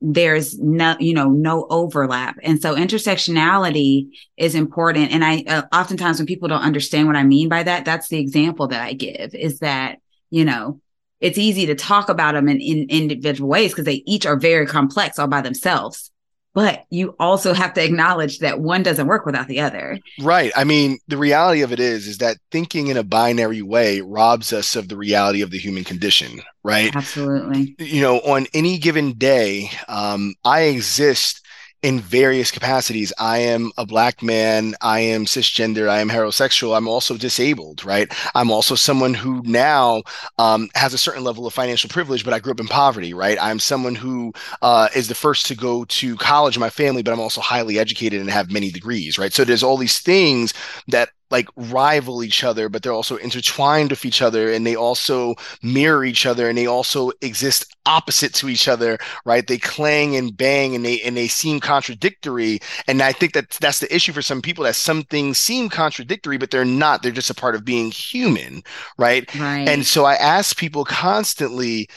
there's 0.00 0.58
no 0.58 0.96
you 0.98 1.14
know 1.14 1.28
no 1.28 1.66
overlap. 1.70 2.36
And 2.42 2.60
so 2.60 2.74
intersectionality 2.74 4.08
is 4.36 4.54
important. 4.54 5.12
And 5.12 5.24
i 5.24 5.44
uh, 5.46 5.62
oftentimes 5.72 6.18
when 6.18 6.26
people 6.26 6.48
don't 6.48 6.68
understand 6.70 7.06
what 7.06 7.16
i 7.16 7.22
mean 7.22 7.48
by 7.48 7.62
that 7.62 7.84
that's 7.84 8.08
the 8.08 8.18
example 8.18 8.66
that 8.68 8.82
i 8.82 8.92
give 8.92 9.34
is 9.34 9.60
that 9.60 9.98
you 10.30 10.44
know 10.44 10.80
it's 11.20 11.38
easy 11.38 11.66
to 11.66 11.74
talk 11.74 12.08
about 12.08 12.32
them 12.32 12.48
in, 12.48 12.60
in 12.60 12.88
individual 12.88 13.50
ways 13.50 13.72
because 13.72 13.84
they 13.84 14.02
each 14.06 14.26
are 14.26 14.38
very 14.38 14.66
complex 14.66 15.18
all 15.18 15.28
by 15.28 15.42
themselves 15.42 16.10
but 16.54 16.84
you 16.90 17.14
also 17.18 17.52
have 17.52 17.72
to 17.74 17.84
acknowledge 17.84 18.38
that 18.40 18.60
one 18.60 18.82
doesn't 18.82 19.06
work 19.06 19.26
without 19.26 19.48
the 19.48 19.60
other 19.60 19.98
Right. 20.20 20.52
I 20.56 20.64
mean, 20.64 20.98
the 21.08 21.16
reality 21.16 21.62
of 21.62 21.72
it 21.72 21.80
is, 21.80 22.06
is 22.06 22.18
that 22.18 22.36
thinking 22.50 22.88
in 22.88 22.96
a 22.96 23.02
binary 23.02 23.62
way 23.62 24.00
robs 24.00 24.52
us 24.52 24.76
of 24.76 24.88
the 24.88 24.96
reality 24.96 25.42
of 25.42 25.50
the 25.50 25.58
human 25.58 25.84
condition, 25.84 26.40
right? 26.62 26.94
absolutely 26.94 27.74
You 27.78 28.02
know, 28.02 28.18
on 28.20 28.46
any 28.54 28.78
given 28.78 29.12
day, 29.12 29.70
um, 29.88 30.34
I 30.44 30.62
exist 30.62 31.39
in 31.82 32.00
various 32.00 32.50
capacities. 32.50 33.12
I 33.18 33.38
am 33.38 33.72
a 33.78 33.86
black 33.86 34.22
man. 34.22 34.74
I 34.80 35.00
am 35.00 35.24
cisgender. 35.24 35.88
I 35.88 36.00
am 36.00 36.10
heterosexual. 36.10 36.76
I'm 36.76 36.88
also 36.88 37.16
disabled, 37.16 37.84
right? 37.84 38.12
I'm 38.34 38.50
also 38.50 38.74
someone 38.74 39.14
who 39.14 39.42
now 39.44 40.02
um, 40.38 40.68
has 40.74 40.92
a 40.92 40.98
certain 40.98 41.24
level 41.24 41.46
of 41.46 41.54
financial 41.54 41.88
privilege, 41.88 42.24
but 42.24 42.34
I 42.34 42.38
grew 42.38 42.52
up 42.52 42.60
in 42.60 42.68
poverty, 42.68 43.14
right? 43.14 43.38
I'm 43.40 43.58
someone 43.58 43.94
who 43.94 44.32
uh, 44.60 44.88
is 44.94 45.08
the 45.08 45.14
first 45.14 45.46
to 45.46 45.54
go 45.54 45.84
to 45.86 46.16
college 46.16 46.56
in 46.56 46.60
my 46.60 46.70
family, 46.70 47.02
but 47.02 47.12
I'm 47.12 47.20
also 47.20 47.40
highly 47.40 47.78
educated 47.78 48.20
and 48.20 48.30
have 48.30 48.52
many 48.52 48.70
degrees, 48.70 49.18
right? 49.18 49.32
So 49.32 49.44
there's 49.44 49.62
all 49.62 49.78
these 49.78 50.00
things 50.00 50.52
that 50.88 51.10
like 51.30 51.48
rival 51.56 52.22
each 52.24 52.44
other, 52.44 52.68
but 52.68 52.82
they're 52.82 52.92
also 52.92 53.16
intertwined 53.16 53.90
with 53.90 54.04
each 54.04 54.22
other 54.22 54.52
and 54.52 54.66
they 54.66 54.76
also 54.76 55.34
mirror 55.62 56.04
each 56.04 56.26
other 56.26 56.48
and 56.48 56.58
they 56.58 56.66
also 56.66 57.10
exist 57.20 57.66
opposite 57.86 58.34
to 58.34 58.48
each 58.48 58.68
other, 58.68 58.98
right? 59.24 59.46
They 59.46 59.58
clang 59.58 60.16
and 60.16 60.36
bang 60.36 60.74
and 60.74 60.84
they 60.84 61.00
and 61.02 61.16
they 61.16 61.28
seem 61.28 61.60
contradictory. 61.60 62.60
And 62.86 63.02
I 63.02 63.12
think 63.12 63.32
that 63.34 63.50
that's 63.60 63.80
the 63.80 63.94
issue 63.94 64.12
for 64.12 64.22
some 64.22 64.42
people 64.42 64.64
that 64.64 64.76
some 64.76 65.02
things 65.04 65.38
seem 65.38 65.68
contradictory, 65.68 66.38
but 66.38 66.50
they're 66.50 66.64
not. 66.64 67.02
They're 67.02 67.12
just 67.12 67.30
a 67.30 67.34
part 67.34 67.54
of 67.54 67.64
being 67.64 67.90
human, 67.90 68.62
right? 68.98 69.28
right 69.34 69.68
And 69.68 69.86
so 69.86 70.04
I 70.04 70.14
ask 70.14 70.56
people 70.56 70.84
constantly, 70.84 71.88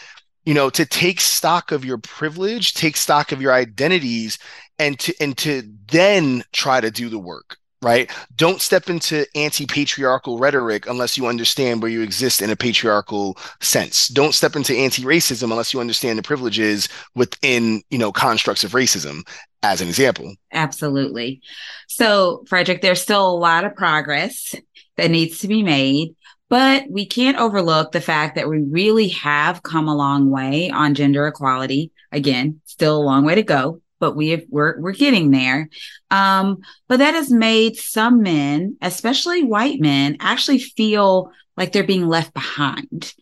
you 0.46 0.54
know, 0.54 0.70
to 0.72 0.86
take 0.86 1.22
stock 1.22 1.72
of 1.72 1.86
your 1.86 1.98
privilege, 1.98 2.74
take 2.74 2.98
stock 2.98 3.32
of 3.32 3.42
your 3.42 3.54
identities, 3.54 4.38
and 4.80 5.00
to 5.00 5.14
and 5.22 5.38
to 5.40 5.64
then 5.92 6.44
try 6.52 6.82
to 6.82 6.92
do 6.92 7.10
the 7.10 7.20
work. 7.20 7.58
Right. 7.84 8.10
Don't 8.38 8.62
step 8.62 8.90
into 8.90 9.26
anti 9.36 9.66
patriarchal 9.66 10.40
rhetoric 10.40 10.88
unless 10.88 11.18
you 11.18 11.28
understand 11.28 11.82
where 11.82 11.92
you 11.92 12.02
exist 12.02 12.42
in 12.42 12.50
a 12.50 12.56
patriarchal 12.56 13.38
sense. 13.60 14.08
Don't 14.08 14.34
step 14.34 14.56
into 14.56 14.74
anti 14.74 15.04
racism 15.04 15.52
unless 15.52 15.74
you 15.74 15.82
understand 15.82 16.18
the 16.18 16.24
privileges 16.24 16.88
within, 17.14 17.84
you 17.90 17.98
know, 17.98 18.14
constructs 18.14 18.64
of 18.64 18.72
racism, 18.72 19.28
as 19.64 19.82
an 19.82 19.90
example. 19.90 20.34
Absolutely. 20.54 21.42
So, 21.88 22.46
Frederick, 22.48 22.82
there's 22.82 23.02
still 23.02 23.30
a 23.30 23.36
lot 23.36 23.66
of 23.66 23.76
progress 23.76 24.56
that 24.96 25.12
needs 25.12 25.40
to 25.40 25.50
be 25.50 25.62
made, 25.62 26.16
but 26.50 26.86
we 26.90 27.06
can't 27.06 27.38
overlook 27.38 27.92
the 27.92 28.00
fact 28.00 28.36
that 28.36 28.48
we 28.48 28.62
really 28.62 29.10
have 29.10 29.62
come 29.62 29.90
a 29.90 29.96
long 29.96 30.30
way 30.30 30.70
on 30.70 30.96
gender 30.96 31.28
equality. 31.28 31.92
Again, 32.14 32.62
still 32.64 32.98
a 32.98 33.04
long 33.04 33.26
way 33.26 33.36
to 33.36 33.44
go, 33.44 33.82
but 34.00 34.16
we 34.16 34.30
have, 34.30 34.44
we're 34.50 34.80
we're 34.80 34.92
getting 34.94 35.32
there. 35.32 35.70
Um, 36.12 36.60
but 36.88 36.98
that 37.00 37.14
has 37.14 37.32
made 37.32 37.78
some 37.78 38.22
men, 38.22 38.78
especially 38.82 39.44
white 39.44 39.80
men, 39.80 40.18
actually 40.20 40.60
feel 40.60 41.32
like 41.58 41.72
they're 41.72 41.84
being 41.84 42.08
left 42.08 42.34
behind. 42.34 43.14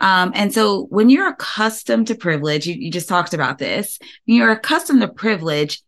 Um, 0.00 0.32
and 0.34 0.52
so 0.52 0.86
when 0.86 1.10
you're 1.10 1.28
accustomed 1.28 2.06
to 2.06 2.14
privilege, 2.14 2.66
you, 2.66 2.74
you 2.74 2.90
just 2.90 3.08
talked 3.08 3.34
about 3.34 3.58
this, 3.58 3.98
when 4.24 4.36
you're 4.38 4.50
accustomed 4.50 5.02
to 5.02 5.08
privilege, 5.08 5.82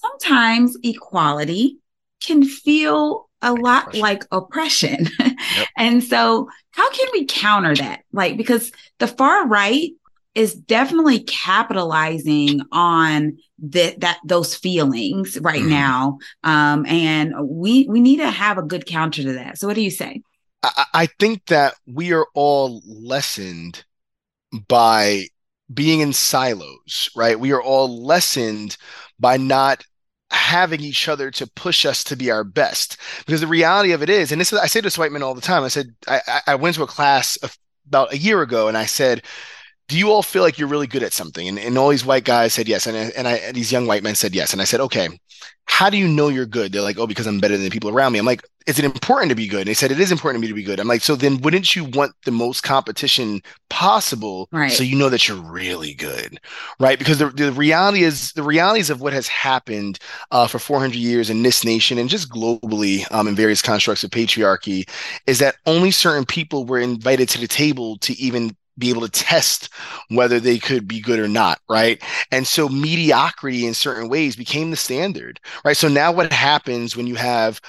sometimes 0.00 0.76
equality 0.82 1.78
can 2.20 2.44
feel 2.44 3.28
a 3.42 3.52
Like 3.52 3.62
lot 3.62 3.82
oppression. 3.84 4.00
like 4.00 4.24
oppression. 4.32 5.08
and 5.76 6.02
so, 6.02 6.48
how 6.70 6.90
can 6.90 7.08
we 7.12 7.26
counter 7.26 7.74
that? 7.76 8.00
Like, 8.12 8.36
because 8.36 8.72
the 8.98 9.06
far 9.06 9.46
right 9.46 9.90
is 10.38 10.54
definitely 10.54 11.20
capitalizing 11.24 12.60
on 12.70 13.36
that 13.58 14.00
that 14.00 14.18
those 14.24 14.54
feelings 14.54 15.38
right 15.40 15.62
Mhm. 15.62 15.68
now, 15.68 16.18
um, 16.44 16.86
and 16.86 17.34
we 17.42 17.86
we 17.88 18.00
need 18.00 18.18
to 18.18 18.30
have 18.30 18.56
a 18.56 18.62
good 18.62 18.86
counter 18.86 19.22
to 19.22 19.32
that. 19.32 19.58
So, 19.58 19.66
what 19.66 19.74
do 19.74 19.82
you 19.82 19.90
say? 19.90 20.22
I, 20.62 20.84
I 20.94 21.06
think 21.06 21.46
that 21.46 21.74
we 21.86 22.12
are 22.12 22.26
all 22.34 22.82
lessened 22.86 23.84
by 24.68 25.24
being 25.72 26.00
in 26.00 26.12
silos, 26.12 27.10
right? 27.14 27.38
We 27.38 27.52
are 27.52 27.62
all 27.62 28.04
lessened 28.04 28.76
by 29.18 29.36
not 29.36 29.84
having 30.30 30.80
each 30.80 31.08
other 31.08 31.30
to 31.32 31.46
push 31.46 31.84
us 31.84 32.04
to 32.04 32.16
be 32.16 32.30
our 32.30 32.44
best. 32.44 32.96
Because 33.26 33.40
the 33.40 33.46
reality 33.46 33.92
of 33.92 34.02
it 34.02 34.10
is, 34.10 34.30
and 34.30 34.40
this 34.40 34.52
is 34.52 34.58
I 34.58 34.66
say 34.66 34.80
this 34.80 34.94
to 34.94 35.00
white 35.00 35.12
men 35.12 35.22
all 35.22 35.34
the 35.34 35.40
time. 35.40 35.64
I 35.64 35.68
said 35.68 35.94
I 36.06 36.20
I 36.46 36.54
went 36.54 36.76
to 36.76 36.82
a 36.84 36.86
class 36.86 37.36
about 37.88 38.12
a 38.12 38.18
year 38.18 38.42
ago, 38.42 38.68
and 38.68 38.76
I 38.76 38.86
said, 38.86 39.22
"Do 39.88 39.98
you 39.98 40.10
all 40.10 40.22
feel 40.22 40.42
like 40.42 40.58
you're 40.58 40.68
really 40.68 40.86
good 40.86 41.02
at 41.02 41.12
something?" 41.12 41.48
And, 41.48 41.58
and 41.58 41.76
all 41.78 41.88
these 41.88 42.04
white 42.04 42.24
guys 42.24 42.54
said 42.54 42.68
yes, 42.68 42.86
and 42.86 42.96
and 42.96 43.26
I 43.28 43.34
and 43.36 43.56
these 43.56 43.72
young 43.72 43.86
white 43.86 44.02
men 44.02 44.14
said 44.14 44.34
yes, 44.34 44.52
and 44.52 44.62
I 44.62 44.64
said, 44.64 44.80
"Okay." 44.80 45.08
How 45.70 45.90
do 45.90 45.98
you 45.98 46.08
know 46.08 46.28
you're 46.28 46.46
good? 46.46 46.72
They're 46.72 46.82
like, 46.82 46.98
oh, 46.98 47.06
because 47.06 47.26
I'm 47.26 47.38
better 47.40 47.54
than 47.54 47.64
the 47.64 47.70
people 47.70 47.90
around 47.90 48.12
me. 48.12 48.18
I'm 48.18 48.24
like, 48.26 48.42
is 48.66 48.78
it 48.78 48.84
important 48.86 49.28
to 49.28 49.36
be 49.36 49.46
good? 49.46 49.60
And 49.60 49.68
they 49.68 49.74
said 49.74 49.92
it 49.92 50.00
is 50.00 50.10
important 50.10 50.40
to 50.40 50.46
me 50.46 50.48
to 50.48 50.54
be 50.54 50.64
good. 50.64 50.80
I'm 50.80 50.88
like, 50.88 51.02
so 51.02 51.14
then 51.14 51.40
wouldn't 51.42 51.76
you 51.76 51.84
want 51.84 52.12
the 52.24 52.30
most 52.32 52.62
competition 52.62 53.42
possible 53.68 54.48
Right. 54.50 54.72
so 54.72 54.82
you 54.82 54.96
know 54.96 55.10
that 55.10 55.28
you're 55.28 55.36
really 55.40 55.94
good, 55.94 56.38
right? 56.80 56.98
Because 56.98 57.18
the, 57.18 57.28
the 57.28 57.52
reality 57.52 58.02
is 58.02 58.32
the 58.32 58.42
realities 58.42 58.90
of 58.90 59.00
what 59.00 59.12
has 59.12 59.28
happened 59.28 59.98
uh, 60.30 60.46
for 60.46 60.58
400 60.58 60.96
years 60.96 61.30
in 61.30 61.42
this 61.42 61.64
nation 61.64 61.98
and 61.98 62.08
just 62.08 62.30
globally 62.30 63.04
um, 63.12 63.28
in 63.28 63.36
various 63.36 63.62
constructs 63.62 64.02
of 64.02 64.10
patriarchy 64.10 64.88
is 65.26 65.38
that 65.38 65.56
only 65.66 65.90
certain 65.90 66.24
people 66.24 66.64
were 66.64 66.78
invited 66.80 67.28
to 67.28 67.38
the 67.38 67.46
table 67.48 67.98
to 67.98 68.14
even 68.18 68.56
be 68.78 68.90
able 68.90 69.02
to 69.02 69.10
test 69.10 69.68
whether 70.08 70.40
they 70.40 70.58
could 70.58 70.86
be 70.86 71.00
good 71.00 71.18
or 71.18 71.28
not, 71.28 71.60
right? 71.68 72.02
And 72.30 72.46
so 72.46 72.68
mediocrity 72.68 73.66
in 73.66 73.74
certain 73.74 74.08
ways 74.08 74.36
became 74.36 74.70
the 74.70 74.76
standard, 74.76 75.40
right? 75.64 75.76
So 75.76 75.88
now 75.88 76.12
what 76.12 76.32
happens 76.32 76.96
when 76.96 77.06
you 77.06 77.16
have 77.16 77.60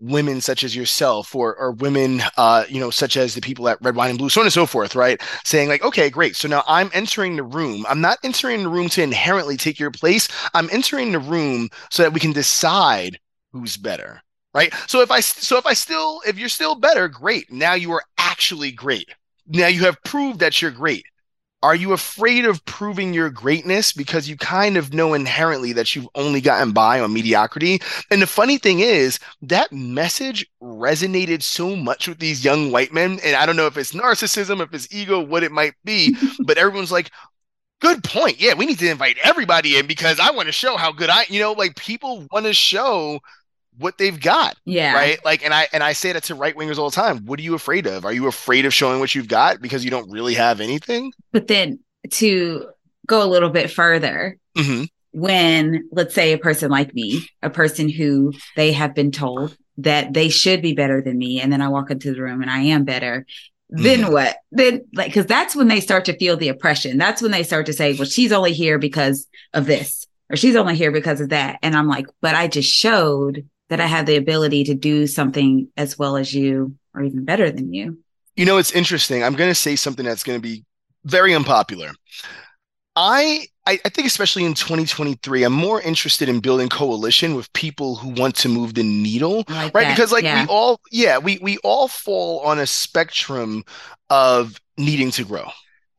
women 0.00 0.40
such 0.40 0.62
as 0.62 0.76
yourself 0.76 1.34
or 1.34 1.56
or 1.56 1.72
women 1.72 2.22
uh 2.36 2.64
you 2.68 2.78
know 2.78 2.90
such 2.90 3.16
as 3.16 3.34
the 3.34 3.40
people 3.40 3.68
at 3.68 3.78
red 3.82 3.96
wine 3.96 4.10
and 4.10 4.18
blue 4.18 4.28
so 4.28 4.40
on 4.40 4.46
and 4.46 4.52
so 4.52 4.66
forth 4.66 4.94
right? 4.94 5.20
Saying 5.44 5.68
like 5.68 5.82
okay 5.82 6.08
great. 6.10 6.36
So 6.36 6.48
now 6.48 6.62
i'm 6.68 6.90
entering 6.94 7.36
the 7.36 7.42
room. 7.42 7.84
I'm 7.88 8.00
not 8.00 8.18
entering 8.22 8.62
the 8.62 8.68
room 8.68 8.88
to 8.90 9.02
inherently 9.02 9.56
take 9.56 9.78
your 9.78 9.90
place. 9.90 10.28
I'm 10.54 10.68
entering 10.70 11.12
the 11.12 11.18
room 11.18 11.68
so 11.90 12.02
that 12.02 12.12
we 12.12 12.20
can 12.20 12.32
decide 12.32 13.18
who's 13.52 13.76
better 13.76 14.22
right? 14.54 14.72
So 14.86 15.00
if 15.00 15.10
i 15.10 15.20
so 15.20 15.58
if 15.58 15.66
i 15.66 15.74
still 15.74 16.20
if 16.26 16.38
you're 16.38 16.48
still 16.48 16.74
better 16.74 17.08
great. 17.08 17.50
Now 17.50 17.74
you 17.74 17.92
are 17.92 18.02
actually 18.18 18.70
great 18.72 19.08
now 19.48 19.66
you 19.66 19.82
have 19.82 20.02
proved 20.04 20.40
that 20.40 20.60
you're 20.60 20.70
great 20.70 21.04
are 21.62 21.74
you 21.74 21.92
afraid 21.92 22.44
of 22.44 22.64
proving 22.66 23.12
your 23.12 23.30
greatness 23.30 23.92
because 23.92 24.28
you 24.28 24.36
kind 24.36 24.76
of 24.76 24.94
know 24.94 25.14
inherently 25.14 25.72
that 25.72 25.94
you've 25.94 26.08
only 26.14 26.40
gotten 26.40 26.72
by 26.72 27.00
on 27.00 27.12
mediocrity? 27.12 27.80
And 28.10 28.22
the 28.22 28.28
funny 28.28 28.58
thing 28.58 28.78
is, 28.78 29.18
that 29.42 29.72
message 29.72 30.46
resonated 30.62 31.42
so 31.42 31.74
much 31.74 32.06
with 32.06 32.20
these 32.20 32.44
young 32.44 32.70
white 32.70 32.92
men. 32.92 33.18
And 33.24 33.34
I 33.34 33.44
don't 33.44 33.56
know 33.56 33.66
if 33.66 33.76
it's 33.76 33.92
narcissism, 33.92 34.62
if 34.62 34.72
it's 34.72 34.92
ego, 34.94 35.20
what 35.20 35.42
it 35.42 35.50
might 35.50 35.74
be, 35.84 36.14
but 36.44 36.58
everyone's 36.58 36.92
like, 36.92 37.10
good 37.80 38.04
point. 38.04 38.40
Yeah, 38.40 38.54
we 38.54 38.66
need 38.66 38.78
to 38.78 38.90
invite 38.90 39.18
everybody 39.24 39.78
in 39.78 39.88
because 39.88 40.20
I 40.20 40.30
want 40.30 40.46
to 40.46 40.52
show 40.52 40.76
how 40.76 40.92
good 40.92 41.10
I, 41.10 41.24
you 41.28 41.40
know, 41.40 41.52
like 41.52 41.74
people 41.74 42.24
want 42.30 42.46
to 42.46 42.52
show 42.52 43.18
what 43.78 43.96
they've 43.98 44.20
got 44.20 44.56
Yeah. 44.64 44.92
right 44.94 45.24
like 45.24 45.44
and 45.44 45.54
i 45.54 45.68
and 45.72 45.82
i 45.82 45.92
say 45.92 46.12
that 46.12 46.24
to 46.24 46.34
right 46.34 46.54
wingers 46.56 46.78
all 46.78 46.90
the 46.90 46.96
time 46.96 47.24
what 47.26 47.38
are 47.38 47.42
you 47.42 47.54
afraid 47.54 47.86
of 47.86 48.04
are 48.04 48.12
you 48.12 48.26
afraid 48.26 48.64
of 48.66 48.74
showing 48.74 49.00
what 49.00 49.14
you've 49.14 49.28
got 49.28 49.60
because 49.60 49.84
you 49.84 49.90
don't 49.90 50.10
really 50.10 50.34
have 50.34 50.60
anything 50.60 51.12
But 51.32 51.46
then 51.46 51.78
to 52.12 52.66
go 53.06 53.22
a 53.22 53.26
little 53.28 53.50
bit 53.50 53.70
further, 53.70 54.36
hmm 54.56 54.84
when, 55.12 55.88
let's 55.90 56.14
say, 56.14 56.32
a 56.32 56.38
person 56.38 56.70
like 56.70 56.94
me, 56.94 57.26
a 57.42 57.48
person 57.48 57.88
who 57.88 58.34
they 58.56 58.72
have 58.72 58.94
been 58.94 59.10
told 59.10 59.56
that 59.78 60.12
they 60.12 60.28
should 60.28 60.60
be 60.60 60.74
better 60.74 61.00
than 61.00 61.16
me, 61.16 61.40
and 61.40 61.50
then 61.50 61.62
I 61.62 61.68
walk 61.68 61.90
into 61.90 62.12
the 62.12 62.20
room 62.20 62.42
and 62.42 62.50
I 62.50 62.58
am 62.60 62.84
better, 62.84 63.24
then 63.70 64.00
Mhm. 64.04 64.12
what? 64.12 64.36
Then, 64.52 64.82
like, 64.94 65.06
because 65.08 65.24
that's 65.26 65.56
when 65.56 65.68
they 65.68 65.80
start 65.80 66.04
to 66.04 66.16
feel 66.18 66.36
the 66.36 66.48
oppression. 66.50 66.98
That's 66.98 67.22
when 67.22 67.30
they 67.32 67.42
start 67.42 67.66
to 67.66 67.72
say, 67.72 67.94
well, 67.94 68.04
she's 68.04 68.32
only 68.32 68.52
here 68.52 68.78
because 68.78 69.26
of 69.54 69.64
this, 69.66 70.06
or 70.30 70.36
she's 70.36 70.56
only 70.56 70.76
here 70.76 70.92
because 70.92 71.22
of 71.22 71.30
that. 71.30 71.58
And 71.62 71.74
I'm 71.74 71.88
like, 71.88 72.06
but 72.20 72.34
I 72.34 72.46
just 72.46 72.70
showed 72.70 73.46
that 73.68 73.80
I 73.80 73.86
have 73.86 74.06
the 74.06 74.16
ability 74.16 74.64
to 74.64 74.74
do 74.74 75.06
something 75.06 75.68
as 75.76 75.98
well 75.98 76.16
as 76.16 76.34
you, 76.34 76.74
or 76.94 77.02
even 77.02 77.24
better 77.24 77.50
than 77.50 77.72
you. 77.72 77.98
You 78.36 78.46
know, 78.46 78.58
it's 78.58 78.72
interesting. 78.72 79.22
I'm 79.22 79.34
going 79.34 79.50
to 79.50 79.54
say 79.54 79.76
something 79.76 80.04
that's 80.04 80.22
going 80.22 80.38
to 80.38 80.42
be 80.42 80.64
very 81.04 81.34
unpopular. 81.34 81.90
I, 82.96 83.46
I 83.66 83.78
I 83.84 83.88
think 83.90 84.06
especially 84.06 84.44
in 84.44 84.54
2023, 84.54 85.44
I'm 85.44 85.52
more 85.52 85.80
interested 85.80 86.28
in 86.28 86.40
building 86.40 86.68
coalition 86.68 87.34
with 87.34 87.52
people 87.52 87.96
who 87.96 88.08
want 88.10 88.34
to 88.36 88.48
move 88.48 88.74
the 88.74 88.82
needle, 88.82 89.44
like 89.48 89.74
right? 89.74 89.84
that. 89.84 89.96
Because 89.96 90.10
like 90.10 90.24
yeah. 90.24 90.42
we 90.42 90.48
all, 90.48 90.80
yeah, 90.90 91.18
we 91.18 91.38
we 91.40 91.58
all 91.58 91.86
fall 91.86 92.40
on 92.40 92.58
a 92.58 92.66
spectrum 92.66 93.64
of 94.10 94.60
needing 94.76 95.10
to 95.12 95.24
grow. 95.24 95.44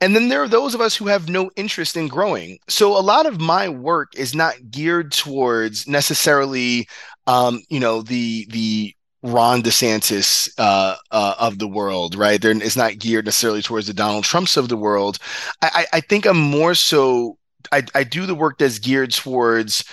And 0.02 0.16
then 0.16 0.30
there 0.30 0.42
are 0.42 0.48
those 0.48 0.74
of 0.74 0.82
us 0.82 0.96
who 0.96 1.08
have 1.08 1.28
no 1.28 1.52
interest 1.58 1.98
in 1.98 2.08
growing. 2.08 2.60
So 2.70 2.98
a 2.98 3.02
lot 3.02 3.26
of 3.26 3.42
my 3.42 3.68
work 3.68 4.16
is 4.16 4.34
not 4.34 4.72
geared 4.72 5.12
towards 5.12 5.88
necessarily, 5.88 6.88
um, 7.30 7.62
you 7.70 7.80
know, 7.80 8.02
the 8.02 8.48
the 8.50 8.96
Ron 9.22 9.62
DeSantis 9.62 10.50
uh, 10.58 10.96
uh, 11.12 11.36
of 11.40 11.60
the 11.60 11.68
world, 11.68 12.16
right? 12.16 12.42
There, 12.42 12.52
it's 12.52 12.76
not 12.76 12.98
geared 12.98 13.26
necessarily 13.26 13.62
towards 13.62 13.86
the 13.88 13.94
Donald 13.94 14.24
Trumps 14.24 14.58
of 14.58 14.70
the 14.70 14.78
world. 14.78 15.20
I, 15.62 15.70
I, 15.74 15.98
I 15.98 16.00
think 16.02 16.26
I'm 16.26 16.40
more 16.40 16.74
so. 16.74 17.38
I, 17.72 17.84
I 17.94 18.04
do 18.04 18.26
the 18.26 18.34
work 18.34 18.58
that's 18.58 18.80
geared 18.80 19.12
towards, 19.12 19.84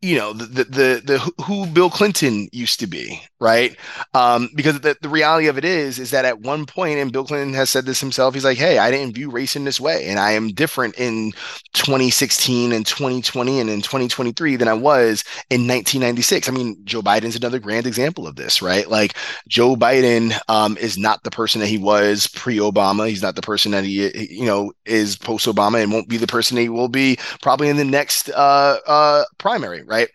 you 0.00 0.16
know, 0.16 0.32
the 0.32 0.46
the 0.46 0.64
the, 0.64 1.02
the 1.04 1.42
who 1.44 1.66
Bill 1.66 1.90
Clinton 1.90 2.48
used 2.52 2.80
to 2.80 2.86
be, 2.86 3.20
right? 3.38 3.76
Um, 4.14 4.48
because 4.54 4.80
the, 4.80 4.96
the 5.02 5.08
reality 5.08 5.46
of 5.48 5.58
it 5.58 5.64
is, 5.64 5.98
is 5.98 6.10
that 6.10 6.24
at 6.24 6.40
one 6.40 6.66
point, 6.66 6.98
and 6.98 7.12
Bill 7.12 7.24
Clinton 7.24 7.54
has 7.54 7.70
said 7.70 7.84
this 7.84 8.00
himself, 8.00 8.34
he's 8.34 8.44
like, 8.44 8.58
"Hey, 8.58 8.78
I 8.78 8.90
didn't 8.90 9.14
view 9.14 9.30
race 9.30 9.56
in 9.56 9.64
this 9.64 9.80
way, 9.80 10.06
and 10.06 10.18
I 10.18 10.32
am 10.32 10.48
different 10.48 10.98
in 10.98 11.32
2016 11.74 12.72
and 12.72 12.86
2020 12.86 13.60
and 13.60 13.70
in 13.70 13.82
2023 13.82 14.56
than 14.56 14.68
I 14.68 14.74
was 14.74 15.22
in 15.50 15.66
1996." 15.66 16.48
I 16.48 16.52
mean, 16.52 16.76
Joe 16.84 17.02
Biden's 17.02 17.36
another 17.36 17.58
grand 17.58 17.86
example 17.86 18.26
of 18.26 18.36
this, 18.36 18.62
right? 18.62 18.88
Like 18.88 19.14
Joe 19.48 19.76
Biden 19.76 20.38
um, 20.48 20.76
is 20.78 20.96
not 20.96 21.22
the 21.22 21.30
person 21.30 21.60
that 21.60 21.68
he 21.68 21.78
was 21.78 22.26
pre-Obama. 22.28 23.08
He's 23.08 23.22
not 23.22 23.36
the 23.36 23.42
person 23.42 23.72
that 23.72 23.84
he, 23.84 24.34
you 24.34 24.46
know, 24.46 24.72
is 24.86 25.16
post-Obama, 25.16 25.82
and 25.82 25.92
won't 25.92 26.08
be 26.08 26.16
the 26.16 26.26
person 26.26 26.56
he 26.56 26.68
will 26.68 26.88
be 26.88 27.18
probably 27.42 27.68
in 27.68 27.76
the 27.76 27.84
next 27.84 28.30
uh, 28.30 28.78
uh, 28.86 29.24
primary, 29.38 29.82
right? 29.82 30.08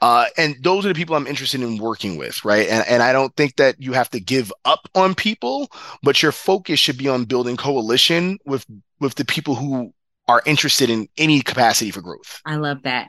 Uh, 0.00 0.26
and 0.36 0.56
those 0.62 0.84
are 0.84 0.88
the 0.88 0.94
people 0.94 1.16
I'm 1.16 1.26
interested 1.26 1.60
in 1.60 1.78
working 1.78 2.16
with, 2.16 2.44
right? 2.44 2.67
And 2.68 2.86
and 2.88 3.02
I 3.02 3.12
don't 3.12 3.34
think 3.36 3.56
that 3.56 3.80
you 3.80 3.92
have 3.92 4.10
to 4.10 4.20
give 4.20 4.52
up 4.64 4.88
on 4.94 5.14
people, 5.14 5.70
but 6.02 6.22
your 6.22 6.32
focus 6.32 6.78
should 6.78 6.98
be 6.98 7.08
on 7.08 7.24
building 7.24 7.56
coalition 7.56 8.38
with 8.46 8.66
with 9.00 9.14
the 9.14 9.24
people 9.24 9.54
who 9.54 9.92
are 10.26 10.42
interested 10.44 10.90
in 10.90 11.08
any 11.16 11.40
capacity 11.40 11.90
for 11.90 12.02
growth. 12.02 12.40
I 12.44 12.56
love 12.56 12.82
that. 12.82 13.08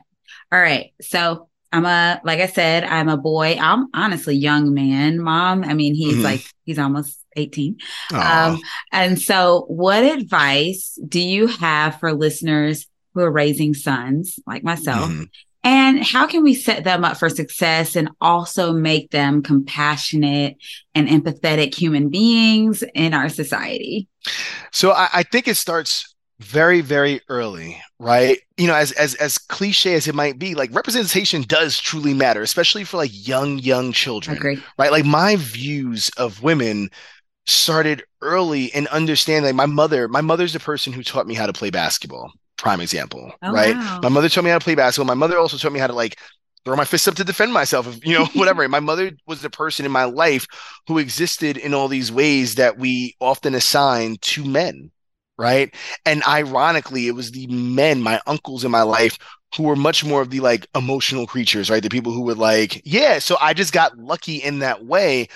All 0.50 0.60
right. 0.60 0.92
So 1.02 1.48
I'm 1.72 1.84
a, 1.84 2.20
like 2.24 2.40
I 2.40 2.46
said, 2.46 2.82
I'm 2.84 3.08
a 3.08 3.16
boy. 3.16 3.56
I'm 3.60 3.88
honestly 3.94 4.34
young 4.34 4.74
man, 4.74 5.20
mom. 5.20 5.62
I 5.62 5.74
mean, 5.74 5.94
he's 5.94 6.16
Mhm. 6.16 6.24
like, 6.24 6.42
he's 6.64 6.78
almost 6.78 7.18
18. 7.36 7.76
Aw. 8.12 8.48
Um, 8.54 8.60
and 8.90 9.20
so 9.20 9.66
what 9.68 10.02
advice 10.02 10.98
do 11.06 11.20
you 11.20 11.46
have 11.46 12.00
for 12.00 12.12
listeners 12.12 12.86
who 13.14 13.20
are 13.20 13.30
raising 13.30 13.74
sons 13.74 14.38
like 14.46 14.64
myself? 14.64 15.10
Mhm. 15.10 15.28
And 15.62 16.02
how 16.02 16.26
can 16.26 16.42
we 16.42 16.54
set 16.54 16.84
them 16.84 17.04
up 17.04 17.18
for 17.18 17.28
success 17.28 17.94
and 17.94 18.10
also 18.20 18.72
make 18.72 19.10
them 19.10 19.42
compassionate 19.42 20.56
and 20.94 21.06
empathetic 21.06 21.74
human 21.74 22.08
beings 22.08 22.82
in 22.94 23.12
our 23.12 23.28
society? 23.28 24.08
So 24.72 24.92
I, 24.92 25.08
I 25.12 25.22
think 25.22 25.48
it 25.48 25.56
starts 25.56 26.14
very, 26.38 26.80
very 26.80 27.20
early, 27.28 27.80
right? 27.98 28.38
You 28.56 28.66
know, 28.66 28.74
as 28.74 28.92
as 28.92 29.14
as 29.16 29.36
cliche 29.36 29.94
as 29.94 30.08
it 30.08 30.14
might 30.14 30.38
be, 30.38 30.54
like 30.54 30.74
representation 30.74 31.42
does 31.42 31.78
truly 31.78 32.14
matter, 32.14 32.40
especially 32.40 32.84
for 32.84 32.96
like 32.96 33.10
young, 33.12 33.58
young 33.58 33.92
children. 33.92 34.38
agree. 34.38 34.62
right? 34.78 34.90
Like 34.90 35.04
my 35.04 35.36
views 35.36 36.10
of 36.16 36.42
women 36.42 36.88
started 37.46 38.02
early 38.22 38.66
in 38.66 38.86
understanding. 38.88 39.44
Like 39.44 39.54
my 39.54 39.66
mother, 39.66 40.08
my 40.08 40.22
mother's 40.22 40.54
the 40.54 40.60
person 40.60 40.94
who 40.94 41.02
taught 41.02 41.26
me 41.26 41.34
how 41.34 41.46
to 41.46 41.52
play 41.52 41.68
basketball. 41.68 42.32
Prime 42.60 42.80
example, 42.80 43.32
Oh, 43.42 43.52
right? 43.52 43.76
wow. 43.76 44.00
My 44.02 44.08
mother 44.10 44.28
taught 44.28 44.44
me 44.44 44.50
how 44.50 44.58
to 44.58 44.64
play 44.64 44.74
basketball. 44.74 45.06
My 45.06 45.14
mother 45.18 45.38
also 45.38 45.56
taught 45.56 45.72
me 45.72 45.80
how 45.80 45.86
to 45.86 45.94
like 45.94 46.18
throw 46.64 46.76
my 46.76 46.84
fists 46.84 47.08
up 47.08 47.14
to 47.14 47.24
defend 47.24 47.52
myself, 47.54 47.86
if, 47.86 48.04
you 48.04 48.12
know, 48.12 48.26
whatever. 48.34 48.68
my 48.68 48.80
mother 48.80 49.12
was 49.26 49.40
the 49.40 49.48
person 49.50 49.86
in 49.86 49.92
my 49.92 50.04
life 50.04 50.46
who 50.86 50.98
existed 50.98 51.56
in 51.56 51.72
all 51.72 51.88
these 51.88 52.12
ways 52.12 52.56
that 52.56 52.76
we 52.78 53.16
often 53.18 53.54
assign 53.54 54.16
to 54.20 54.44
men, 54.44 54.90
right? 55.38 55.74
And 56.04 56.22
ironically, 56.24 57.06
it 57.08 57.12
was 57.14 57.30
the 57.32 57.46
men, 57.46 58.02
my 58.02 58.20
uncles 58.26 58.62
in 58.64 58.70
my 58.70 58.82
life, 58.82 59.16
who 59.56 59.62
were 59.64 59.74
much 59.76 60.04
more 60.04 60.20
of 60.20 60.30
the 60.30 60.40
like 60.40 60.66
emotional 60.76 61.26
creatures, 61.26 61.70
right? 61.70 61.82
The 61.82 61.88
people 61.88 62.12
who 62.12 62.22
would 62.22 62.38
like, 62.38 62.82
yeah, 62.84 63.18
so 63.20 63.36
I 63.40 63.54
just 63.54 63.72
got 63.72 63.96
lucky 63.98 64.36
in 64.36 64.58
that 64.58 64.84
way, 64.84 65.28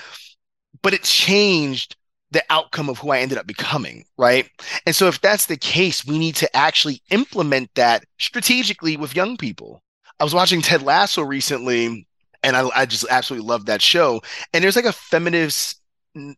but 0.83 0.95
it 0.95 1.03
changed 1.03 1.97
the 2.35 2.45
outcome 2.51 2.91
of 2.91 2.99
who 2.99 3.11
I 3.11 3.21
ended 3.21 3.39
up 3.39 3.47
becoming, 3.47 4.05
right? 4.19 4.49
And 4.85 4.95
so 4.95 5.09
if 5.09 5.21
that's 5.21 5.47
the 5.47 5.57
case, 5.57 6.05
we 6.05 6.19
need 6.19 6.37
to 6.37 6.57
actually 6.57 7.01
implement 7.11 7.71
that 7.75 8.05
strategically 8.19 8.99
with 8.99 9.17
young 9.17 9.39
people. 9.39 9.83
I 10.21 10.25
was 10.25 10.35
watching 10.35 10.61
Ted 10.61 10.83
Lasso 10.83 11.23
recently, 11.23 12.07
and 12.43 12.57
I, 12.57 12.69
I 12.75 12.87
just 12.87 13.07
absolutely 13.09 13.49
loved 13.49 13.67
that 13.69 13.81
show. 13.81 14.21
And 14.53 14.63
there's 14.63 14.77
like 14.77 14.85
a 14.85 14.93
feminist 14.93 15.81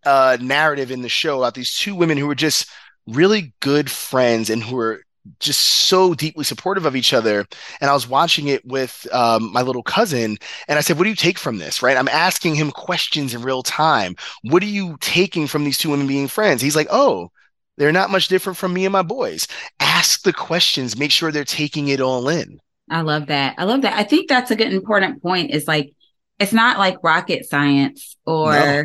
uh, 0.05 0.39
narrative 0.41 0.91
in 0.91 1.03
the 1.03 1.09
show 1.09 1.39
about 1.39 1.55
these 1.55 1.77
two 1.77 1.95
women 1.95 2.17
who 2.17 2.27
were 2.27 2.35
just 2.37 2.71
really 3.07 3.55
good 3.61 3.91
friends 3.91 4.51
and 4.51 4.63
who 4.63 4.77
were 4.77 5.03
just 5.41 5.61
so 5.61 6.15
deeply 6.15 6.45
supportive 6.45 6.87
of 6.87 6.97
each 6.97 7.13
other. 7.13 7.47
And 7.81 7.91
I 7.91 7.95
was 7.95 8.09
watching 8.09 8.49
it 8.49 8.65
with 8.65 9.07
um, 9.13 9.53
my 9.53 9.63
little 9.63 9.83
cousin, 9.83 10.39
and 10.69 10.79
I 10.79 10.81
said, 10.81 10.97
"What 10.99 11.05
do 11.05 11.11
you 11.11 11.17
take 11.17 11.39
from 11.39 11.59
this?" 11.59 11.83
Right? 11.83 11.97
I'm 11.97 12.09
asking 12.09 12.55
him 12.55 12.71
questions 12.71 13.35
in 13.35 13.43
real 13.43 13.63
time. 13.63 14.17
What 14.43 14.63
are 14.63 14.67
you 14.67 14.97
taking 15.01 15.47
from 15.47 15.65
these 15.65 15.79
two 15.79 15.91
women 15.91 16.07
being 16.07 16.29
friends? 16.29 16.63
He's 16.63 16.77
like, 16.77 16.89
"Oh." 16.91 17.31
They're 17.79 17.93
not 17.93 18.09
much 18.09 18.29
different 18.29 18.57
from 18.57 18.73
me 18.73 18.87
and 18.87 18.93
my 18.95 19.03
boys. 19.03 19.47
Ask 19.81 20.23
the 20.23 20.33
questions, 20.33 20.97
make 20.97 21.11
sure 21.11 21.31
they're 21.31 21.45
taking 21.45 21.89
it 21.89 22.01
all 22.01 22.27
in. 22.31 22.59
I 22.91 23.03
love 23.03 23.27
that. 23.27 23.55
I 23.59 23.65
love 23.65 23.83
that. 23.83 23.93
I 23.93 24.03
think 24.03 24.31
that's 24.31 24.51
a 24.51 24.57
good 24.57 24.73
important 24.73 25.21
point. 25.23 25.51
Is 25.51 25.69
like 25.69 25.93
it's 26.39 26.55
not 26.55 26.79
like 26.79 26.97
rocket 27.03 27.45
science 27.45 28.17
or 28.25 28.53
No. 28.53 28.85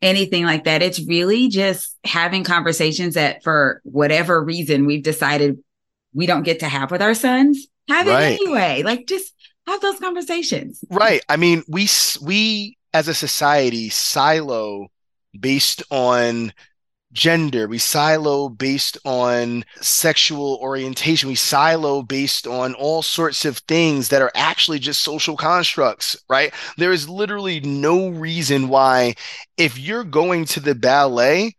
anything 0.00 0.44
like 0.44 0.64
that. 0.64 0.82
It's 0.82 1.06
really 1.06 1.50
just 1.50 1.96
having 2.02 2.42
conversations 2.42 3.14
that 3.14 3.44
for 3.44 3.80
whatever 3.84 4.42
reason 4.42 4.86
we've 4.86 5.04
decided 5.04 5.58
we 6.14 6.26
don't 6.26 6.42
get 6.42 6.60
to 6.60 6.68
have 6.68 6.90
with 6.90 7.02
our 7.02 7.14
sons. 7.14 7.66
Have 7.88 8.06
Right. 8.06 8.32
it 8.32 8.40
anyway. 8.40 8.82
Like 8.82 9.06
just 9.06 9.34
have 9.66 9.80
those 9.80 9.98
conversations. 9.98 10.84
Right. 10.90 11.22
I 11.28 11.36
mean, 11.36 11.62
we 11.68 11.88
we 12.20 12.76
as 12.94 13.08
a 13.08 13.14
society 13.14 13.88
silo 13.88 14.88
based 15.38 15.82
on 15.90 16.52
gender. 17.12 17.68
We 17.68 17.78
silo 17.78 18.48
based 18.48 18.96
on 19.04 19.64
sexual 19.80 20.58
orientation. 20.62 21.28
We 21.28 21.34
silo 21.34 22.02
based 22.02 22.46
on 22.46 22.74
all 22.74 23.02
sorts 23.02 23.44
of 23.44 23.58
things 23.58 24.08
that 24.08 24.22
are 24.22 24.32
actually 24.34 24.78
just 24.78 25.02
social 25.02 25.36
constructs, 25.36 26.16
right? 26.30 26.54
There 26.78 26.92
is 26.92 27.08
literally 27.08 27.60
no 27.60 28.08
reason 28.08 28.68
why 28.68 29.14
if 29.58 29.78
you're 29.78 30.04
going 30.04 30.46
to 30.46 30.60
the 30.60 30.74
ballet, 30.74 31.54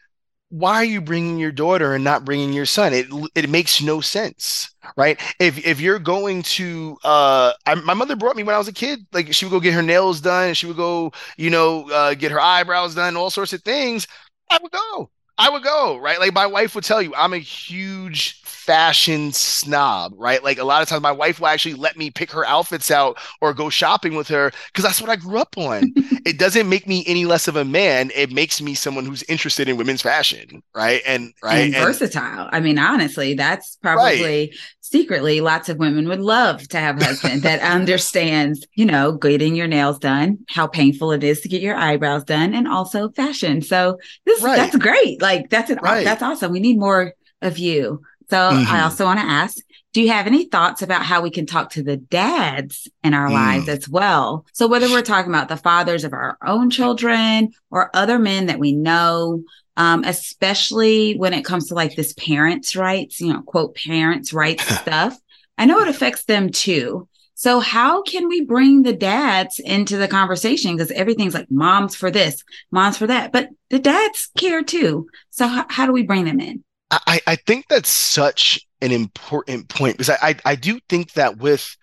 why 0.53 0.75
are 0.75 0.83
you 0.85 1.01
bringing 1.01 1.39
your 1.39 1.51
daughter 1.51 1.95
and 1.95 2.03
not 2.03 2.25
bringing 2.25 2.53
your 2.53 2.67
son? 2.67 2.93
It 2.93 3.07
it 3.33 3.49
makes 3.49 3.81
no 3.81 4.01
sense, 4.01 4.69
right? 4.95 5.19
If 5.39 5.65
if 5.65 5.81
you're 5.81 5.97
going 5.97 6.43
to, 6.43 6.95
uh, 7.03 7.53
I, 7.65 7.73
my 7.75 7.95
mother 7.95 8.15
brought 8.15 8.35
me 8.35 8.43
when 8.43 8.53
I 8.53 8.59
was 8.59 8.67
a 8.67 8.73
kid. 8.73 8.99
Like 9.13 9.33
she 9.33 9.45
would 9.45 9.51
go 9.51 9.59
get 9.59 9.73
her 9.73 9.81
nails 9.81 10.21
done, 10.21 10.49
and 10.49 10.57
she 10.57 10.67
would 10.67 10.77
go, 10.77 11.11
you 11.37 11.49
know, 11.49 11.89
uh, 11.89 12.13
get 12.13 12.31
her 12.31 12.39
eyebrows 12.39 12.93
done, 12.93 13.17
all 13.17 13.31
sorts 13.31 13.53
of 13.53 13.63
things. 13.63 14.07
I 14.51 14.59
would 14.61 14.71
go. 14.71 15.09
I 15.37 15.49
would 15.49 15.63
go, 15.63 15.97
right? 15.97 16.19
Like 16.19 16.33
my 16.33 16.45
wife 16.45 16.75
would 16.75 16.83
tell 16.83 17.01
you, 17.01 17.13
I'm 17.15 17.33
a 17.33 17.39
huge 17.39 18.39
fashion 18.43 19.31
snob, 19.33 20.13
right? 20.15 20.41
Like 20.43 20.57
a 20.57 20.63
lot 20.63 20.81
of 20.81 20.87
times 20.87 21.01
my 21.01 21.11
wife 21.11 21.39
will 21.39 21.47
actually 21.47 21.73
let 21.73 21.97
me 21.97 22.09
pick 22.11 22.31
her 22.31 22.45
outfits 22.45 22.91
out 22.91 23.17
or 23.41 23.53
go 23.53 23.69
shopping 23.69 24.15
with 24.15 24.27
her 24.29 24.51
because 24.67 24.85
that's 24.85 25.01
what 25.01 25.09
I 25.09 25.15
grew 25.15 25.37
up 25.37 25.57
on. 25.57 25.91
it 26.25 26.37
doesn't 26.37 26.69
make 26.69 26.87
me 26.87 27.03
any 27.07 27.25
less 27.25 27.47
of 27.47 27.55
a 27.55 27.65
man. 27.65 28.11
It 28.15 28.31
makes 28.31 28.61
me 28.61 28.73
someone 28.73 29.05
who's 29.05 29.23
interested 29.23 29.67
in 29.67 29.75
women's 29.75 30.01
fashion, 30.01 30.63
right? 30.75 31.01
And 31.05 31.33
right 31.43 31.65
and 31.65 31.75
and- 31.75 31.83
versatile. 31.83 32.49
I 32.51 32.59
mean, 32.59 32.79
honestly, 32.79 33.33
that's 33.33 33.77
probably 33.81 34.53
secretly 34.93 35.41
lots 35.41 35.69
of 35.69 35.77
women 35.77 36.07
would 36.07 36.21
love 36.21 36.67
to 36.67 36.77
have 36.77 37.01
a 37.01 37.05
husband 37.05 37.41
that 37.41 37.59
understands, 37.77 38.63
you 38.75 38.85
know, 38.85 39.11
getting 39.11 39.55
your 39.55 39.65
nails 39.65 39.97
done, 39.97 40.37
how 40.47 40.67
painful 40.67 41.11
it 41.11 41.23
is 41.23 41.41
to 41.41 41.49
get 41.49 41.63
your 41.63 41.75
eyebrows 41.75 42.23
done, 42.23 42.53
and 42.53 42.67
also 42.67 43.09
fashion. 43.09 43.59
So 43.63 43.97
this 44.27 44.39
Right. 44.43 44.55
that's 44.55 44.77
great. 44.77 45.19
Like 45.19 45.49
that's 45.49 45.71
an 45.71 45.79
Right. 45.81 46.05
that's 46.05 46.21
awesome. 46.21 46.51
We 46.51 46.59
need 46.59 46.77
more 46.77 47.13
of 47.41 47.57
you. 47.57 48.01
So 48.29 48.37
I 48.37 48.53
Mhm. 48.53 48.83
also 48.83 49.05
want 49.05 49.19
to 49.19 49.25
ask, 49.25 49.57
do 49.93 50.01
you 50.01 50.09
have 50.09 50.27
any 50.27 50.45
thoughts 50.45 50.83
about 50.83 51.03
how 51.03 51.21
we 51.21 51.31
can 51.31 51.45
talk 51.47 51.71
to 51.71 51.83
the 51.83 51.97
dads 51.97 52.87
in 53.03 53.15
our 53.15 53.29
mm. 53.29 53.33
lives 53.33 53.67
as 53.69 53.89
well? 53.89 54.45
So, 54.53 54.67
whether 54.67 54.89
we're 54.89 55.01
talking 55.01 55.31
about 55.31 55.49
the 55.49 55.57
fathers 55.57 56.03
of 56.03 56.13
our 56.13 56.37
own 56.45 56.69
children 56.69 57.51
or 57.71 57.89
other 57.95 58.19
men 58.19 58.45
that 58.45 58.59
we 58.59 58.73
know, 58.73 59.43
um, 59.77 60.03
especially 60.03 61.15
when 61.15 61.33
it 61.33 61.45
comes 61.45 61.67
to 61.67 61.75
like 61.75 61.95
this 61.95 62.13
parents' 62.13 62.75
rights, 62.75 63.19
you 63.19 63.33
know, 63.33 63.41
quote, 63.41 63.75
parents' 63.75 64.33
rights 64.33 64.63
stuff, 64.79 65.17
I 65.57 65.65
know 65.65 65.79
it 65.79 65.87
affects 65.87 66.25
them 66.25 66.49
too. 66.49 67.07
So, 67.35 67.59
how 67.59 68.03
can 68.03 68.27
we 68.27 68.45
bring 68.45 68.83
the 68.83 68.93
dads 68.93 69.59
into 69.59 69.97
the 69.97 70.07
conversation? 70.07 70.75
Because 70.75 70.91
everything's 70.91 71.33
like 71.33 71.49
moms 71.49 71.95
for 71.95 72.11
this, 72.11 72.43
moms 72.71 72.97
for 72.97 73.07
that, 73.07 73.31
but 73.31 73.49
the 73.69 73.79
dads 73.79 74.29
care 74.37 74.63
too. 74.63 75.07
So, 75.31 75.45
h- 75.45 75.65
how 75.69 75.85
do 75.85 75.91
we 75.91 76.03
bring 76.03 76.25
them 76.25 76.39
in? 76.39 76.63
I, 76.91 77.21
I 77.25 77.35
think 77.35 77.67
that's 77.69 77.89
such 77.89 78.65
an 78.81 78.91
important 78.91 79.67
point 79.67 79.97
because 79.97 80.11
I, 80.11 80.29
I, 80.29 80.35
I 80.45 80.55
do 80.55 80.79
think 80.89 81.13
that 81.13 81.37
with 81.37 81.75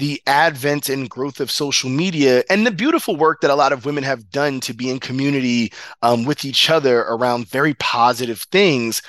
the 0.00 0.20
advent 0.26 0.88
and 0.88 1.10
growth 1.10 1.40
of 1.40 1.50
social 1.50 1.90
media 1.90 2.42
and 2.48 2.66
the 2.66 2.70
beautiful 2.70 3.16
work 3.16 3.42
that 3.42 3.50
a 3.50 3.54
lot 3.54 3.70
of 3.70 3.84
women 3.84 4.02
have 4.02 4.30
done 4.30 4.58
to 4.60 4.72
be 4.72 4.88
in 4.88 4.98
community 4.98 5.70
um, 6.00 6.24
with 6.24 6.42
each 6.42 6.70
other 6.70 7.00
around 7.00 7.48
very 7.48 7.74
positive 7.74 8.40
things, 8.50 9.02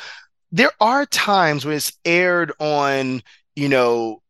there 0.51 0.71
are 0.81 1.05
times 1.05 1.65
when 1.65 1.75
it's 1.75 1.93
erred 2.03 2.51
on, 2.59 3.23
you 3.55 3.69
know, 3.69 4.21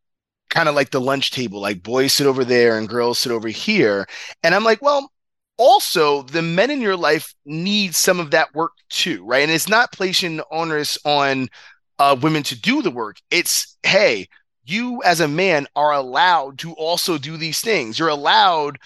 kind 0.51 0.69
of 0.69 0.75
like 0.75 0.91
the 0.91 1.01
lunch 1.01 1.31
table, 1.31 1.59
like 1.59 1.81
boys 1.81 2.13
sit 2.13 2.27
over 2.27 2.45
there 2.45 2.77
and 2.77 2.87
girls 2.87 3.17
sit 3.17 3.31
over 3.31 3.47
here. 3.47 4.07
And 4.43 4.53
I'm 4.53 4.63
like, 4.63 4.83
well, 4.83 5.11
also 5.57 6.21
the 6.21 6.43
men 6.43 6.69
in 6.69 6.79
your 6.79 6.95
life 6.95 7.33
need 7.43 7.95
some 7.95 8.19
of 8.19 8.29
that 8.31 8.53
work 8.53 8.73
too, 8.91 9.25
right? 9.25 9.41
And 9.41 9.51
it's 9.51 9.69
not 9.69 9.91
placing 9.91 10.41
onus 10.51 10.95
on 11.05 11.49
uh, 11.97 12.15
women 12.21 12.43
to 12.43 12.59
do 12.59 12.83
the 12.83 12.91
work. 12.91 13.17
It's 13.31 13.77
hey, 13.81 14.27
you 14.71 15.01
as 15.03 15.19
a 15.19 15.27
man 15.27 15.67
are 15.75 15.93
allowed 15.93 16.59
to 16.59 16.73
also 16.73 17.17
do 17.17 17.37
these 17.37 17.61
things. 17.61 17.99
You're 17.99 18.07
allowed 18.09 18.77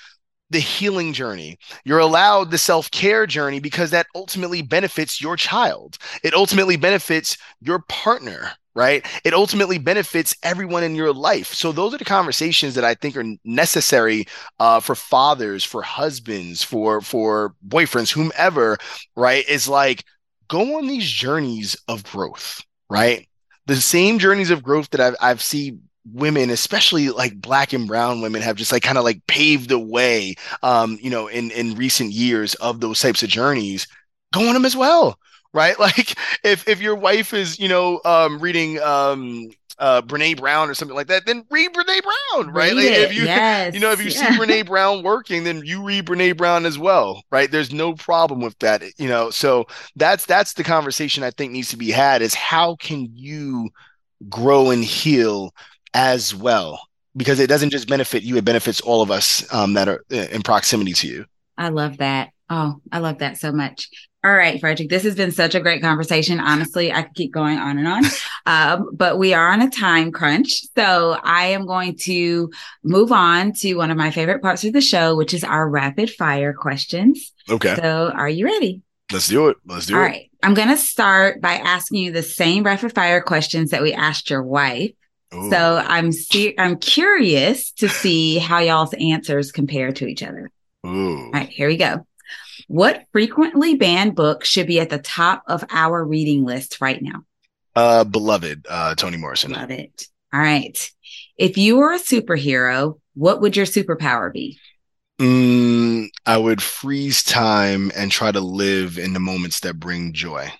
the 0.49 0.59
healing 0.59 1.13
journey. 1.13 1.57
You're 1.83 1.99
allowed 1.99 2.51
the 2.51 2.57
self 2.57 2.91
care 2.91 3.25
journey 3.25 3.59
because 3.59 3.91
that 3.91 4.07
ultimately 4.15 4.61
benefits 4.61 5.21
your 5.21 5.35
child. 5.35 5.97
It 6.23 6.33
ultimately 6.33 6.77
benefits 6.77 7.37
your 7.61 7.79
partner, 7.89 8.51
right? 8.75 9.05
It 9.23 9.33
ultimately 9.33 9.77
benefits 9.77 10.35
everyone 10.43 10.83
in 10.83 10.95
your 10.95 11.13
life. 11.13 11.53
So 11.53 11.71
those 11.71 11.93
are 11.93 11.97
the 11.97 12.05
conversations 12.05 12.75
that 12.75 12.83
I 12.83 12.93
think 12.93 13.17
are 13.17 13.25
necessary 13.43 14.25
uh, 14.59 14.79
for 14.79 14.95
fathers, 14.95 15.63
for 15.63 15.81
husbands, 15.81 16.63
for 16.63 17.01
for 17.01 17.55
boyfriends, 17.67 18.11
whomever, 18.11 18.77
right? 19.15 19.47
Is 19.49 19.67
like 19.67 20.03
go 20.47 20.77
on 20.77 20.87
these 20.87 21.09
journeys 21.09 21.75
of 21.87 22.03
growth, 22.03 22.61
right? 22.89 23.27
The 23.67 23.75
same 23.75 24.19
journeys 24.19 24.51
of 24.51 24.63
growth 24.63 24.89
that 24.91 25.01
I've 25.01 25.15
I've 25.19 25.41
seen 25.41 25.81
women 26.13 26.51
especially 26.51 27.09
like 27.09 27.41
black 27.41 27.73
and 27.73 27.87
brown 27.87 28.21
women 28.21 28.43
have 28.43 28.55
just 28.57 28.71
like 28.71 28.83
kind 28.83 28.99
of 28.99 29.03
like 29.03 29.25
paved 29.25 29.69
the 29.69 29.79
way 29.79 30.35
um 30.61 30.99
you 31.01 31.09
know 31.09 31.25
in 31.25 31.49
in 31.49 31.73
recent 31.73 32.11
years 32.11 32.53
of 32.55 32.79
those 32.79 32.99
types 32.99 33.23
of 33.23 33.29
journeys 33.29 33.87
go 34.31 34.47
on 34.47 34.53
them 34.53 34.65
as 34.65 34.75
well 34.75 35.17
right? 35.55 35.79
Like 35.85 36.15
if 36.43 36.67
if 36.67 36.81
your 36.81 36.95
wife 36.95 37.33
is, 37.33 37.57
you 37.57 37.69
know, 37.69 38.01
um, 38.05 38.39
reading 38.39 38.79
um, 38.81 39.49
uh, 39.77 40.01
Brene 40.01 40.37
Brown 40.37 40.69
or 40.69 40.73
something 40.73 40.95
like 40.95 41.07
that, 41.07 41.25
then 41.25 41.45
read 41.49 41.73
Brene 41.73 42.01
Brown, 42.01 42.53
right? 42.53 42.73
Like 42.75 42.85
if 42.85 43.13
you, 43.13 43.23
yes. 43.25 43.73
you 43.73 43.79
know, 43.79 43.91
if 43.91 43.99
you 43.99 44.09
yeah. 44.09 44.31
see 44.31 44.39
Brene 44.39 44.65
Brown 44.65 45.03
working, 45.03 45.43
then 45.43 45.63
you 45.65 45.83
read 45.83 46.05
Brene 46.05 46.37
Brown 46.37 46.65
as 46.65 46.77
well, 46.77 47.23
right? 47.31 47.49
There's 47.49 47.73
no 47.73 47.93
problem 47.93 48.41
with 48.41 48.57
that, 48.59 48.83
you 48.97 49.07
know. 49.07 49.29
So 49.29 49.65
that's 49.95 50.25
that's 50.25 50.53
the 50.53 50.63
conversation 50.63 51.23
I 51.23 51.31
think 51.31 51.51
needs 51.51 51.69
to 51.69 51.77
be 51.77 51.91
had: 51.91 52.21
is 52.21 52.33
how 52.33 52.75
can 52.75 53.09
you 53.13 53.69
grow 54.29 54.71
and 54.71 54.83
heal 54.83 55.53
as 55.93 56.33
well? 56.33 56.79
Because 57.17 57.39
it 57.39 57.47
doesn't 57.47 57.69
just 57.69 57.87
benefit 57.87 58.23
you; 58.23 58.37
it 58.37 58.45
benefits 58.45 58.81
all 58.81 59.01
of 59.01 59.11
us 59.11 59.45
um, 59.53 59.73
that 59.73 59.87
are 59.87 60.03
uh, 60.11 60.27
in 60.31 60.41
proximity 60.41 60.93
to 60.93 61.07
you. 61.07 61.25
I 61.57 61.69
love 61.69 61.97
that. 61.97 62.29
Oh, 62.49 62.75
I 62.91 62.99
love 62.99 63.19
that 63.19 63.37
so 63.37 63.51
much. 63.51 63.89
All 64.25 64.33
right, 64.33 64.59
Frederick, 64.59 64.89
this 64.89 65.03
has 65.03 65.13
been 65.13 65.31
such 65.31 65.53
a 65.53 65.59
great 65.59 65.83
conversation. 65.83 66.39
Honestly, 66.39 66.91
I 66.91 67.03
could 67.03 67.13
keep 67.13 67.31
going 67.31 67.59
on 67.59 67.77
and 67.77 67.87
on, 67.87 68.03
um, 68.47 68.89
but 68.91 69.19
we 69.19 69.35
are 69.35 69.51
on 69.51 69.61
a 69.61 69.69
time 69.69 70.11
crunch. 70.11 70.63
So 70.75 71.19
I 71.23 71.45
am 71.47 71.67
going 71.67 71.95
to 71.97 72.49
move 72.83 73.11
on 73.11 73.53
to 73.57 73.75
one 73.75 73.91
of 73.91 73.97
my 73.97 74.09
favorite 74.09 74.41
parts 74.41 74.63
of 74.63 74.73
the 74.73 74.81
show, 74.81 75.15
which 75.15 75.31
is 75.35 75.43
our 75.43 75.69
rapid 75.69 76.09
fire 76.09 76.53
questions. 76.53 77.33
Okay. 77.51 77.75
So 77.75 78.11
are 78.15 78.27
you 78.27 78.45
ready? 78.45 78.81
Let's 79.11 79.27
do 79.27 79.49
it. 79.49 79.57
Let's 79.63 79.85
do 79.85 79.95
All 79.95 80.01
it. 80.01 80.03
All 80.03 80.09
right. 80.09 80.31
I'm 80.41 80.55
going 80.55 80.69
to 80.69 80.77
start 80.77 81.39
by 81.39 81.53
asking 81.57 81.99
you 81.99 82.11
the 82.11 82.23
same 82.23 82.63
rapid 82.63 82.95
fire 82.95 83.21
questions 83.21 83.69
that 83.69 83.83
we 83.83 83.93
asked 83.93 84.31
your 84.31 84.41
wife. 84.41 84.89
Ooh. 85.35 85.51
So 85.51 85.83
I'm 85.85 86.11
see- 86.11 86.55
I'm 86.57 86.77
curious 86.77 87.71
to 87.73 87.87
see 87.87 88.39
how 88.39 88.57
y'all's 88.57 88.95
answers 88.95 89.51
compare 89.51 89.91
to 89.91 90.07
each 90.07 90.23
other. 90.23 90.49
Ooh. 90.83 91.25
All 91.25 91.31
right, 91.31 91.49
here 91.49 91.67
we 91.67 91.77
go. 91.77 92.07
What 92.67 93.05
frequently 93.11 93.75
banned 93.75 94.15
book 94.15 94.43
should 94.43 94.67
be 94.67 94.79
at 94.79 94.89
the 94.89 94.99
top 94.99 95.43
of 95.47 95.63
our 95.69 96.03
reading 96.03 96.45
list 96.45 96.81
right 96.81 97.01
now? 97.01 97.23
Uh, 97.75 98.03
beloved, 98.03 98.65
uh, 98.69 98.95
Toni 98.95 99.17
Morrison. 99.17 99.51
Love 99.51 99.71
it. 99.71 100.07
All 100.33 100.39
right. 100.39 100.91
If 101.37 101.57
you 101.57 101.77
were 101.77 101.93
a 101.93 101.99
superhero, 101.99 102.99
what 103.13 103.41
would 103.41 103.55
your 103.55 103.65
superpower 103.65 104.31
be? 104.31 104.57
Mm, 105.19 106.09
I 106.25 106.37
would 106.37 106.61
freeze 106.61 107.23
time 107.23 107.91
and 107.95 108.11
try 108.11 108.31
to 108.31 108.41
live 108.41 108.97
in 108.97 109.13
the 109.13 109.19
moments 109.19 109.61
that 109.61 109.79
bring 109.79 110.13
joy. 110.13 110.51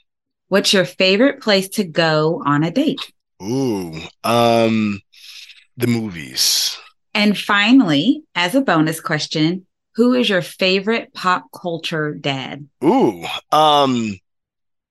What's 0.47 0.74
your 0.74 0.86
favorite 0.86 1.41
place 1.41 1.68
to 1.70 1.84
go 1.84 2.41
on 2.45 2.63
a 2.63 2.72
date? 2.72 3.11
Ooh, 3.41 3.99
um, 4.24 5.01
the 5.76 5.88
movies. 5.88 6.78
And 7.13 7.38
finally, 7.38 8.24
as 8.36 8.55
a 8.55 8.61
bonus 8.61 9.01
question, 9.01 9.66
who 9.96 10.14
is 10.14 10.30
your 10.30 10.41
favorite 10.41 11.14
pop 11.14 11.46
culture 11.54 12.14
dad? 12.14 12.68
Ooh, 12.84 13.26
um, 13.52 14.18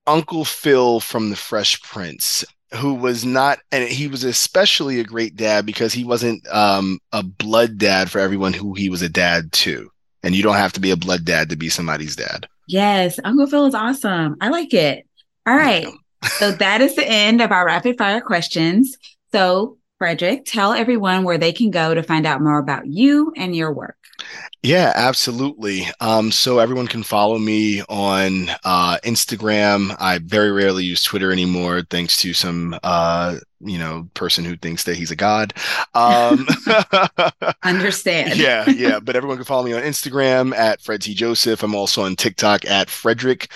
Uncle 0.06 0.44
Phil 0.44 1.00
from 1.00 1.30
The 1.30 1.36
Fresh 1.36 1.82
Prince, 1.82 2.44
who 2.74 2.94
was 2.94 3.24
not, 3.24 3.58
and 3.70 3.88
he 3.88 4.08
was 4.08 4.24
especially 4.24 5.00
a 5.00 5.04
great 5.04 5.36
dad 5.36 5.66
because 5.66 5.92
he 5.92 6.04
wasn't 6.04 6.46
um, 6.48 6.98
a 7.12 7.22
blood 7.22 7.78
dad 7.78 8.10
for 8.10 8.18
everyone 8.18 8.52
who 8.52 8.74
he 8.74 8.88
was 8.88 9.02
a 9.02 9.08
dad 9.08 9.52
to. 9.52 9.90
And 10.22 10.34
you 10.34 10.42
don't 10.42 10.56
have 10.56 10.72
to 10.72 10.80
be 10.80 10.90
a 10.90 10.96
blood 10.96 11.24
dad 11.24 11.50
to 11.50 11.56
be 11.56 11.68
somebody's 11.68 12.16
dad. 12.16 12.46
Yes, 12.66 13.20
Uncle 13.24 13.46
Phil 13.46 13.66
is 13.66 13.74
awesome. 13.74 14.36
I 14.40 14.48
like 14.48 14.72
it. 14.72 15.06
All 15.46 15.54
right. 15.54 15.86
so 16.38 16.52
that 16.52 16.80
is 16.80 16.96
the 16.96 17.06
end 17.06 17.42
of 17.42 17.52
our 17.52 17.66
rapid 17.66 17.98
fire 17.98 18.22
questions. 18.22 18.96
So, 19.32 19.76
Frederick, 19.98 20.44
tell 20.44 20.72
everyone 20.72 21.24
where 21.24 21.38
they 21.38 21.52
can 21.52 21.70
go 21.70 21.94
to 21.94 22.02
find 22.02 22.26
out 22.26 22.40
more 22.40 22.58
about 22.58 22.86
you 22.86 23.32
and 23.36 23.54
your 23.54 23.72
work. 23.72 23.96
Yeah, 24.62 24.92
absolutely. 24.94 25.86
Um, 26.00 26.32
so 26.32 26.58
everyone 26.58 26.86
can 26.86 27.02
follow 27.02 27.38
me 27.38 27.82
on 27.82 28.48
uh, 28.64 28.98
Instagram. 29.04 29.94
I 30.00 30.18
very 30.18 30.50
rarely 30.50 30.84
use 30.84 31.02
Twitter 31.02 31.30
anymore, 31.30 31.82
thanks 31.90 32.16
to 32.22 32.32
some 32.32 32.78
uh, 32.82 33.36
you 33.60 33.78
know 33.78 34.08
person 34.14 34.44
who 34.44 34.56
thinks 34.56 34.84
that 34.84 34.96
he's 34.96 35.10
a 35.10 35.16
god. 35.16 35.52
Um, 35.94 36.46
Understand? 37.62 38.36
yeah, 38.36 38.68
yeah. 38.70 39.00
But 39.00 39.16
everyone 39.16 39.36
can 39.36 39.44
follow 39.44 39.64
me 39.64 39.74
on 39.74 39.82
Instagram 39.82 40.54
at 40.56 40.80
Fred 40.80 41.02
T 41.02 41.12
Joseph. 41.14 41.62
I'm 41.62 41.74
also 41.74 42.02
on 42.02 42.16
TikTok 42.16 42.64
at 42.64 42.88
Frederick 42.88 43.50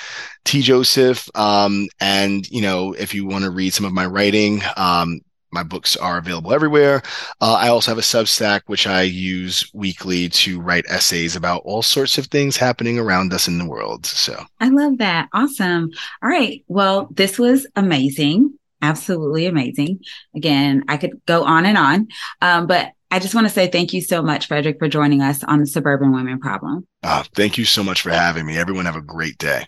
T 0.45 0.61
Joseph. 0.61 1.29
Um, 1.35 1.89
and 2.01 2.49
you 2.51 2.61
know, 2.61 2.93
if 2.93 3.15
you 3.15 3.25
want 3.25 3.45
to 3.45 3.51
read 3.51 3.73
some 3.73 3.87
of 3.87 3.93
my 3.93 4.05
writing, 4.05 4.61
um, 4.77 5.21
my 5.51 5.63
books 5.63 5.97
are 5.97 6.19
available 6.19 6.53
everywhere. 6.53 7.03
Uh, 7.41 7.55
I 7.55 7.69
also 7.69 7.91
have 7.91 7.99
a 7.99 8.03
Substack, 8.03 8.63
which 8.67 8.87
I 8.87 9.03
use 9.03 9.71
weekly 9.73 10.29
to 10.31 10.61
write 10.61 10.85
essays 10.89 11.37
about 11.37 11.63
all 11.65 11.83
sorts 11.83 12.19
of 12.19 12.27
things 12.27 12.57
happening 12.57 12.99
around 12.99 13.33
us 13.33 13.49
in 13.49 13.59
the 13.59 13.69
world. 13.69 14.07
So 14.07 14.45
I 14.61 14.69
love 14.69 14.99
that. 14.99 15.29
Awesome. 15.33 15.91
All 16.23 16.29
right. 16.29 16.65
Well, 16.69 17.09
this 17.11 17.39
was 17.39 17.67
amazing. 17.77 18.59
Absolutely 18.81 19.47
amazing. 19.47 20.01
Again, 20.37 20.85
I 20.89 20.97
could 20.97 21.21
go 21.27 21.45
on 21.45 21.67
and 21.67 21.77
on, 21.77 22.09
um, 22.41 22.67
but 22.67 22.93
I 23.11 23.19
just 23.19 23.35
want 23.35 23.47
to 23.47 23.53
say 23.53 23.69
thank 23.69 23.93
you 23.93 24.03
so 24.03 24.23
much, 24.23 24.47
Frederick, 24.47 24.79
for 24.79 24.89
joining 24.89 25.23
us 25.23 25.43
on 25.43 25.61
the 25.61 25.67
Suburban 25.67 26.13
Women 26.13 26.39
Problem. 26.39 26.87
Uh, 27.03 27.25
thank 27.35 27.57
you 27.57 27.65
so 27.65 27.83
much 27.83 28.03
for 28.03 28.11
having 28.11 28.45
me. 28.45 28.59
Everyone 28.59 28.85
have 28.85 28.97
a 28.97 29.01
great 29.01 29.39
day. 29.39 29.65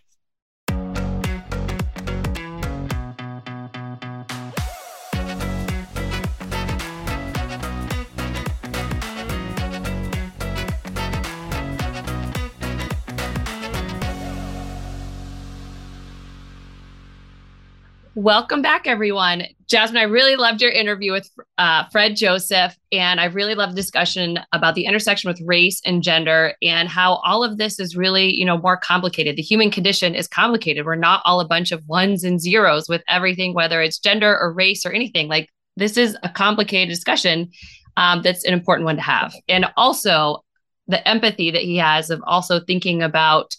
Welcome 18.21 18.61
back, 18.61 18.87
everyone. 18.87 19.45
Jasmine, 19.67 19.97
I 19.97 20.03
really 20.03 20.37
loved 20.37 20.61
your 20.61 20.71
interview 20.71 21.11
with 21.11 21.31
uh, 21.57 21.85
Fred 21.91 22.17
Joseph, 22.17 22.77
and 22.93 23.19
I 23.19 23.25
really 23.25 23.55
loved 23.55 23.73
the 23.73 23.81
discussion 23.81 24.39
about 24.53 24.75
the 24.75 24.85
intersection 24.85 25.29
with 25.29 25.41
race 25.47 25.81
and 25.87 26.03
gender 26.03 26.53
and 26.61 26.87
how 26.87 27.15
all 27.25 27.43
of 27.43 27.57
this 27.57 27.81
is 27.81 27.97
really, 27.97 28.31
you 28.37 28.45
know, 28.45 28.59
more 28.59 28.77
complicated. 28.77 29.37
The 29.37 29.43
human 29.43 29.71
condition 29.71 30.15
is 30.15 30.29
complicated. 30.29 30.85
We're 30.85 30.97
not 30.97 31.23
all 31.25 31.41
a 31.41 31.49
bunch 31.49 31.73
of 31.73 31.83
ones 31.89 32.23
and 32.23 32.39
zeros 32.39 32.91
with 32.91 33.03
everything, 33.09 33.55
whether 33.55 33.81
it's 33.81 33.99
gender 33.99 34.39
or 34.39 34.53
race 34.53 34.85
or 34.85 34.93
anything. 34.93 35.29
Like 35.29 35.49
this 35.79 35.97
is 35.97 36.15
a 36.23 36.29
complicated 36.29 36.91
discussion 36.91 37.51
um, 37.97 38.21
that's 38.21 38.45
an 38.45 38.53
important 38.53 38.85
one 38.85 38.97
to 38.97 39.03
have. 39.03 39.33
And 39.49 39.65
also 39.79 40.45
the 40.89 41.09
empathy 41.09 41.51
that 41.53 41.63
he 41.63 41.79
has 41.79 42.11
of 42.11 42.21
also 42.27 42.61
thinking 42.61 43.03
about, 43.03 43.57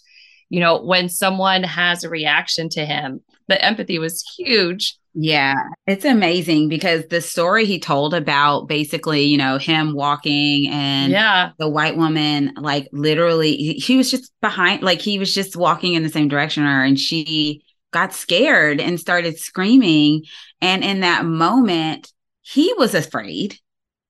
you 0.52 0.60
know, 0.60 0.82
when 0.82 1.08
someone 1.08 1.62
has 1.62 2.04
a 2.04 2.10
reaction 2.10 2.68
to 2.68 2.84
him, 2.84 3.22
the 3.48 3.64
empathy 3.64 3.98
was 3.98 4.22
huge. 4.36 4.98
Yeah, 5.14 5.54
it's 5.86 6.04
amazing 6.04 6.68
because 6.68 7.06
the 7.06 7.22
story 7.22 7.64
he 7.64 7.80
told 7.80 8.12
about 8.12 8.68
basically, 8.68 9.22
you 9.22 9.38
know, 9.38 9.56
him 9.56 9.94
walking 9.94 10.68
and 10.68 11.10
yeah, 11.10 11.52
the 11.58 11.70
white 11.70 11.96
woman, 11.96 12.52
like 12.58 12.86
literally, 12.92 13.56
he, 13.56 13.72
he 13.74 13.96
was 13.96 14.10
just 14.10 14.30
behind, 14.42 14.82
like 14.82 15.00
he 15.00 15.18
was 15.18 15.34
just 15.34 15.56
walking 15.56 15.94
in 15.94 16.02
the 16.02 16.10
same 16.10 16.28
direction 16.28 16.64
her, 16.64 16.84
and 16.84 17.00
she 17.00 17.64
got 17.90 18.12
scared 18.12 18.78
and 18.78 19.00
started 19.00 19.38
screaming. 19.38 20.24
And 20.60 20.84
in 20.84 21.00
that 21.00 21.24
moment, 21.24 22.12
he 22.42 22.74
was 22.76 22.94
afraid. 22.94 23.58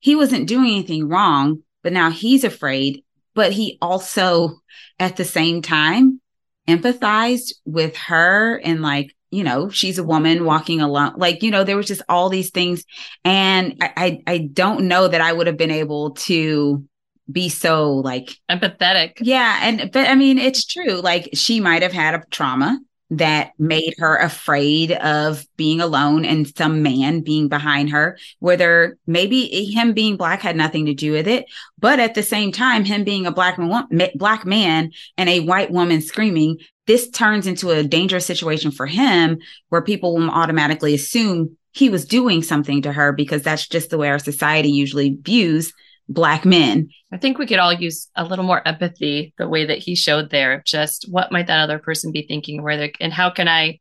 He 0.01 0.17
wasn't 0.17 0.49
doing 0.49 0.67
anything 0.67 1.09
wrong, 1.09 1.63
but 1.85 1.93
now 1.93 2.11
he's 2.11 2.43
afraid. 2.43 3.05
But 3.35 3.53
he 3.53 3.79
also, 3.81 4.61
at 4.99 5.17
the 5.17 5.25
same 5.25 5.63
time, 5.63 6.21
empathized 6.69 7.55
with 7.65 7.97
her 7.97 8.61
and 8.65 8.83
like 8.83 9.15
you 9.31 9.43
know 9.43 9.69
she's 9.69 9.99
a 9.99 10.05
woman 10.05 10.45
walking 10.45 10.81
alone 10.81 11.13
like 11.17 11.43
you 11.43 11.51
know 11.51 11.65
there 11.65 11.77
was 11.77 11.87
just 11.87 12.03
all 12.09 12.29
these 12.29 12.51
things. 12.51 12.85
And 13.25 13.77
I, 13.81 13.93
I 13.97 14.23
i, 14.27 14.39
don't 14.39 14.87
know 14.87 15.09
that 15.09 15.21
i 15.21 15.33
would 15.33 15.47
have 15.47 15.57
been 15.57 15.71
able 15.71 16.13
to 16.13 16.85
be 17.31 17.49
so 17.49 17.95
like 17.95 18.37
empathetic. 18.51 19.15
Yeah 19.21 19.59
and 19.63 19.91
but 19.93 20.09
i 20.09 20.15
mean 20.15 20.39
it's 20.39 20.65
true. 20.65 21.01
Like 21.01 21.31
she 21.35 21.61
might 21.61 21.83
have 21.83 21.93
had 21.93 22.15
a 22.15 22.23
trauma 22.31 22.79
that 23.13 23.53
made 23.59 23.95
her 23.99 24.17
afraid 24.17 24.93
of 24.93 25.47
being 25.59 25.83
alone 25.83 26.25
and 26.25 26.57
some 26.57 26.83
man 26.83 27.21
being 27.21 27.47
behind 27.47 27.91
her 27.91 28.17
whether 28.39 28.97
maybe 29.07 29.47
him 29.67 29.93
being 29.93 30.17
black 30.17 30.41
had 30.41 30.57
nothing 30.57 30.87
to 30.87 30.95
do 30.95 31.13
with 31.13 31.29
it 31.29 31.45
but 31.79 32.01
at 32.01 32.15
the 32.15 32.23
same 32.23 32.51
time 32.51 32.85
him 32.85 33.05
being 33.05 33.27
a 33.27 33.31
black 33.31 33.59
man 33.59 33.87
black 34.15 34.47
man 34.47 34.91
and 35.19 35.29
a 35.29 35.41
white 35.41 35.71
woman 35.71 36.01
screaming 36.01 36.57
this 36.87 37.11
turns 37.11 37.47
into 37.47 37.71
a 37.71 37.85
dangerous 37.85 38.25
situation 38.25 38.71
for 38.71 38.87
him 38.87 39.39
where 39.69 39.83
people 39.83 40.15
will 40.15 40.31
automatically 40.31 40.95
assume 40.95 41.55
he 41.73 41.91
was 41.91 42.07
doing 42.07 42.43
something 42.43 42.81
to 42.81 42.93
her 42.93 43.13
because 43.13 43.43
that's 43.43 43.69
just 43.69 43.91
the 43.91 43.99
way 43.99 44.09
our 44.09 44.19
society 44.19 44.71
usually 44.71 45.19
views 45.21 45.75
black 46.13 46.45
men. 46.45 46.89
I 47.13 47.19
think 47.19 47.39
we 47.39 47.47
could 47.47 47.59
all 47.59 47.73
use 47.73 48.09
a 48.17 48.25
little 48.25 48.45
more 48.45 48.67
empathy 48.67 49.35
the 49.39 49.49
way 49.49 49.67
that 49.67 49.79
he 49.79 49.95
showed 49.95 50.31
there. 50.31 50.63
Just 50.67 51.07
what 51.11 51.33
might 51.33 51.47
that 51.47 51.61
other 51.61 51.79
person 51.79 52.13
be 52.13 52.23
thinking 52.23 52.63
where 52.63 52.77
they 52.77 52.93
and 53.01 53.13
how 53.13 53.31
can 53.31 53.49
I 53.49 53.81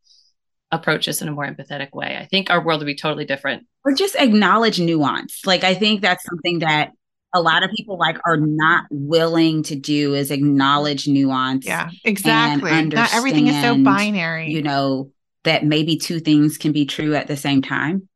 approach 0.72 1.06
this 1.06 1.22
in 1.22 1.28
a 1.28 1.32
more 1.32 1.46
empathetic 1.46 1.94
way? 1.94 2.18
I 2.18 2.26
think 2.26 2.50
our 2.50 2.64
world 2.64 2.82
would 2.82 2.86
be 2.86 2.96
totally 2.96 3.26
different. 3.26 3.68
Or 3.84 3.94
just 3.94 4.16
acknowledge 4.16 4.80
nuance. 4.80 5.46
Like 5.46 5.64
I 5.64 5.74
think 5.74 6.02
that's 6.02 6.24
something 6.26 6.60
that 6.60 6.92
a 7.34 7.42
lot 7.42 7.64
of 7.64 7.72
people 7.72 7.98
like 7.98 8.18
are 8.26 8.38
not 8.38 8.86
willing 8.90 9.64
to 9.64 9.76
do 9.76 10.14
is 10.14 10.32
acknowledge 10.32 11.08
nuance. 11.08 11.66
Yeah, 11.66 11.90
exactly. 12.04 12.72
Not 12.86 13.14
everything 13.14 13.48
is 13.48 13.62
so 13.62 13.82
binary. 13.82 14.52
You 14.52 14.62
know, 14.62 15.12
that 15.44 15.66
maybe 15.66 15.98
two 15.98 16.20
things 16.20 16.58
can 16.58 16.72
be 16.72 16.86
true 16.86 17.16
at 17.16 17.28
the 17.28 17.38
same 17.38 17.62
time. 17.62 18.08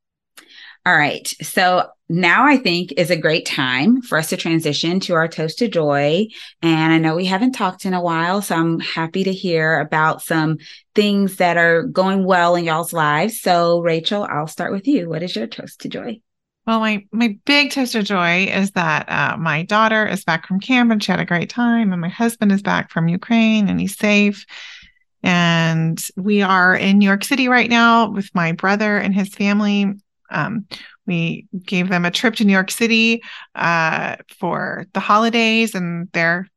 All 0.86 0.96
right. 0.96 1.28
So 1.42 1.88
now 2.08 2.46
I 2.46 2.58
think 2.58 2.94
is 2.98 3.10
a 3.10 3.18
great 3.18 3.46
time 3.46 4.02
for 4.02 4.18
us 4.18 4.30
to 4.30 4.38
transition 4.38 5.00
to 5.02 5.16
our 5.16 5.28
toast 5.28 5.60
to 5.60 5.68
joy. 5.68 6.28
And 6.62 6.94
I 6.94 7.00
know 7.00 7.16
we 7.16 7.26
haven't 7.26 7.54
talked 7.54 7.86
in 7.86 7.94
a 7.94 8.02
while, 8.02 8.42
so 8.42 8.56
I'm 8.56 8.80
happy 8.80 9.24
to 9.24 9.34
hear 9.34 9.80
about 9.80 10.22
some 10.22 10.58
things 10.94 11.38
that 11.38 11.58
are 11.58 11.84
going 11.84 12.24
well 12.24 12.56
in 12.56 12.66
y'all's 12.66 12.94
lives. 12.94 13.42
So, 13.42 13.80
Rachel, 13.80 14.28
I'll 14.30 14.48
start 14.48 14.72
with 14.72 14.88
you. 14.88 15.10
What 15.10 15.24
is 15.24 15.36
your 15.36 15.48
toast 15.48 15.82
to 15.82 15.90
joy? 15.90 16.20
Well, 16.68 16.80
my 16.80 17.06
my 17.12 17.38
big 17.46 17.72
toast 17.72 17.94
of 17.96 18.06
joy 18.06 18.46
is 18.46 18.72
that 18.72 19.08
uh, 19.08 19.38
my 19.38 19.64
daughter 19.64 20.06
is 20.06 20.24
back 20.24 20.48
from 20.48 20.60
camp 20.60 20.92
and 20.92 21.04
she 21.04 21.12
had 21.12 21.20
a 21.20 21.26
great 21.26 21.50
time, 21.50 21.92
and 21.92 22.02
my 22.02 22.10
husband 22.10 22.52
is 22.52 22.62
back 22.62 22.92
from 22.92 23.08
Ukraine 23.08 23.68
and 23.70 23.80
he's 23.80 23.98
safe. 23.98 24.46
And 25.22 26.04
we 26.16 26.44
are 26.44 26.76
in 26.76 27.00
New 27.00 27.06
York 27.08 27.24
City 27.24 27.48
right 27.48 27.70
now 27.70 28.12
with 28.12 28.30
my 28.36 28.52
brother 28.52 28.98
and 28.98 29.14
his 29.14 29.30
family. 29.30 29.94
Um, 30.30 30.66
we 31.06 31.48
gave 31.66 31.90
them 31.90 32.06
a 32.06 32.12
trip 32.12 32.36
to 32.36 32.46
New 32.46 32.54
York 32.54 32.72
City 32.72 33.22
uh, 33.54 34.18
for 34.40 34.86
the 34.94 35.00
holidays, 35.00 35.76
and 35.76 36.10
they're 36.14 36.50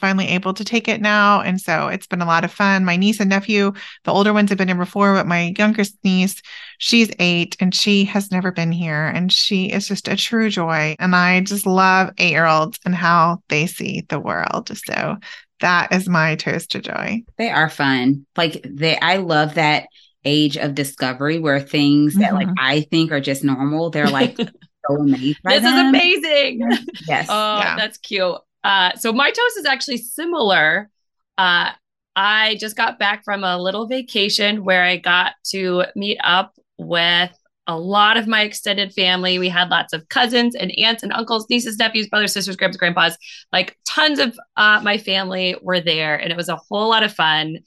finally 0.00 0.26
able 0.26 0.52
to 0.54 0.64
take 0.64 0.88
it 0.88 1.00
now. 1.00 1.40
And 1.40 1.60
so 1.60 1.88
it's 1.88 2.06
been 2.06 2.20
a 2.20 2.26
lot 2.26 2.44
of 2.44 2.52
fun. 2.52 2.84
My 2.84 2.96
niece 2.96 3.20
and 3.20 3.30
nephew, 3.30 3.72
the 4.04 4.12
older 4.12 4.32
ones 4.32 4.50
have 4.50 4.58
been 4.58 4.68
here 4.68 4.76
before, 4.76 5.14
but 5.14 5.26
my 5.26 5.54
youngest 5.56 5.96
niece, 6.02 6.42
she's 6.78 7.10
eight 7.18 7.56
and 7.60 7.74
she 7.74 8.04
has 8.06 8.30
never 8.30 8.50
been 8.50 8.72
here. 8.72 9.06
And 9.06 9.32
she 9.32 9.70
is 9.70 9.86
just 9.86 10.08
a 10.08 10.16
true 10.16 10.50
joy. 10.50 10.96
And 10.98 11.14
I 11.14 11.40
just 11.40 11.66
love 11.66 12.10
eight 12.18 12.32
year 12.32 12.46
olds 12.46 12.80
and 12.84 12.94
how 12.94 13.42
they 13.48 13.66
see 13.66 14.04
the 14.08 14.18
world. 14.18 14.76
So 14.76 15.18
that 15.60 15.92
is 15.92 16.08
my 16.08 16.34
toast 16.34 16.72
to 16.72 16.80
joy. 16.80 17.22
They 17.38 17.50
are 17.50 17.70
fun. 17.70 18.26
Like 18.36 18.66
they, 18.68 18.98
I 18.98 19.18
love 19.18 19.54
that 19.54 19.86
age 20.24 20.56
of 20.56 20.74
discovery 20.74 21.38
where 21.38 21.60
things 21.60 22.12
mm-hmm. 22.12 22.22
that 22.22 22.34
like 22.34 22.48
mm-hmm. 22.48 22.64
I 22.64 22.82
think 22.82 23.12
are 23.12 23.20
just 23.20 23.44
normal, 23.44 23.90
they're 23.90 24.08
like 24.08 24.36
so 24.88 24.96
amazed. 24.96 25.40
this 25.44 25.62
them. 25.62 25.74
is 25.74 25.88
amazing. 25.88 26.60
Yes. 27.06 27.26
Oh, 27.28 27.58
yeah. 27.58 27.76
that's 27.76 27.98
cute. 27.98 28.36
Uh, 28.64 28.94
so 28.94 29.12
my 29.12 29.30
toast 29.30 29.58
is 29.58 29.66
actually 29.66 29.98
similar. 29.98 30.88
Uh, 31.36 31.70
I 32.14 32.56
just 32.60 32.76
got 32.76 32.98
back 32.98 33.24
from 33.24 33.42
a 33.42 33.58
little 33.58 33.86
vacation 33.86 34.64
where 34.64 34.84
I 34.84 34.98
got 34.98 35.34
to 35.46 35.84
meet 35.96 36.18
up 36.22 36.54
with 36.78 37.30
a 37.66 37.78
lot 37.78 38.16
of 38.16 38.26
my 38.26 38.42
extended 38.42 38.92
family. 38.92 39.38
We 39.38 39.48
had 39.48 39.70
lots 39.70 39.92
of 39.92 40.08
cousins 40.08 40.54
and 40.54 40.76
aunts 40.78 41.02
and 41.02 41.12
uncles, 41.12 41.46
nieces, 41.48 41.78
nephews, 41.78 42.08
brothers, 42.08 42.32
sisters, 42.32 42.56
grandpas, 42.56 42.76
grandpas. 42.78 43.16
Like 43.52 43.78
tons 43.86 44.18
of 44.18 44.38
uh, 44.56 44.80
my 44.82 44.98
family 44.98 45.56
were 45.62 45.80
there, 45.80 46.16
and 46.16 46.30
it 46.30 46.36
was 46.36 46.48
a 46.48 46.56
whole 46.56 46.90
lot 46.90 47.02
of 47.02 47.14
fun 47.14 47.58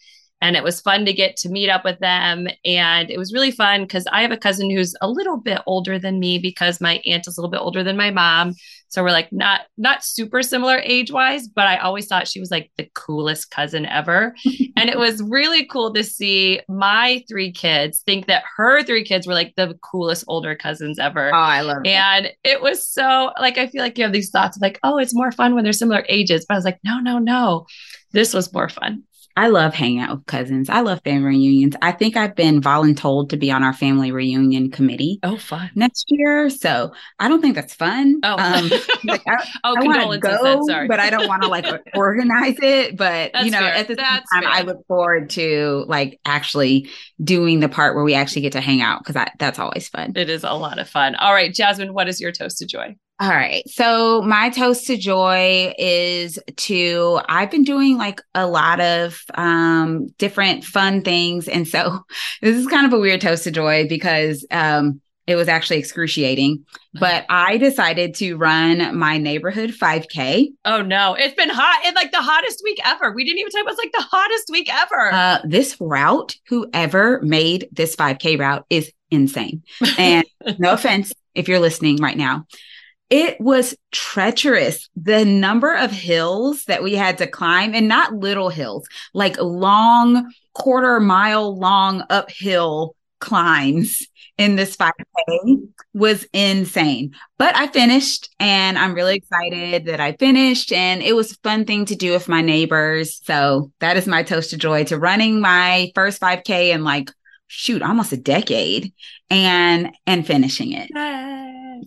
and 0.45 0.55
it 0.55 0.63
was 0.63 0.79
fun 0.79 1.05
to 1.05 1.13
get 1.13 1.35
to 1.37 1.49
meet 1.49 1.69
up 1.69 1.83
with 1.83 1.97
them. 1.99 2.47
And 2.63 3.09
it 3.09 3.17
was 3.17 3.33
really 3.33 3.49
fun 3.49 3.81
because 3.81 4.05
i 4.11 4.21
have 4.21 4.31
a 4.31 4.37
cousin 4.37 4.69
who's 4.69 4.93
a 5.01 5.09
little 5.09 5.37
bit 5.37 5.59
older 5.65 5.97
than 5.97 6.19
me 6.19 6.37
because 6.37 6.79
my 6.79 7.01
aunt 7.05 7.27
is 7.27 7.37
a 7.37 7.41
little 7.41 7.49
bit 7.49 7.61
older 7.61 7.83
than 7.83 7.97
my 7.97 8.11
mom. 8.11 8.53
So 8.89 9.03
we're 9.03 9.09
like 9.09 9.31
not 9.33 9.61
not 9.77 10.03
super 10.03 10.43
similar 10.43 10.77
age 10.77 11.11
wise 11.11 11.47
but 11.47 11.67
i 11.67 11.77
always 11.77 12.07
thought 12.07 12.27
she 12.27 12.39
was 12.39 12.51
like 12.51 12.71
the 12.77 12.89
coolest 12.93 13.49
cousin 13.49 13.85
ever. 13.85 14.35
And 14.77 14.89
it 14.89 14.99
was 14.99 15.23
really 15.23 15.65
cool 15.65 15.93
to 15.93 16.03
see 16.03 16.59
my 16.67 17.23
three 17.29 17.51
kids 17.51 18.01
think 18.01 18.27
that 18.27 18.43
her 18.57 18.83
three 18.83 19.05
kids 19.05 19.25
were 19.25 19.33
like 19.33 19.53
the 19.55 19.79
coolest 19.81 20.25
older 20.27 20.53
cousins 20.53 20.99
ever. 20.99 21.29
Oh 21.33 21.37
i 21.37 21.61
love 21.61 21.81
it. 21.85 21.89
And 21.89 22.29
it 22.43 22.61
was 22.61 22.87
so 22.87 23.31
like 23.39 23.57
i 23.57 23.67
feel 23.67 23.81
like 23.81 23.97
you 23.97 24.03
have 24.03 24.13
these 24.13 24.29
thoughts 24.29 24.57
of 24.57 24.61
like 24.61 24.79
oh 24.83 24.97
it's 24.99 25.15
more 25.15 25.31
fun 25.31 25.55
when 25.55 25.63
they're 25.63 25.73
similar 25.73 26.05
ages. 26.07 26.45
But 26.45 26.53
i 26.55 26.57
was 26.57 26.65
like 26.65 26.79
no 26.83 26.99
no 26.99 27.17
no. 27.17 27.65
This 28.11 28.33
was 28.33 28.53
more 28.53 28.69
fun 28.69 29.03
I 29.37 29.47
love 29.47 29.73
hanging 29.73 29.99
out 29.99 30.15
with 30.15 30.25
cousins. 30.27 30.69
I 30.69 30.79
love 30.79 31.01
family 31.03 31.29
reunions. 31.29 31.75
I 31.81 31.91
think 31.91 32.15
I've 32.15 32.35
been 32.35 32.61
voluntold 32.61 33.29
to 33.29 33.37
be 33.37 33.51
on 33.51 33.63
our 33.63 33.73
family 33.73 34.11
reunion 34.11 34.71
committee. 34.71 35.19
Oh, 35.23 35.37
fun! 35.37 35.71
Next 35.75 36.05
year, 36.09 36.49
so 36.49 36.93
I 37.19 37.27
don't 37.27 37.41
think 37.41 37.55
that's 37.55 37.73
fun. 37.73 38.19
Oh, 38.23 38.37
um, 38.37 38.69
like 39.03 39.21
I, 39.27 39.45
oh, 39.63 39.75
I 39.77 39.83
want 39.83 40.11
to 40.13 40.17
go, 40.19 40.43
then, 40.43 40.63
sorry. 40.63 40.87
but 40.87 40.99
I 40.99 41.09
don't 41.09 41.27
want 41.27 41.41
to 41.43 41.49
like 41.49 41.65
organize 41.95 42.55
it. 42.61 42.95
But 42.95 43.31
that's 43.33 43.45
you 43.45 43.51
know, 43.51 43.59
fair. 43.59 43.73
at 43.73 43.87
the 43.87 43.95
that's 43.95 44.25
same 44.31 44.43
time, 44.43 44.51
fair. 44.51 44.61
I 44.61 44.65
look 44.65 44.87
forward 44.87 45.29
to 45.31 45.83
like 45.87 46.19
actually 46.23 46.89
doing 47.21 47.59
the 47.59 47.69
part 47.69 47.95
where 47.95 48.03
we 48.03 48.13
actually 48.13 48.43
get 48.43 48.53
to 48.53 48.61
hang 48.61 48.81
out 48.81 49.03
because 49.03 49.21
that's 49.37 49.59
always 49.59 49.89
fun. 49.89 50.13
It 50.15 50.29
is 50.29 50.43
a 50.43 50.53
lot 50.53 50.79
of 50.79 50.87
fun. 50.87 51.15
All 51.15 51.33
right, 51.33 51.53
Jasmine, 51.53 51.93
what 51.93 52.07
is 52.07 52.21
your 52.21 52.31
toast 52.31 52.59
to 52.59 52.65
joy? 52.65 52.95
All 53.17 53.29
right. 53.29 53.63
So 53.69 54.21
my 54.23 54.49
toast 54.49 54.87
to 54.87 54.97
joy 54.97 55.73
is 55.77 56.37
to 56.57 57.21
I've 57.29 57.49
been 57.49 57.63
doing 57.63 57.97
like 57.97 58.21
a 58.33 58.45
lot 58.45 58.81
of 58.81 59.21
um 59.35 60.07
different 60.17 60.65
fun 60.65 61.01
things 61.01 61.47
and 61.47 61.65
so 61.65 61.99
this 62.41 62.57
is 62.57 62.67
kind 62.67 62.85
of 62.85 62.91
a 62.91 62.99
weird 62.99 63.21
toast 63.21 63.45
to 63.45 63.51
joy 63.51 63.87
because 63.87 64.45
um 64.51 65.01
it 65.27 65.35
was 65.35 65.47
actually 65.47 65.77
excruciating. 65.77 66.65
But 66.93 67.25
I 67.29 67.57
decided 67.57 68.13
to 68.15 68.35
run 68.35 68.97
my 68.97 69.17
neighborhood 69.17 69.71
5K. 69.71 70.49
Oh 70.65 70.81
no, 70.81 71.15
it's 71.15 71.33
been 71.35 71.49
hot. 71.49 71.81
It's 71.85 71.95
like 71.95 72.11
the 72.11 72.21
hottest 72.21 72.61
week 72.63 72.79
ever. 72.85 73.11
We 73.11 73.23
didn't 73.23 73.39
even 73.39 73.51
talk 73.51 73.61
about 73.61 73.73
it's 73.73 73.81
like 73.81 73.91
the 73.93 74.07
hottest 74.11 74.49
week 74.51 74.69
ever. 74.71 75.13
Uh, 75.13 75.39
this 75.45 75.79
route, 75.79 76.35
whoever 76.47 77.21
made 77.21 77.69
this 77.71 77.95
5K 77.95 78.37
route 78.37 78.65
is 78.69 78.91
insane. 79.09 79.63
And 79.97 80.25
no 80.59 80.73
offense 80.73 81.13
if 81.33 81.47
you're 81.47 81.59
listening 81.59 81.97
right 81.97 82.17
now. 82.17 82.45
It 83.09 83.39
was 83.39 83.75
treacherous. 83.91 84.89
The 84.95 85.25
number 85.25 85.75
of 85.75 85.91
hills 85.91 86.65
that 86.65 86.83
we 86.83 86.95
had 86.95 87.19
to 87.19 87.27
climb, 87.27 87.75
and 87.75 87.87
not 87.87 88.13
little 88.13 88.49
hills, 88.49 88.87
like 89.13 89.39
long, 89.39 90.31
quarter 90.53 90.99
mile 90.99 91.57
long 91.57 92.03
uphill 92.09 92.95
climbs 93.19 94.07
in 94.37 94.55
this 94.55 94.75
5K 94.75 95.67
was 95.93 96.25
insane. 96.33 97.13
But 97.37 97.55
I 97.55 97.67
finished 97.67 98.29
and 98.39 98.77
I'm 98.77 98.93
really 98.93 99.15
excited 99.15 99.85
that 99.85 99.99
I 99.99 100.13
finished 100.13 100.71
and 100.71 101.01
it 101.01 101.15
was 101.15 101.31
a 101.31 101.35
fun 101.35 101.65
thing 101.65 101.85
to 101.85 101.95
do 101.95 102.11
with 102.11 102.27
my 102.27 102.41
neighbors. 102.41 103.21
So 103.23 103.71
that 103.79 103.97
is 103.97 104.07
my 104.07 104.23
toast 104.23 104.49
to 104.49 104.57
joy 104.57 104.83
to 104.85 104.99
running 104.99 105.39
my 105.39 105.91
first 105.95 106.21
5K 106.21 106.73
in 106.73 106.83
like 106.83 107.11
shoot, 107.47 107.81
almost 107.81 108.11
a 108.11 108.17
decade 108.17 108.93
and 109.29 109.95
and 110.05 110.27
finishing 110.27 110.73
it. 110.73 110.89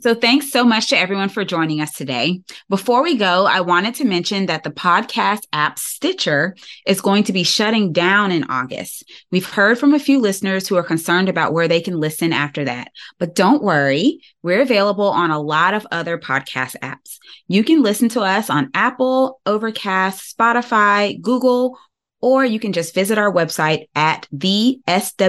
So 0.00 0.14
thanks 0.14 0.50
so 0.50 0.64
much 0.64 0.88
to 0.88 0.98
everyone 0.98 1.28
for 1.28 1.44
joining 1.44 1.80
us 1.80 1.92
today. 1.92 2.40
Before 2.68 3.02
we 3.02 3.16
go, 3.16 3.46
I 3.46 3.60
wanted 3.60 3.94
to 3.96 4.04
mention 4.04 4.46
that 4.46 4.62
the 4.62 4.70
podcast 4.70 5.40
app 5.52 5.78
Stitcher 5.78 6.56
is 6.86 7.00
going 7.00 7.24
to 7.24 7.32
be 7.32 7.42
shutting 7.42 7.92
down 7.92 8.30
in 8.30 8.44
August. 8.44 9.10
We've 9.30 9.48
heard 9.48 9.78
from 9.78 9.94
a 9.94 9.98
few 9.98 10.20
listeners 10.20 10.68
who 10.68 10.76
are 10.76 10.82
concerned 10.82 11.28
about 11.28 11.52
where 11.52 11.68
they 11.68 11.80
can 11.80 11.98
listen 11.98 12.32
after 12.32 12.64
that. 12.64 12.92
But 13.18 13.34
don't 13.34 13.62
worry, 13.62 14.20
we're 14.42 14.62
available 14.62 15.08
on 15.08 15.30
a 15.30 15.40
lot 15.40 15.74
of 15.74 15.86
other 15.90 16.18
podcast 16.18 16.76
apps. 16.78 17.18
You 17.48 17.64
can 17.64 17.82
listen 17.82 18.08
to 18.10 18.20
us 18.20 18.50
on 18.50 18.70
Apple, 18.74 19.40
Overcast, 19.46 20.36
Spotify, 20.36 21.20
Google, 21.20 21.78
or 22.20 22.44
you 22.44 22.58
can 22.58 22.72
just 22.72 22.94
visit 22.94 23.16
our 23.18 23.32
website 23.32 23.86
at 23.94 24.26
theswppod.com. 24.34 25.22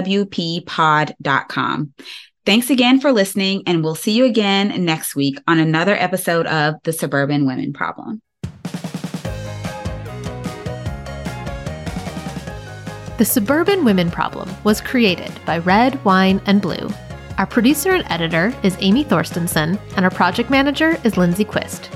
Thanks 2.46 2.70
again 2.70 3.00
for 3.00 3.12
listening, 3.12 3.62
and 3.66 3.84
we'll 3.84 3.94
see 3.94 4.12
you 4.12 4.24
again 4.24 4.82
next 4.82 5.14
week 5.14 5.38
on 5.46 5.58
another 5.58 5.94
episode 5.94 6.46
of 6.46 6.74
The 6.84 6.92
Suburban 6.92 7.44
Women 7.44 7.74
Problem. 7.74 8.22
The 13.18 13.26
Suburban 13.26 13.84
Women 13.84 14.10
Problem 14.10 14.48
was 14.64 14.80
created 14.80 15.30
by 15.44 15.58
Red, 15.58 16.02
Wine, 16.06 16.40
and 16.46 16.62
Blue. 16.62 16.88
Our 17.36 17.44
producer 17.44 17.92
and 17.92 18.10
editor 18.10 18.54
is 18.62 18.74
Amy 18.80 19.04
Thorstensen, 19.04 19.78
and 19.94 20.04
our 20.06 20.10
project 20.10 20.48
manager 20.48 20.98
is 21.04 21.18
Lindsay 21.18 21.44
Quist. 21.44 21.90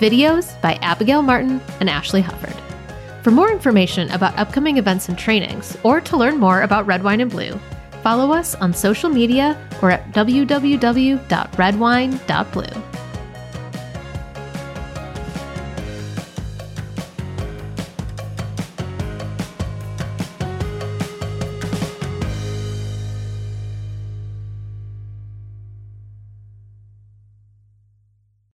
Videos 0.00 0.60
by 0.60 0.74
Abigail 0.82 1.22
Martin 1.22 1.60
and 1.78 1.88
Ashley 1.88 2.20
Hufford. 2.20 2.60
For 3.22 3.30
more 3.30 3.52
information 3.52 4.10
about 4.10 4.36
upcoming 4.36 4.76
events 4.76 5.08
and 5.08 5.16
trainings, 5.16 5.78
or 5.84 6.00
to 6.00 6.16
learn 6.16 6.38
more 6.38 6.62
about 6.62 6.84
Red 6.84 7.04
Wine 7.04 7.20
and 7.20 7.30
Blue, 7.30 7.60
follow 8.04 8.32
us 8.32 8.54
on 8.56 8.74
social 8.74 9.08
media 9.08 9.56
or 9.82 9.90
at 9.90 10.12
www.redwine.blue. 10.12 13.03